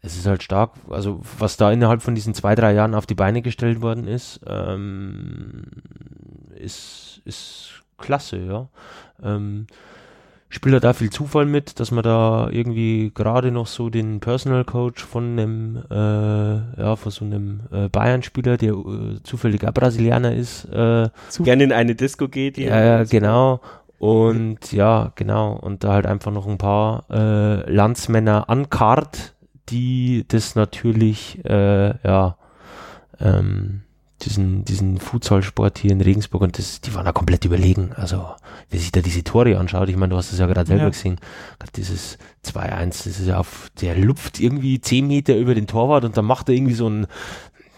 es 0.00 0.16
ist 0.16 0.26
halt 0.26 0.42
stark, 0.42 0.72
also 0.90 1.20
was 1.38 1.56
da 1.56 1.72
innerhalb 1.72 2.02
von 2.02 2.14
diesen 2.14 2.32
zwei, 2.34 2.54
drei 2.54 2.72
Jahren 2.72 2.94
auf 2.94 3.06
die 3.06 3.14
Beine 3.16 3.42
gestellt 3.42 3.82
worden 3.82 4.06
ist, 4.06 4.40
ähm, 4.46 5.64
ist, 6.54 7.20
ist 7.24 7.82
klasse, 7.98 8.38
ja. 8.38 8.68
Ähm, 9.22 9.66
spielt 10.48 10.82
da 10.82 10.92
viel 10.92 11.10
Zufall 11.10 11.46
mit, 11.46 11.78
dass 11.78 11.90
man 11.90 12.02
da 12.02 12.48
irgendwie 12.50 13.12
gerade 13.14 13.50
noch 13.50 13.66
so 13.66 13.90
den 13.90 14.20
Personal 14.20 14.64
Coach 14.64 15.04
von 15.04 15.38
einem, 15.38 15.82
äh, 15.90 16.80
ja, 16.80 16.96
von 16.96 17.12
so 17.12 17.24
einem 17.24 17.60
äh, 17.70 17.88
Bayern-Spieler, 17.88 18.56
der 18.56 18.72
äh, 18.72 19.22
zufällig 19.22 19.66
auch 19.66 19.74
Brasilianer 19.74 20.34
ist, 20.34 20.64
äh, 20.66 21.08
Gerne 21.40 21.64
in 21.64 21.72
eine 21.72 21.94
Disco 21.94 22.28
geht. 22.28 22.56
ja, 22.56 22.82
ja, 22.82 23.04
genau. 23.04 23.60
Und 23.98 24.72
ja, 24.72 25.12
genau. 25.16 25.54
Und 25.54 25.84
da 25.84 25.94
halt 25.94 26.06
einfach 26.06 26.30
noch 26.30 26.46
ein 26.46 26.58
paar 26.58 27.04
äh, 27.10 27.70
Landsmänner 27.70 28.48
ankart, 28.48 29.34
die 29.68 30.24
das 30.28 30.54
natürlich, 30.54 31.44
äh, 31.44 31.94
ja, 32.06 32.36
ähm, 33.20 33.82
diesen, 34.22 34.64
diesen 34.64 34.98
Futsal-Sport 34.98 35.78
hier 35.78 35.92
in 35.92 36.00
Regensburg 36.00 36.42
und 36.42 36.58
das, 36.58 36.80
die 36.80 36.94
waren 36.94 37.04
da 37.04 37.12
komplett 37.12 37.44
überlegen. 37.44 37.92
Also, 37.94 38.26
wer 38.70 38.80
sich 38.80 38.90
da 38.92 39.00
diese 39.00 39.22
Tore 39.24 39.58
anschaut, 39.58 39.88
ich 39.88 39.96
meine, 39.96 40.10
du 40.10 40.16
hast 40.16 40.32
es 40.32 40.38
ja 40.38 40.46
gerade 40.46 40.66
selber 40.66 40.84
Ja. 40.84 40.88
gesehen, 40.90 41.16
gerade 41.58 41.72
dieses 41.76 42.18
2-1, 42.44 42.88
das 42.88 43.06
ist 43.06 43.26
ja 43.26 43.38
auf, 43.38 43.70
der 43.80 43.96
lupft 43.96 44.40
irgendwie 44.40 44.80
10 44.80 45.06
Meter 45.06 45.36
über 45.36 45.54
den 45.54 45.66
Torwart 45.66 46.04
und 46.04 46.16
dann 46.16 46.24
macht 46.24 46.48
er 46.48 46.54
irgendwie 46.54 46.74
so 46.74 46.88
ein, 46.88 47.06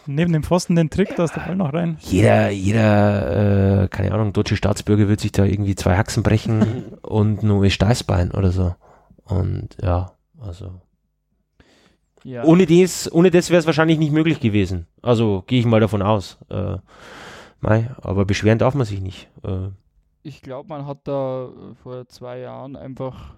Neben 0.06 0.32
dem 0.32 0.42
Pfosten 0.42 0.74
den 0.76 0.88
Trick, 0.90 1.14
da 1.14 1.24
ist 1.24 1.36
der 1.36 1.42
Ball 1.42 1.56
noch 1.56 1.72
rein. 1.74 1.98
jeder, 2.00 2.50
jeder, 2.50 3.82
äh, 3.84 3.88
keine 3.88 4.12
Ahnung, 4.12 4.32
deutsche 4.32 4.56
Staatsbürger 4.56 5.08
wird 5.08 5.20
sich 5.20 5.30
da 5.30 5.44
irgendwie 5.44 5.74
zwei 5.74 5.96
Haxen 5.96 6.22
brechen 6.22 6.84
und 7.02 7.42
nur 7.42 7.62
ein 7.62 7.70
Steißbein 7.70 8.30
oder 8.32 8.50
so. 8.50 8.74
Und 9.24 9.76
ja, 9.82 10.12
also. 10.40 10.80
Ja. 12.24 12.44
Ohne 12.44 12.66
das, 12.66 13.10
ohne 13.12 13.30
das 13.30 13.50
wäre 13.50 13.60
es 13.60 13.66
wahrscheinlich 13.66 13.98
nicht 13.98 14.12
möglich 14.12 14.40
gewesen. 14.40 14.86
Also 15.02 15.44
gehe 15.46 15.60
ich 15.60 15.66
mal 15.66 15.80
davon 15.80 16.02
aus. 16.02 16.38
Äh, 16.50 16.76
mei, 17.60 17.90
aber 18.02 18.24
beschweren 18.24 18.58
darf 18.58 18.74
man 18.74 18.86
sich 18.86 19.00
nicht. 19.00 19.28
Äh, 19.42 19.68
ich 20.22 20.42
glaube, 20.42 20.68
man 20.68 20.86
hat 20.86 21.00
da 21.04 21.46
äh, 21.46 21.74
vor 21.82 22.06
zwei 22.08 22.40
Jahren 22.40 22.76
einfach 22.76 23.34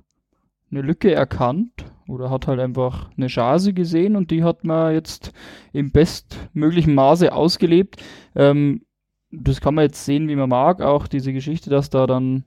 eine 0.70 0.82
Lücke 0.82 1.12
erkannt 1.12 1.84
oder 2.08 2.30
hat 2.30 2.46
halt 2.46 2.58
einfach 2.58 3.10
eine 3.16 3.26
Chance 3.26 3.74
gesehen 3.74 4.16
und 4.16 4.30
die 4.30 4.42
hat 4.42 4.64
man 4.64 4.94
jetzt 4.94 5.32
im 5.72 5.92
bestmöglichen 5.92 6.94
Maße 6.94 7.32
ausgelebt. 7.32 8.02
Ähm, 8.34 8.82
das 9.30 9.60
kann 9.60 9.74
man 9.74 9.84
jetzt 9.84 10.04
sehen, 10.04 10.28
wie 10.28 10.36
man 10.36 10.48
mag. 10.48 10.80
Auch 10.80 11.06
diese 11.06 11.32
Geschichte, 11.32 11.70
dass 11.70 11.90
da 11.90 12.06
dann 12.06 12.44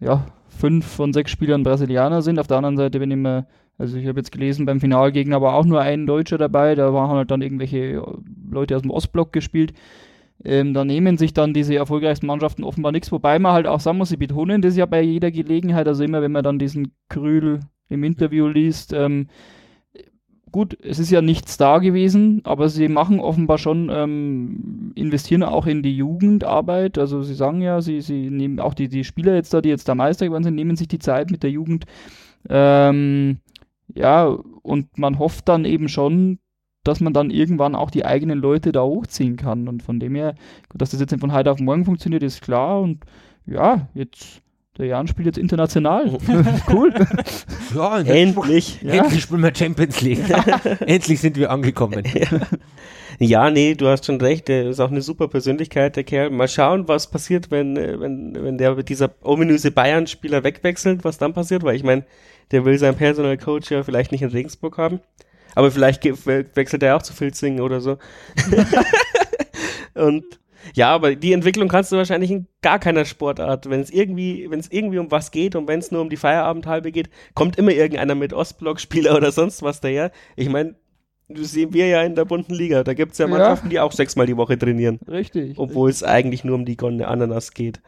ja 0.00 0.26
fünf 0.48 0.86
von 0.86 1.12
sechs 1.12 1.30
Spielern 1.30 1.62
Brasilianer 1.62 2.22
sind. 2.22 2.38
Auf 2.38 2.46
der 2.46 2.58
anderen 2.58 2.76
Seite, 2.76 3.00
wenn 3.00 3.10
ich 3.10 3.16
mir, 3.16 3.46
also 3.82 3.96
ich 3.96 4.06
habe 4.06 4.20
jetzt 4.20 4.30
gelesen, 4.30 4.64
beim 4.64 4.78
Finalgegner 4.78 5.42
war 5.42 5.54
auch 5.54 5.64
nur 5.64 5.80
ein 5.80 6.06
Deutscher 6.06 6.38
dabei. 6.38 6.76
Da 6.76 6.94
waren 6.94 7.10
halt 7.10 7.32
dann 7.32 7.42
irgendwelche 7.42 7.78
äh, 7.78 8.02
Leute 8.48 8.76
aus 8.76 8.82
dem 8.82 8.92
Ostblock 8.92 9.32
gespielt. 9.32 9.72
Ähm, 10.44 10.72
da 10.72 10.84
nehmen 10.84 11.18
sich 11.18 11.34
dann 11.34 11.52
diese 11.52 11.74
erfolgreichsten 11.74 12.28
Mannschaften 12.28 12.62
offenbar 12.62 12.92
nichts, 12.92 13.10
wobei 13.10 13.40
man 13.40 13.52
halt 13.52 13.66
auch 13.66 13.80
sagen 13.80 13.98
muss, 13.98 14.10
sie 14.10 14.16
betonen 14.16 14.62
das 14.62 14.76
ja 14.76 14.86
bei 14.86 15.02
jeder 15.02 15.32
Gelegenheit, 15.32 15.88
also 15.88 16.04
immer 16.04 16.22
wenn 16.22 16.32
man 16.32 16.44
dann 16.44 16.60
diesen 16.60 16.92
Krül 17.08 17.60
im 17.88 18.04
Interview 18.04 18.48
liest, 18.48 18.92
ähm, 18.92 19.28
gut, 20.50 20.76
es 20.82 20.98
ist 20.98 21.10
ja 21.10 21.22
nichts 21.22 21.58
da 21.58 21.78
gewesen, 21.78 22.40
aber 22.44 22.68
sie 22.68 22.88
machen 22.88 23.20
offenbar 23.20 23.58
schon, 23.58 23.88
ähm, 23.92 24.92
investieren 24.96 25.44
auch 25.44 25.66
in 25.66 25.82
die 25.82 25.96
Jugendarbeit, 25.96 26.98
also 26.98 27.22
sie 27.22 27.34
sagen 27.34 27.60
ja, 27.60 27.80
sie, 27.80 28.00
sie 28.00 28.28
nehmen 28.28 28.58
auch 28.58 28.74
die, 28.74 28.88
die 28.88 29.04
Spieler 29.04 29.34
jetzt 29.34 29.54
da, 29.54 29.60
die 29.60 29.68
jetzt 29.68 29.88
da 29.88 29.94
Meister 29.94 30.26
geworden 30.26 30.44
sind, 30.44 30.56
nehmen 30.56 30.76
sich 30.76 30.88
die 30.88 30.98
Zeit 30.98 31.30
mit 31.30 31.44
der 31.44 31.50
Jugend, 31.50 31.84
ähm, 32.48 33.38
ja, 33.94 34.26
und 34.26 34.98
man 34.98 35.18
hofft 35.18 35.48
dann 35.48 35.64
eben 35.64 35.88
schon, 35.88 36.38
dass 36.84 37.00
man 37.00 37.12
dann 37.12 37.30
irgendwann 37.30 37.74
auch 37.74 37.90
die 37.90 38.04
eigenen 38.04 38.38
Leute 38.38 38.72
da 38.72 38.82
hochziehen 38.82 39.36
kann. 39.36 39.68
Und 39.68 39.82
von 39.82 40.00
dem 40.00 40.14
her, 40.14 40.34
dass 40.74 40.90
das 40.90 41.00
jetzt 41.00 41.18
von 41.18 41.32
heute 41.32 41.50
auf 41.50 41.60
morgen 41.60 41.84
funktioniert, 41.84 42.22
ist 42.22 42.42
klar. 42.42 42.80
Und 42.80 43.04
ja, 43.46 43.88
jetzt, 43.94 44.42
der 44.78 44.86
Jan 44.86 45.06
spielt 45.06 45.26
jetzt 45.26 45.38
international. 45.38 46.18
cool. 46.72 46.92
ja, 47.74 48.00
Endlich. 48.00 48.82
Ja. 48.82 48.94
endlich 48.94 49.22
spielen 49.22 49.42
wir 49.42 49.54
Champions 49.54 50.00
League. 50.00 50.24
endlich 50.86 51.20
sind 51.20 51.36
wir 51.36 51.50
angekommen. 51.50 52.02
Ja, 53.20 53.50
nee, 53.50 53.74
du 53.74 53.86
hast 53.86 54.06
schon 54.06 54.20
recht. 54.20 54.48
Der 54.48 54.68
ist 54.68 54.80
auch 54.80 54.90
eine 54.90 55.02
super 55.02 55.28
Persönlichkeit, 55.28 55.94
der 55.94 56.02
Kerl. 56.02 56.30
Mal 56.30 56.48
schauen, 56.48 56.88
was 56.88 57.08
passiert, 57.08 57.52
wenn, 57.52 57.76
äh, 57.76 58.00
wenn, 58.00 58.34
wenn 58.34 58.58
der 58.58 58.74
dieser 58.82 59.14
ominöse 59.22 59.70
Bayern-Spieler 59.70 60.42
wegwechselt, 60.42 61.04
was 61.04 61.18
dann 61.18 61.32
passiert, 61.32 61.62
weil 61.62 61.76
ich 61.76 61.84
meine, 61.84 62.04
der 62.50 62.64
will 62.64 62.78
seinen 62.78 62.96
Personal 62.96 63.38
Coach 63.38 63.70
ja 63.70 63.82
vielleicht 63.82 64.12
nicht 64.12 64.22
in 64.22 64.30
Regensburg 64.30 64.78
haben. 64.78 65.00
Aber 65.54 65.70
vielleicht 65.70 66.04
wechselt 66.04 66.82
er 66.82 66.96
auch 66.96 67.02
zu 67.02 67.12
Filzingen 67.12 67.60
oder 67.60 67.80
so. 67.80 67.98
Und 69.94 70.24
ja, 70.74 70.90
aber 70.90 71.14
die 71.16 71.32
Entwicklung 71.32 71.68
kannst 71.68 71.92
du 71.92 71.96
wahrscheinlich 71.96 72.30
in 72.30 72.46
gar 72.62 72.78
keiner 72.78 73.04
Sportart. 73.04 73.68
Wenn 73.68 73.80
es 73.80 73.90
irgendwie, 73.90 74.46
wenn 74.48 74.60
es 74.60 74.70
irgendwie 74.70 74.98
um 74.98 75.10
was 75.10 75.30
geht 75.30 75.56
und 75.56 75.66
wenn 75.68 75.80
es 75.80 75.90
nur 75.90 76.00
um 76.00 76.08
die 76.08 76.16
Feierabendhalbe 76.16 76.92
geht, 76.92 77.10
kommt 77.34 77.58
immer 77.58 77.72
irgendeiner 77.72 78.14
mit 78.14 78.32
Ostblock-Spieler 78.32 79.16
oder 79.16 79.32
sonst 79.32 79.62
was 79.62 79.80
daher. 79.80 80.12
Ich 80.36 80.48
meine, 80.48 80.76
das 81.28 81.52
sehen 81.52 81.72
wir 81.72 81.88
ja 81.88 82.02
in 82.02 82.14
der 82.14 82.24
bunten 82.24 82.54
Liga. 82.54 82.84
Da 82.84 82.94
gibt 82.94 83.12
es 83.12 83.18
ja 83.18 83.26
Ja. 83.26 83.30
Mannschaften, 83.30 83.70
die 83.70 83.80
auch 83.80 83.92
sechsmal 83.92 84.26
die 84.26 84.36
Woche 84.36 84.58
trainieren. 84.58 85.00
Richtig. 85.08 85.58
Obwohl 85.58 85.90
es 85.90 86.02
eigentlich 86.02 86.44
nur 86.44 86.54
um 86.54 86.64
die 86.64 86.76
goldene 86.76 87.08
Ananas 87.08 87.52
geht. 87.52 87.80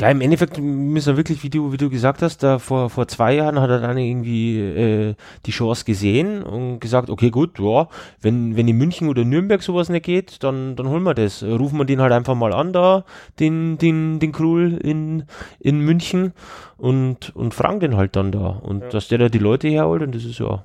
Ja, 0.00 0.08
im 0.10 0.20
Endeffekt 0.22 0.58
müssen 0.58 1.08
wir 1.12 1.16
wirklich, 1.18 1.42
wie 1.42 1.50
du, 1.50 1.72
wie 1.72 1.76
du 1.76 1.90
gesagt 1.90 2.22
hast, 2.22 2.42
da 2.42 2.58
vor, 2.58 2.88
vor 2.88 3.06
zwei 3.06 3.34
Jahren 3.34 3.60
hat 3.60 3.68
er 3.68 3.80
dann 3.80 3.98
irgendwie 3.98 4.58
äh, 4.58 5.14
die 5.44 5.50
Chance 5.50 5.84
gesehen 5.84 6.42
und 6.42 6.80
gesagt, 6.80 7.10
okay, 7.10 7.28
gut, 7.30 7.58
ja, 7.58 7.86
wenn, 8.22 8.56
wenn 8.56 8.66
in 8.66 8.78
München 8.78 9.08
oder 9.08 9.24
Nürnberg 9.24 9.62
sowas 9.62 9.90
nicht 9.90 10.04
geht, 10.06 10.42
dann, 10.42 10.74
dann 10.76 10.88
holen 10.88 11.02
wir 11.02 11.12
das. 11.14 11.42
Rufen 11.42 11.76
wir 11.78 11.84
den 11.84 12.00
halt 12.00 12.12
einfach 12.12 12.34
mal 12.34 12.52
an 12.54 12.72
da, 12.72 13.04
den, 13.38 13.76
den, 13.76 14.18
den 14.20 14.32
Krul 14.32 14.78
in, 14.82 15.24
in 15.58 15.80
München 15.80 16.32
und, 16.78 17.36
und 17.36 17.52
fragen 17.52 17.80
den 17.80 17.96
halt 17.96 18.16
dann 18.16 18.32
da. 18.32 18.46
Und 18.48 18.80
Ja. 18.84 18.88
dass 18.88 19.08
der 19.08 19.18
da 19.18 19.28
die 19.28 19.38
Leute 19.38 19.68
herholt 19.68 20.02
und 20.02 20.14
das 20.14 20.24
ist 20.24 20.38
ja, 20.38 20.64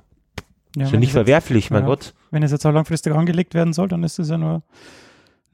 Ja, 0.76 0.84
ist 0.84 0.92
ja 0.92 0.98
nicht 0.98 1.08
es 1.10 1.14
jetzt- 1.14 1.24
verwerflich, 1.24 1.70
mein 1.70 1.82
ja. 1.82 1.88
Gott. 1.88 2.14
Wenn 2.30 2.42
es 2.42 2.52
jetzt 2.52 2.64
auch 2.66 2.72
langfristig 2.72 3.14
angelegt 3.14 3.52
werden 3.54 3.72
soll, 3.74 3.88
dann 3.88 4.02
ist 4.02 4.18
es 4.18 4.30
ja 4.30 4.38
nur, 4.38 4.62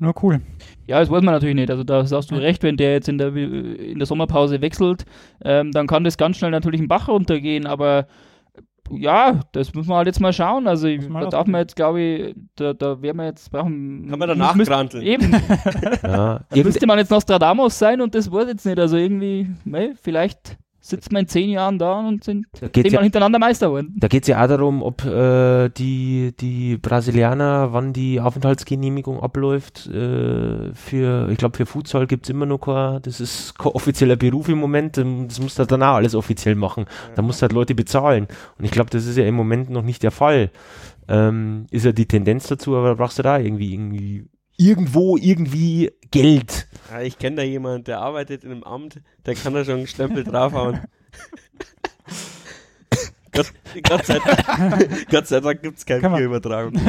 Nur 0.03 0.15
cool. 0.21 0.41
Ja, 0.89 0.99
das 0.99 1.11
weiß 1.11 1.23
man 1.23 1.33
natürlich 1.33 1.55
nicht. 1.55 1.71
Also 1.71 1.85
da 1.85 2.03
hast 2.03 2.33
du 2.33 2.35
recht, 2.35 2.65
wenn 2.65 2.77
der 2.77 2.91
jetzt 2.91 3.09
in 3.09 3.19
der, 3.19 3.33
in 3.37 4.01
der 4.01 4.07
Sommerpause 4.07 4.61
wechselt, 4.61 5.05
ähm, 5.45 5.71
dann 5.71 5.87
kann 5.87 6.03
das 6.03 6.19
ganz 6.19 6.39
schnell 6.39 6.51
natürlich 6.51 6.81
einen 6.81 6.89
Bach 6.89 7.07
runtergehen, 7.07 7.69
aber 7.69 8.09
ja, 8.91 9.39
das 9.53 9.73
muss 9.75 9.87
man 9.87 9.99
halt 9.99 10.09
jetzt 10.09 10.19
mal 10.19 10.33
schauen. 10.33 10.67
Also 10.67 10.89
da 10.89 11.27
darf 11.27 11.47
man 11.47 11.61
jetzt, 11.61 11.77
glaube 11.77 12.01
ich, 12.01 12.35
da, 12.57 12.75
da 12.75 13.01
werden 13.01 13.17
wir 13.19 13.27
jetzt 13.27 13.49
brauchen. 13.53 14.09
Kann 14.11 14.19
man 14.19 14.29
danach 14.29 14.59
granteln. 14.59 15.05
Eben. 15.05 15.37
ja. 16.03 16.41
Müsste 16.53 16.85
man 16.89 16.99
jetzt 16.99 17.13
Nostradamus 17.13 17.79
sein 17.79 18.01
und 18.01 18.17
das 18.17 18.33
weiß 18.33 18.49
jetzt 18.49 18.67
nicht. 18.67 18.81
Also 18.81 18.97
irgendwie, 18.97 19.51
ne, 19.65 19.95
vielleicht 20.03 20.59
sitzt 20.83 21.13
man 21.13 21.23
in 21.23 21.29
zehn 21.29 21.49
Jahren 21.49 21.79
da 21.79 22.01
und 22.01 22.25
sind 22.25 22.47
zehnmal 22.53 22.93
ja, 22.93 23.01
hintereinander 23.03 23.39
Meister 23.39 23.69
geworden. 23.69 23.95
Da 23.97 24.09
geht 24.09 24.25
es 24.25 24.29
ja 24.29 24.43
auch 24.43 24.49
darum, 24.49 24.83
ob 24.83 25.05
äh, 25.05 25.69
die, 25.69 26.35
die 26.39 26.77
Brasilianer, 26.77 27.73
wann 27.73 27.93
die 27.93 28.21
Aufenthaltsgenehmigung 28.21 29.21
abläuft. 29.21 29.87
Äh, 29.87 30.75
für, 30.75 31.29
ich 31.31 31.39
glaube, 31.39 31.57
für 31.57 31.67
Futsal 31.67 32.09
gibt 32.09 32.27
es 32.27 32.31
immer 32.31 32.47
noch 32.47 32.59
kein, 32.59 33.01
das 33.03 33.21
ist 33.21 33.57
kein 33.57 33.73
offizieller 33.73 34.17
Beruf 34.17 34.49
im 34.49 34.59
Moment. 34.59 34.99
Ähm, 34.99 35.29
das 35.29 35.41
muss 35.41 35.55
du 35.55 35.65
dann 35.65 35.85
auch 35.85 35.95
alles 35.95 36.17
offiziell 36.17 36.57
machen. 36.57 36.87
Da 37.15 37.23
musst 37.23 37.41
du 37.41 37.43
halt 37.43 37.53
Leute 37.53 37.77
bezahlen. 37.77 38.27
Und 38.59 38.65
ich 38.65 38.73
glaube, 38.73 38.91
das 38.91 39.07
ist 39.07 39.17
ja 39.17 39.25
im 39.25 39.37
Moment 39.37 39.71
noch 39.71 39.83
nicht 39.83 40.03
der 40.03 40.11
Fall. 40.11 40.51
Ähm, 41.09 41.67
ist 41.71 41.85
ja 41.85 41.93
die 41.93 42.07
Tendenz 42.07 42.49
dazu, 42.49 42.77
aber 42.77 42.89
da 42.89 42.95
brauchst 42.95 43.21
du 43.21 43.23
da 43.23 43.39
irgendwie, 43.39 43.73
irgendwie 43.73 44.25
irgendwo 44.63 45.17
irgendwie 45.17 45.93
Geld. 46.11 46.69
Ja, 46.91 47.01
ich 47.01 47.19
kenne 47.19 47.37
da 47.37 47.43
jemanden, 47.43 47.85
der 47.85 48.01
arbeitet 48.01 48.45
in 48.45 48.51
einem 48.51 48.65
Amt, 48.65 49.01
der 49.27 49.35
kann 49.35 49.55
da 49.55 49.65
schon 49.65 49.79
einen 49.79 49.87
Stempel 49.87 50.25
draufhauen. 50.25 50.81
Gott, 53.33 53.51
Gott, 53.89 54.05
sei 54.05 54.19
Dank, 54.19 55.09
Gott 55.11 55.27
sei 55.27 55.41
Dank 55.41 55.63
gibt 55.63 55.79
es 55.79 55.87
keine 55.87 56.03
Videoübertragung. 56.03 56.75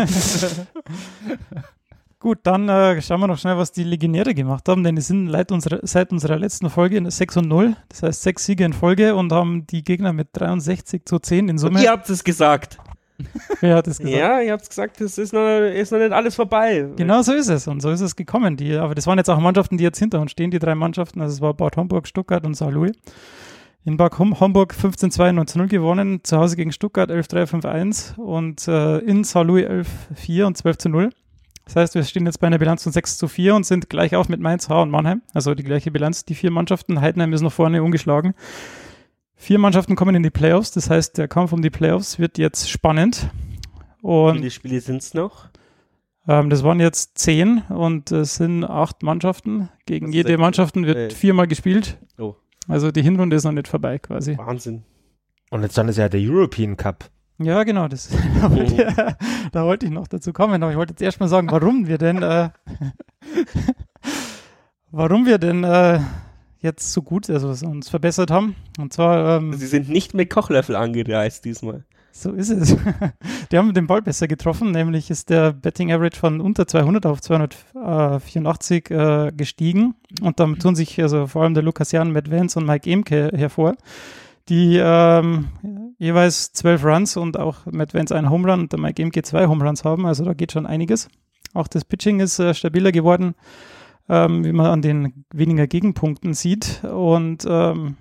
Gut, 2.19 2.39
dann 2.43 2.69
äh, 2.69 3.01
schauen 3.01 3.19
wir 3.21 3.27
noch 3.27 3.37
schnell, 3.37 3.57
was 3.57 3.71
die 3.71 3.83
Legionäre 3.83 4.33
gemacht 4.33 4.67
haben, 4.69 4.83
denn 4.83 4.95
die 4.95 5.01
sind 5.01 5.29
seit 5.29 5.51
unserer, 5.51 5.79
seit 5.83 6.11
unserer 6.11 6.37
letzten 6.37 6.69
Folge 6.69 6.97
in 6.97 7.09
6 7.09 7.37
und 7.37 7.47
0, 7.47 7.75
das 7.89 8.03
heißt 8.03 8.21
sechs 8.23 8.45
Siege 8.45 8.63
in 8.63 8.73
Folge 8.73 9.15
und 9.15 9.31
haben 9.31 9.67
die 9.67 9.83
Gegner 9.83 10.13
mit 10.13 10.29
63 10.33 11.05
zu 11.05 11.19
10 11.19 11.49
in 11.49 11.57
Summe. 11.57 11.79
Und 11.79 11.83
ihr 11.83 11.91
habt 11.91 12.09
es 12.09 12.23
gesagt. 12.23 12.77
Wer 13.61 13.75
hat 13.75 13.87
es 13.87 13.99
gesagt? 13.99 14.17
Ja, 14.17 14.41
ihr 14.41 14.51
habt 14.51 14.67
gesagt, 14.67 14.99
es 15.01 15.17
ist 15.17 15.33
noch, 15.33 15.59
ist 15.59 15.91
noch 15.91 15.99
nicht 15.99 16.11
alles 16.11 16.35
vorbei. 16.35 16.87
Genau 16.95 17.21
so 17.21 17.33
ist 17.33 17.49
es. 17.49 17.67
Und 17.67 17.81
so 17.81 17.89
ist 17.89 18.01
es 18.01 18.15
gekommen. 18.15 18.57
Die, 18.57 18.75
aber 18.75 18.95
das 18.95 19.07
waren 19.07 19.17
jetzt 19.17 19.29
auch 19.29 19.39
Mannschaften, 19.39 19.77
die 19.77 19.83
jetzt 19.83 19.99
hinter 19.99 20.19
uns 20.19 20.31
stehen, 20.31 20.51
die 20.51 20.59
drei 20.59 20.75
Mannschaften. 20.75 21.21
Also 21.21 21.35
es 21.35 21.41
war 21.41 21.53
Bad 21.53 21.77
Homburg, 21.77 22.07
Stuttgart 22.07 22.45
und 22.45 22.55
Saarlouis. 22.55 22.91
In 23.85 23.97
Bad 23.97 24.17
Homburg 24.17 24.73
15-2, 24.73 25.31
19-0 25.41 25.67
gewonnen, 25.67 26.23
zu 26.23 26.37
Hause 26.37 26.55
gegen 26.55 26.71
Stuttgart 26.71 27.11
11-3, 27.11 27.61
5-1 27.63 28.15
und 28.15 28.65
äh, 28.69 28.99
in 28.99 29.25
Saarlouis 29.25 29.65
11-4 30.15 30.45
und 30.45 30.57
12-0. 30.57 31.11
Das 31.65 31.75
heißt, 31.75 31.95
wir 31.95 32.03
stehen 32.03 32.25
jetzt 32.25 32.39
bei 32.39 32.47
einer 32.47 32.59
Bilanz 32.59 32.83
von 32.83 32.91
6 32.91 33.17
zu 33.17 33.27
4 33.27 33.55
und 33.55 33.65
sind 33.65 33.89
gleich 33.89 34.15
auf 34.15 34.29
mit 34.29 34.39
Mainz, 34.39 34.69
H 34.69 34.81
und 34.81 34.89
Mannheim. 34.89 35.21
Also 35.33 35.53
die 35.53 35.63
gleiche 35.63 35.91
Bilanz, 35.91 36.25
die 36.25 36.35
vier 36.35 36.51
Mannschaften. 36.51 36.99
Heidenheim 36.99 37.31
ist 37.33 37.41
noch 37.41 37.53
vorne 37.53 37.83
ungeschlagen. 37.83 38.33
Vier 39.43 39.59
Mannschaften 39.59 39.97
kommen 39.97 40.15
in 40.15 40.23
die 40.23 40.29
Playoffs, 40.29 40.71
das 40.71 40.89
heißt, 40.89 41.17
der 41.17 41.27
Kampf 41.27 41.51
um 41.51 41.61
die 41.61 41.69
Playoffs 41.69 42.17
wird 42.17 42.37
jetzt 42.37 42.69
spannend. 42.69 43.29
Und, 44.01 44.35
Wie 44.35 44.37
viele 44.37 44.51
Spiele 44.51 44.79
sind 44.79 45.01
es 45.01 45.13
noch? 45.13 45.49
Ähm, 46.25 46.49
das 46.49 46.63
waren 46.63 46.79
jetzt 46.79 47.17
zehn 47.17 47.61
und 47.67 48.09
es 48.13 48.35
sind 48.35 48.63
acht 48.63 49.03
Mannschaften. 49.03 49.67
Gegen 49.85 50.13
jede 50.13 50.37
Mannschaft 50.37 50.77
wird 50.77 50.95
äh, 50.95 51.09
viermal 51.09 51.47
gespielt. 51.47 51.97
Oh. 52.17 52.35
Also 52.69 52.91
die 52.91 53.01
Hinrunde 53.01 53.35
ist 53.35 53.43
noch 53.43 53.51
nicht 53.51 53.67
vorbei 53.67 53.99
quasi. 53.99 54.37
Wahnsinn. 54.37 54.83
Und 55.51 55.63
jetzt 55.63 55.77
dann 55.77 55.89
ist 55.89 55.97
ja 55.97 56.07
der 56.07 56.21
European 56.21 56.77
Cup. 56.77 57.09
Ja, 57.37 57.63
genau, 57.63 57.89
das, 57.89 58.11
da, 58.41 58.49
wollte, 58.49 58.87
oh. 58.97 59.25
da, 59.51 59.65
wollte, 59.65 59.87
ich 59.87 59.91
noch 59.91 60.07
dazu 60.07 60.31
kommen, 60.31 60.63
aber 60.63 60.71
ich 60.71 60.77
wollte 60.77 60.93
jetzt 60.93 61.01
erstmal 61.01 61.27
sagen, 61.27 61.51
warum 61.51 61.85
wir 61.85 61.97
denn, 61.97 62.23
äh, 62.23 62.47
warum 64.91 65.25
wir 65.25 65.37
denn 65.37 65.65
äh, 65.65 65.99
jetzt 66.63 66.93
so 66.93 67.01
gut 67.01 67.29
also 67.29 67.49
uns 67.67 67.89
verbessert 67.89 68.31
haben. 68.31 68.55
Und 68.79 68.93
zwar. 68.93 69.37
Ähm, 69.37 69.53
Sie 69.53 69.67
sind 69.67 69.89
nicht 69.89 70.13
mit 70.13 70.29
Kochlöffel 70.29 70.75
angereist 70.75 71.45
diesmal. 71.45 71.83
So 72.11 72.31
ist 72.31 72.49
es. 72.49 72.75
Die 73.51 73.57
haben 73.57 73.73
den 73.73 73.87
Ball 73.87 74.01
besser 74.01 74.27
getroffen, 74.27 74.71
nämlich 74.71 75.09
ist 75.09 75.29
der 75.29 75.51
Betting 75.51 75.91
Average 75.91 76.19
von 76.19 76.41
unter 76.41 76.67
200 76.67 77.05
auf 77.07 77.21
284 77.21 78.91
äh, 78.91 79.31
gestiegen. 79.35 79.95
Und 80.21 80.39
damit 80.39 80.61
tun 80.61 80.75
sich 80.75 81.01
also 81.01 81.27
vor 81.27 81.43
allem 81.43 81.55
der 81.55 81.63
Lukas 81.63 81.91
Jan, 81.91 82.11
Matt 82.11 82.29
Vance 82.29 82.59
und 82.59 82.67
Mike 82.67 82.89
Emke 82.89 83.31
hervor, 83.33 83.75
die 84.47 84.77
ähm, 84.79 85.49
jeweils 85.97 86.53
zwölf 86.53 86.85
Runs 86.85 87.17
und 87.17 87.37
auch 87.37 87.65
Matt 87.65 87.95
Vance 87.95 88.15
einen 88.15 88.29
Home 88.29 88.49
Run 88.49 88.61
und 88.61 88.71
der 88.71 88.79
Mike 88.79 89.01
Emke 89.01 89.23
zwei 89.23 89.47
Home 89.47 89.65
Runs 89.65 89.83
haben. 89.83 90.05
Also 90.05 90.23
da 90.23 90.33
geht 90.33 90.51
schon 90.51 90.67
einiges. 90.67 91.09
Auch 91.55 91.67
das 91.67 91.83
Pitching 91.83 92.19
ist 92.19 92.37
äh, 92.37 92.53
stabiler 92.53 92.91
geworden 92.91 93.33
ähm, 94.09 94.43
wie 94.43 94.51
man 94.51 94.67
an 94.67 94.81
den 94.81 95.25
weniger 95.33 95.67
Gegenpunkten 95.67 96.33
sieht. 96.33 96.83
Und 96.83 97.45
ähm, 97.47 97.97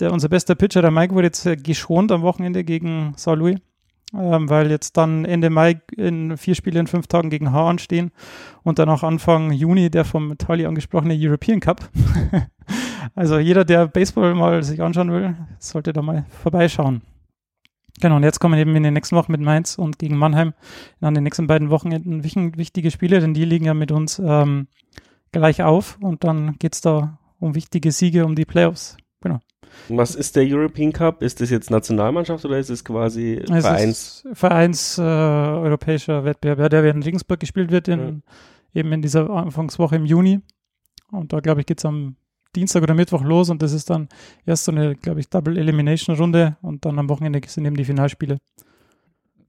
der, 0.00 0.12
unser 0.12 0.28
bester 0.28 0.54
Pitcher, 0.54 0.82
der 0.82 0.90
Mike, 0.90 1.14
wurde 1.14 1.28
jetzt 1.28 1.46
äh, 1.46 1.56
geschont 1.56 2.12
am 2.12 2.22
Wochenende 2.22 2.64
gegen 2.64 3.12
Saint 3.16 3.38
Louis, 3.38 3.58
ähm, 4.14 4.48
weil 4.48 4.70
jetzt 4.70 4.96
dann 4.96 5.24
Ende 5.24 5.50
Mai 5.50 5.80
in 5.96 6.36
vier 6.36 6.54
Spielen 6.54 6.76
in 6.76 6.86
fünf 6.86 7.06
Tagen 7.06 7.30
gegen 7.30 7.52
H 7.52 7.68
anstehen 7.68 8.10
und 8.62 8.78
dann 8.78 8.88
auch 8.88 9.02
Anfang 9.02 9.52
Juni 9.52 9.90
der 9.90 10.04
vom 10.04 10.36
Tali 10.38 10.66
angesprochene 10.66 11.14
European 11.16 11.60
Cup. 11.60 11.88
also 13.14 13.38
jeder, 13.38 13.64
der 13.64 13.86
Baseball 13.86 14.34
mal 14.34 14.62
sich 14.62 14.82
anschauen 14.82 15.12
will, 15.12 15.36
sollte 15.58 15.92
da 15.92 16.02
mal 16.02 16.24
vorbeischauen. 16.42 17.02
Genau, 18.00 18.16
und 18.16 18.24
jetzt 18.24 18.40
kommen 18.40 18.58
eben 18.58 18.74
in 18.74 18.82
den 18.82 18.94
nächsten 18.94 19.14
Wochen 19.14 19.30
mit 19.30 19.40
Mainz 19.40 19.76
und 19.76 19.98
gegen 19.98 20.16
Mannheim 20.16 20.54
an 21.00 21.14
den 21.14 21.22
nächsten 21.22 21.46
beiden 21.46 21.70
Wochenenden 21.70 22.24
wichtige 22.24 22.90
Spiele, 22.90 23.20
denn 23.20 23.34
die 23.34 23.44
liegen 23.44 23.66
ja 23.66 23.74
mit 23.74 23.92
uns 23.92 24.18
ähm, 24.18 24.66
gleich 25.32 25.62
auf 25.62 25.98
und 26.00 26.24
dann 26.24 26.56
geht 26.58 26.74
es 26.74 26.80
da 26.80 27.18
um 27.40 27.54
wichtige 27.54 27.90
Siege 27.90 28.24
um 28.24 28.34
die 28.34 28.44
Playoffs. 28.44 28.96
Genau. 29.20 29.40
Was 29.88 30.14
ist 30.14 30.36
der 30.36 30.44
European 30.44 30.92
Cup? 30.92 31.22
Ist 31.22 31.40
das 31.40 31.50
jetzt 31.50 31.70
Nationalmannschaft 31.70 32.44
oder 32.44 32.58
ist 32.58 32.70
es 32.70 32.84
quasi 32.84 33.34
es 33.34 33.64
Vereins? 33.64 34.24
Vereins 34.32 34.98
äh, 34.98 35.02
europäischer 35.02 36.24
Wettbewerb, 36.24 36.58
ja, 36.60 36.68
der 36.68 36.84
in 36.94 37.02
Regensburg 37.02 37.40
gespielt 37.40 37.70
wird, 37.70 37.88
in, 37.88 38.22
ja. 38.74 38.80
eben 38.80 38.92
in 38.92 39.02
dieser 39.02 39.28
Anfangswoche 39.30 39.96
im 39.96 40.04
Juni. 40.04 40.40
Und 41.10 41.32
da, 41.32 41.40
glaube 41.40 41.60
ich, 41.60 41.66
geht 41.66 41.78
es 41.78 41.84
am 41.84 42.16
Dienstag 42.54 42.82
oder 42.82 42.94
Mittwoch 42.94 43.22
los 43.22 43.48
und 43.48 43.62
das 43.62 43.72
ist 43.72 43.88
dann 43.88 44.08
erst 44.44 44.64
so 44.64 44.72
eine, 44.72 44.94
glaube 44.94 45.20
ich, 45.20 45.30
Double 45.30 45.56
Elimination 45.56 46.16
Runde 46.16 46.56
und 46.60 46.84
dann 46.84 46.98
am 46.98 47.08
Wochenende 47.08 47.40
sind 47.46 47.64
eben 47.64 47.76
die 47.76 47.84
Finalspiele. 47.84 48.38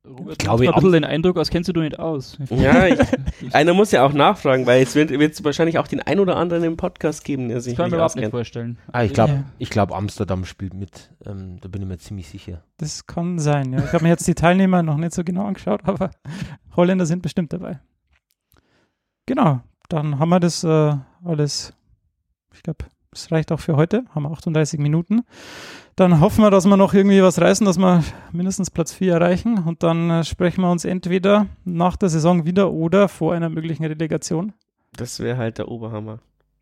Robert, 0.06 0.34
ich 0.34 0.38
glaube, 0.39 0.68
ein 0.68 0.74
bisschen 0.74 0.91
den 0.91 1.04
Eindruck, 1.06 1.38
als 1.38 1.49
kennst 1.49 1.74
du 1.74 1.80
nicht 1.80 1.97
aus. 1.97 2.38
Ja, 2.49 2.88
ich, 2.88 2.99
einer 3.56 3.74
muss 3.74 3.91
ja 3.91 4.06
auch 4.06 4.12
nachfragen, 4.12 4.66
weil 4.66 4.84
es 4.84 4.95
wird, 4.95 5.12
wird 5.12 5.41
wahrscheinlich 5.45 5.78
auch 5.78 5.88
den 5.88 6.01
ein 6.01 6.20
oder 6.20 6.36
anderen 6.36 6.66
im 6.66 6.76
Podcast 6.76 7.24
geben, 7.24 7.47
der 7.47 7.62
sich 7.62 7.74
das 7.74 7.78
kann 7.78 7.86
nicht 7.86 7.95
überhaupt 7.95 8.18
nicht 8.18 8.30
vorstellen. 8.30 8.78
Ah, 8.91 9.04
ich 9.06 9.14
glaube, 9.14 9.34
ja. 9.34 9.43
ich 9.60 9.70
glaube, 9.70 9.95
Amsterdam 9.95 10.43
spielt 10.43 10.74
mit. 10.74 11.10
Ähm, 11.26 11.58
da 11.62 11.70
bin 11.70 11.82
ich 11.82 11.88
mir 11.88 11.97
ziemlich 11.99 12.28
sicher. 12.28 12.64
Das 12.78 13.08
kann 13.08 13.39
sein. 13.39 13.72
Ja. 13.72 13.80
Ich 13.80 13.93
habe 13.93 14.04
mir 14.04 14.10
jetzt 14.10 14.28
die 14.28 14.36
Teilnehmer 14.36 14.84
noch 14.84 14.97
nicht 14.97 15.14
so 15.14 15.24
genau 15.24 15.45
angeschaut, 15.45 15.80
aber 15.86 16.12
Holländer 16.76 17.06
sind 17.06 17.22
bestimmt 17.22 17.54
dabei. 17.54 17.80
Genau, 19.26 19.62
dann 19.88 20.20
haben 20.20 20.30
wir 20.30 20.41
das 20.41 20.66
äh, 20.66 20.95
alles. 21.24 21.74
Ich 22.54 22.62
glaube, 22.62 22.86
das 23.12 23.32
reicht 23.32 23.54
auch 23.54 23.60
für 23.62 23.78
heute. 23.78 24.04
Haben 24.14 24.24
wir 24.24 24.32
38 24.32 24.82
Minuten. 24.82 25.22
Dann 25.96 26.20
hoffen 26.20 26.44
wir, 26.44 26.50
dass 26.50 26.66
wir 26.66 26.76
noch 26.76 26.94
irgendwie 26.94 27.22
was 27.22 27.39
reißen, 27.39 27.66
dass 27.66 27.78
wir 27.78 28.04
mindestens 28.32 28.72
Platz 28.72 28.94
4 28.94 29.14
erreichen 29.14 29.60
und 29.60 29.84
dann 29.84 30.10
äh, 30.10 30.24
sprechen 30.24 30.62
wir 30.62 30.72
uns 30.72 30.86
entweder 30.86 31.48
nach 31.66 31.98
der 31.98 32.10
Saison 32.10 32.46
wieder 32.46 32.72
oder 32.72 33.08
vor 33.08 33.34
einer 33.34 33.50
möglichen 33.50 33.86
Relegation. 33.86 34.54
Das 34.96 35.20
wäre 35.20 35.38
halt 35.38 35.60
der 35.60 35.68
Oberhammer. 35.68 36.20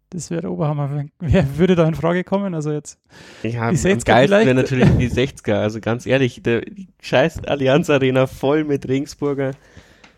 Das 0.10 0.30
wäre 0.30 0.42
der 0.42 0.52
Oberhammer. 0.52 1.06
Wer 1.20 1.58
würde 1.58 1.76
da 1.76 1.88
in 1.88 1.96
Frage 1.96 2.26
kommen? 2.26 2.54
Also 2.54 2.72
jetzt 2.74 3.00
ja, 3.44 3.72
die 3.72 3.78
60er 3.78 4.06
geilsten 4.06 4.46
wäre 4.46 4.56
natürlich 4.56 4.90
die 4.98 5.10
60er. 5.10 5.54
Also 5.54 5.80
ganz 5.80 6.06
ehrlich, 6.06 6.44
der, 6.44 6.62
die 6.62 6.90
scheiß 7.02 7.46
Allianz 7.46 7.90
Arena 7.90 8.28
voll 8.28 8.66
mit 8.66 8.88
Regensburger. 8.90 9.52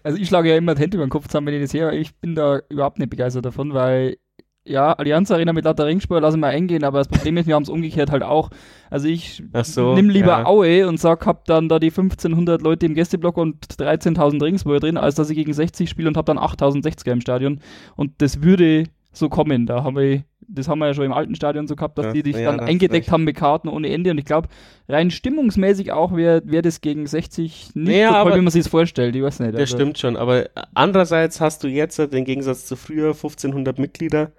Also 0.01 0.17
ich 0.17 0.27
schlage 0.27 0.49
ja 0.49 0.57
immer 0.57 0.73
die 0.73 0.81
Hände 0.81 0.97
über 0.97 1.05
den 1.05 1.11
Kopf 1.11 1.27
zusammen, 1.27 1.47
wenn 1.47 1.53
ich 1.53 1.61
das 1.61 1.71
sehe. 1.71 1.91
Ich 1.93 2.15
bin 2.15 2.33
da 2.33 2.61
überhaupt 2.69 2.97
nicht 2.97 3.11
begeistert 3.11 3.45
davon, 3.45 3.75
weil 3.75 4.17
ja, 4.65 4.93
Allianz 4.93 5.29
Arena 5.29 5.51
mit 5.51 5.65
lauter 5.65 5.85
Ringspur 5.85 6.21
lassen 6.21 6.39
wir 6.39 6.47
eingehen, 6.47 6.83
aber 6.83 6.99
das 6.99 7.07
Problem 7.09 7.37
ist, 7.37 7.47
wir 7.47 7.55
haben 7.55 7.63
es 7.63 7.69
umgekehrt 7.69 8.11
halt 8.11 8.23
auch. 8.23 8.49
Also 8.89 9.07
ich 9.07 9.43
so, 9.63 9.93
nimm 9.93 10.09
lieber 10.09 10.27
ja. 10.27 10.45
Aue 10.45 10.87
und 10.87 10.99
sag, 10.99 11.25
hab 11.25 11.45
dann 11.45 11.67
da 11.67 11.79
die 11.79 11.89
1500 11.89 12.61
Leute 12.61 12.85
im 12.85 12.93
Gästeblock 12.93 13.37
und 13.37 13.65
13.000 13.65 14.41
Ringspur 14.41 14.79
drin, 14.79 14.97
als 14.97 15.15
dass 15.15 15.29
ich 15.29 15.35
gegen 15.35 15.53
60 15.53 15.89
spiele 15.89 16.07
und 16.07 16.15
hab 16.15 16.25
dann 16.25 16.39
8060er 16.39 17.11
im 17.11 17.21
Stadion. 17.21 17.59
Und 17.95 18.21
das 18.21 18.41
würde 18.41 18.85
so 19.11 19.29
kommen. 19.29 19.65
Da 19.65 19.83
haben 19.83 19.97
wir, 19.97 20.23
das 20.47 20.69
haben 20.69 20.79
wir 20.79 20.87
ja 20.87 20.93
schon 20.93 21.05
im 21.05 21.13
alten 21.13 21.35
Stadion 21.35 21.67
so 21.67 21.75
gehabt, 21.75 21.97
dass 21.97 22.07
ja, 22.07 22.11
die 22.13 22.23
dich 22.23 22.37
ja, 22.37 22.51
dann 22.51 22.61
eingedeckt 22.61 23.11
haben 23.11 23.25
mit 23.25 23.35
Karten 23.35 23.67
ohne 23.67 23.89
Ende. 23.89 24.11
Und 24.11 24.17
ich 24.17 24.25
glaube, 24.25 24.47
rein 24.87 25.11
stimmungsmäßig 25.11 25.91
auch 25.91 26.15
wäre 26.15 26.41
wär 26.45 26.61
das 26.61 26.79
gegen 26.79 27.05
60 27.05 27.71
nicht 27.75 27.95
ja, 27.95 28.09
so 28.09 28.29
toll, 28.29 28.39
wie 28.39 28.41
man 28.41 28.51
sich 28.51 28.63
das 28.63 28.71
vorstellt. 28.71 29.15
Ich 29.15 29.21
weiß 29.21 29.41
nicht. 29.41 29.53
Das 29.53 29.59
also. 29.59 29.75
stimmt 29.75 29.97
schon. 29.97 30.15
Aber 30.15 30.45
andererseits 30.73 31.41
hast 31.41 31.63
du 31.63 31.67
jetzt 31.67 31.97
den 31.99 32.25
Gegensatz 32.25 32.65
zu 32.65 32.77
früher 32.77 33.07
1500 33.07 33.77
Mitglieder 33.77 34.31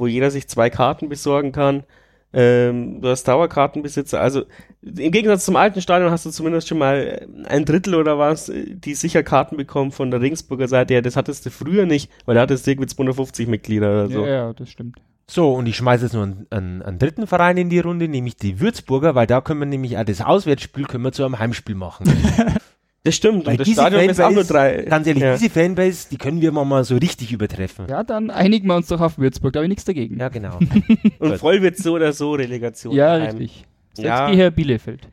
wo 0.00 0.06
jeder 0.06 0.30
sich 0.30 0.48
zwei 0.48 0.70
Karten 0.70 1.08
besorgen 1.08 1.52
kann. 1.52 1.84
Ähm, 2.32 3.00
du 3.00 3.08
hast 3.08 3.24
Dauerkartenbesitzer. 3.24 4.20
Also 4.20 4.44
im 4.82 5.10
Gegensatz 5.10 5.44
zum 5.44 5.56
alten 5.56 5.80
Stadion 5.80 6.10
hast 6.10 6.26
du 6.26 6.30
zumindest 6.30 6.68
schon 6.68 6.78
mal 6.78 7.26
ein 7.46 7.64
Drittel 7.64 7.94
oder 7.96 8.18
was, 8.18 8.50
die 8.54 8.94
sicher 8.94 9.22
Karten 9.22 9.56
bekommen 9.56 9.90
von 9.90 10.10
der 10.10 10.20
Regensburger 10.20 10.68
Seite. 10.68 10.94
Ja, 10.94 11.00
das 11.00 11.16
hattest 11.16 11.44
du 11.46 11.50
früher 11.50 11.86
nicht, 11.86 12.10
weil 12.26 12.36
da 12.36 12.42
hattest 12.42 12.66
du 12.66 12.70
irgendwie 12.70 12.88
250 12.88 13.48
Mitglieder 13.48 13.90
oder 13.90 14.08
so. 14.08 14.24
Ja, 14.24 14.30
ja, 14.30 14.52
das 14.52 14.70
stimmt. 14.70 15.00
So, 15.28 15.54
und 15.54 15.66
ich 15.66 15.76
schmeiße 15.76 16.04
jetzt 16.04 16.12
noch 16.12 16.22
einen, 16.22 16.46
einen, 16.50 16.82
einen 16.82 16.98
dritten 16.98 17.26
Verein 17.26 17.56
in 17.56 17.68
die 17.68 17.78
Runde, 17.78 18.08
nämlich 18.08 18.36
die 18.36 18.58
Würzburger, 18.58 19.14
weil 19.14 19.26
da 19.26 19.40
können 19.40 19.60
wir 19.60 19.66
nämlich 19.66 19.96
auch 19.96 20.04
das 20.04 20.20
Auswärtsspiel 20.20 20.86
können 20.86 21.04
wir 21.04 21.12
zu 21.12 21.24
einem 21.24 21.38
Heimspiel 21.38 21.76
machen. 21.76 22.04
Das 23.02 23.14
stimmt, 23.16 23.46
Weil 23.46 23.52
und 23.52 23.60
das 23.60 23.64
diese 23.66 23.80
Stadion 23.80 24.10
ist 24.10 24.20
auch 24.20 24.30
nur 24.30 24.44
Fanbase, 24.44 24.52
drei. 24.52 24.82
Ganz 24.82 25.06
ehrlich, 25.06 25.22
ja. 25.22 25.34
diese 25.34 25.48
Fanbase, 25.50 26.08
die 26.10 26.18
können 26.18 26.42
wir 26.42 26.52
mal, 26.52 26.66
mal 26.66 26.84
so 26.84 26.96
richtig 26.96 27.32
übertreffen. 27.32 27.86
Ja, 27.88 28.02
dann 28.02 28.30
einigen 28.30 28.66
wir 28.68 28.76
uns 28.76 28.88
doch 28.88 29.00
auf 29.00 29.16
Würzburg, 29.16 29.54
da 29.54 29.60
habe 29.60 29.64
ich 29.66 29.70
nichts 29.70 29.84
dagegen. 29.84 30.18
Ja, 30.20 30.28
genau. 30.28 30.58
Und 31.18 31.38
voll 31.38 31.62
wird 31.62 31.78
so 31.78 31.94
oder 31.94 32.12
so 32.12 32.32
Relegation. 32.32 32.94
Ja, 32.94 33.16
daheim. 33.16 33.38
richtig. 33.38 33.64
Setzt 33.94 34.06
Ja. 34.06 34.30
die 34.30 34.36
Herr 34.36 34.50
Bielefeld. 34.50 35.08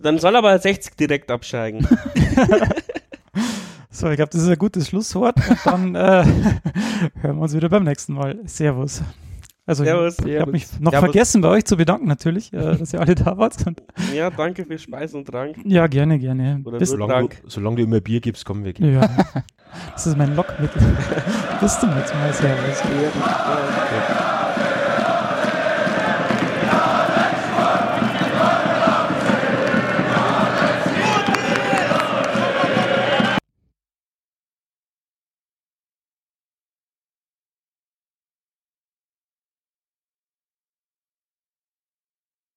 Dann 0.00 0.18
soll 0.18 0.34
aber 0.34 0.58
60 0.58 0.96
direkt 0.96 1.30
absteigen. 1.30 1.86
So, 3.94 4.08
ich 4.08 4.16
glaube, 4.16 4.30
das 4.32 4.40
ist 4.40 4.48
ein 4.48 4.56
gutes 4.58 4.88
Schlusswort. 4.88 5.36
Und 5.36 5.58
dann 5.66 5.94
äh, 5.94 5.98
hören 7.20 7.36
wir 7.36 7.42
uns 7.42 7.54
wieder 7.54 7.68
beim 7.68 7.84
nächsten 7.84 8.14
Mal. 8.14 8.38
Servus. 8.46 9.02
Also, 9.64 9.84
Servus. 9.84 10.18
ich 10.26 10.40
habe 10.40 10.50
mich 10.50 10.66
noch 10.80 10.90
Servus. 10.90 11.10
vergessen, 11.10 11.40
bei 11.40 11.48
euch 11.48 11.64
zu 11.64 11.76
bedanken, 11.76 12.08
natürlich, 12.08 12.52
äh, 12.52 12.76
dass 12.76 12.92
ihr 12.92 13.00
alle 13.00 13.14
da 13.14 13.38
wart. 13.38 13.54
Ja, 14.12 14.28
danke 14.30 14.64
für 14.64 14.76
Speis 14.76 15.14
und 15.14 15.26
Trank. 15.26 15.56
ja, 15.64 15.86
gerne, 15.86 16.18
gerne. 16.18 16.60
Oder 16.64 16.78
Bis, 16.78 16.90
Solange 16.90 17.28
du, 17.28 17.36
solange 17.46 17.76
du 17.76 17.82
immer 17.82 18.00
Bier 18.00 18.20
gibst, 18.20 18.44
kommen 18.44 18.64
wir. 18.64 18.72
ja, 18.74 19.08
das 19.92 20.06
ist 20.06 20.18
mein 20.18 20.34
Lockmittel. 20.34 20.82
Bis 21.60 21.78
zum 21.78 21.94
nächsten 21.94 22.18
Mal. 22.18 22.32
Servus. 22.32 22.82
Ja. 22.82 24.28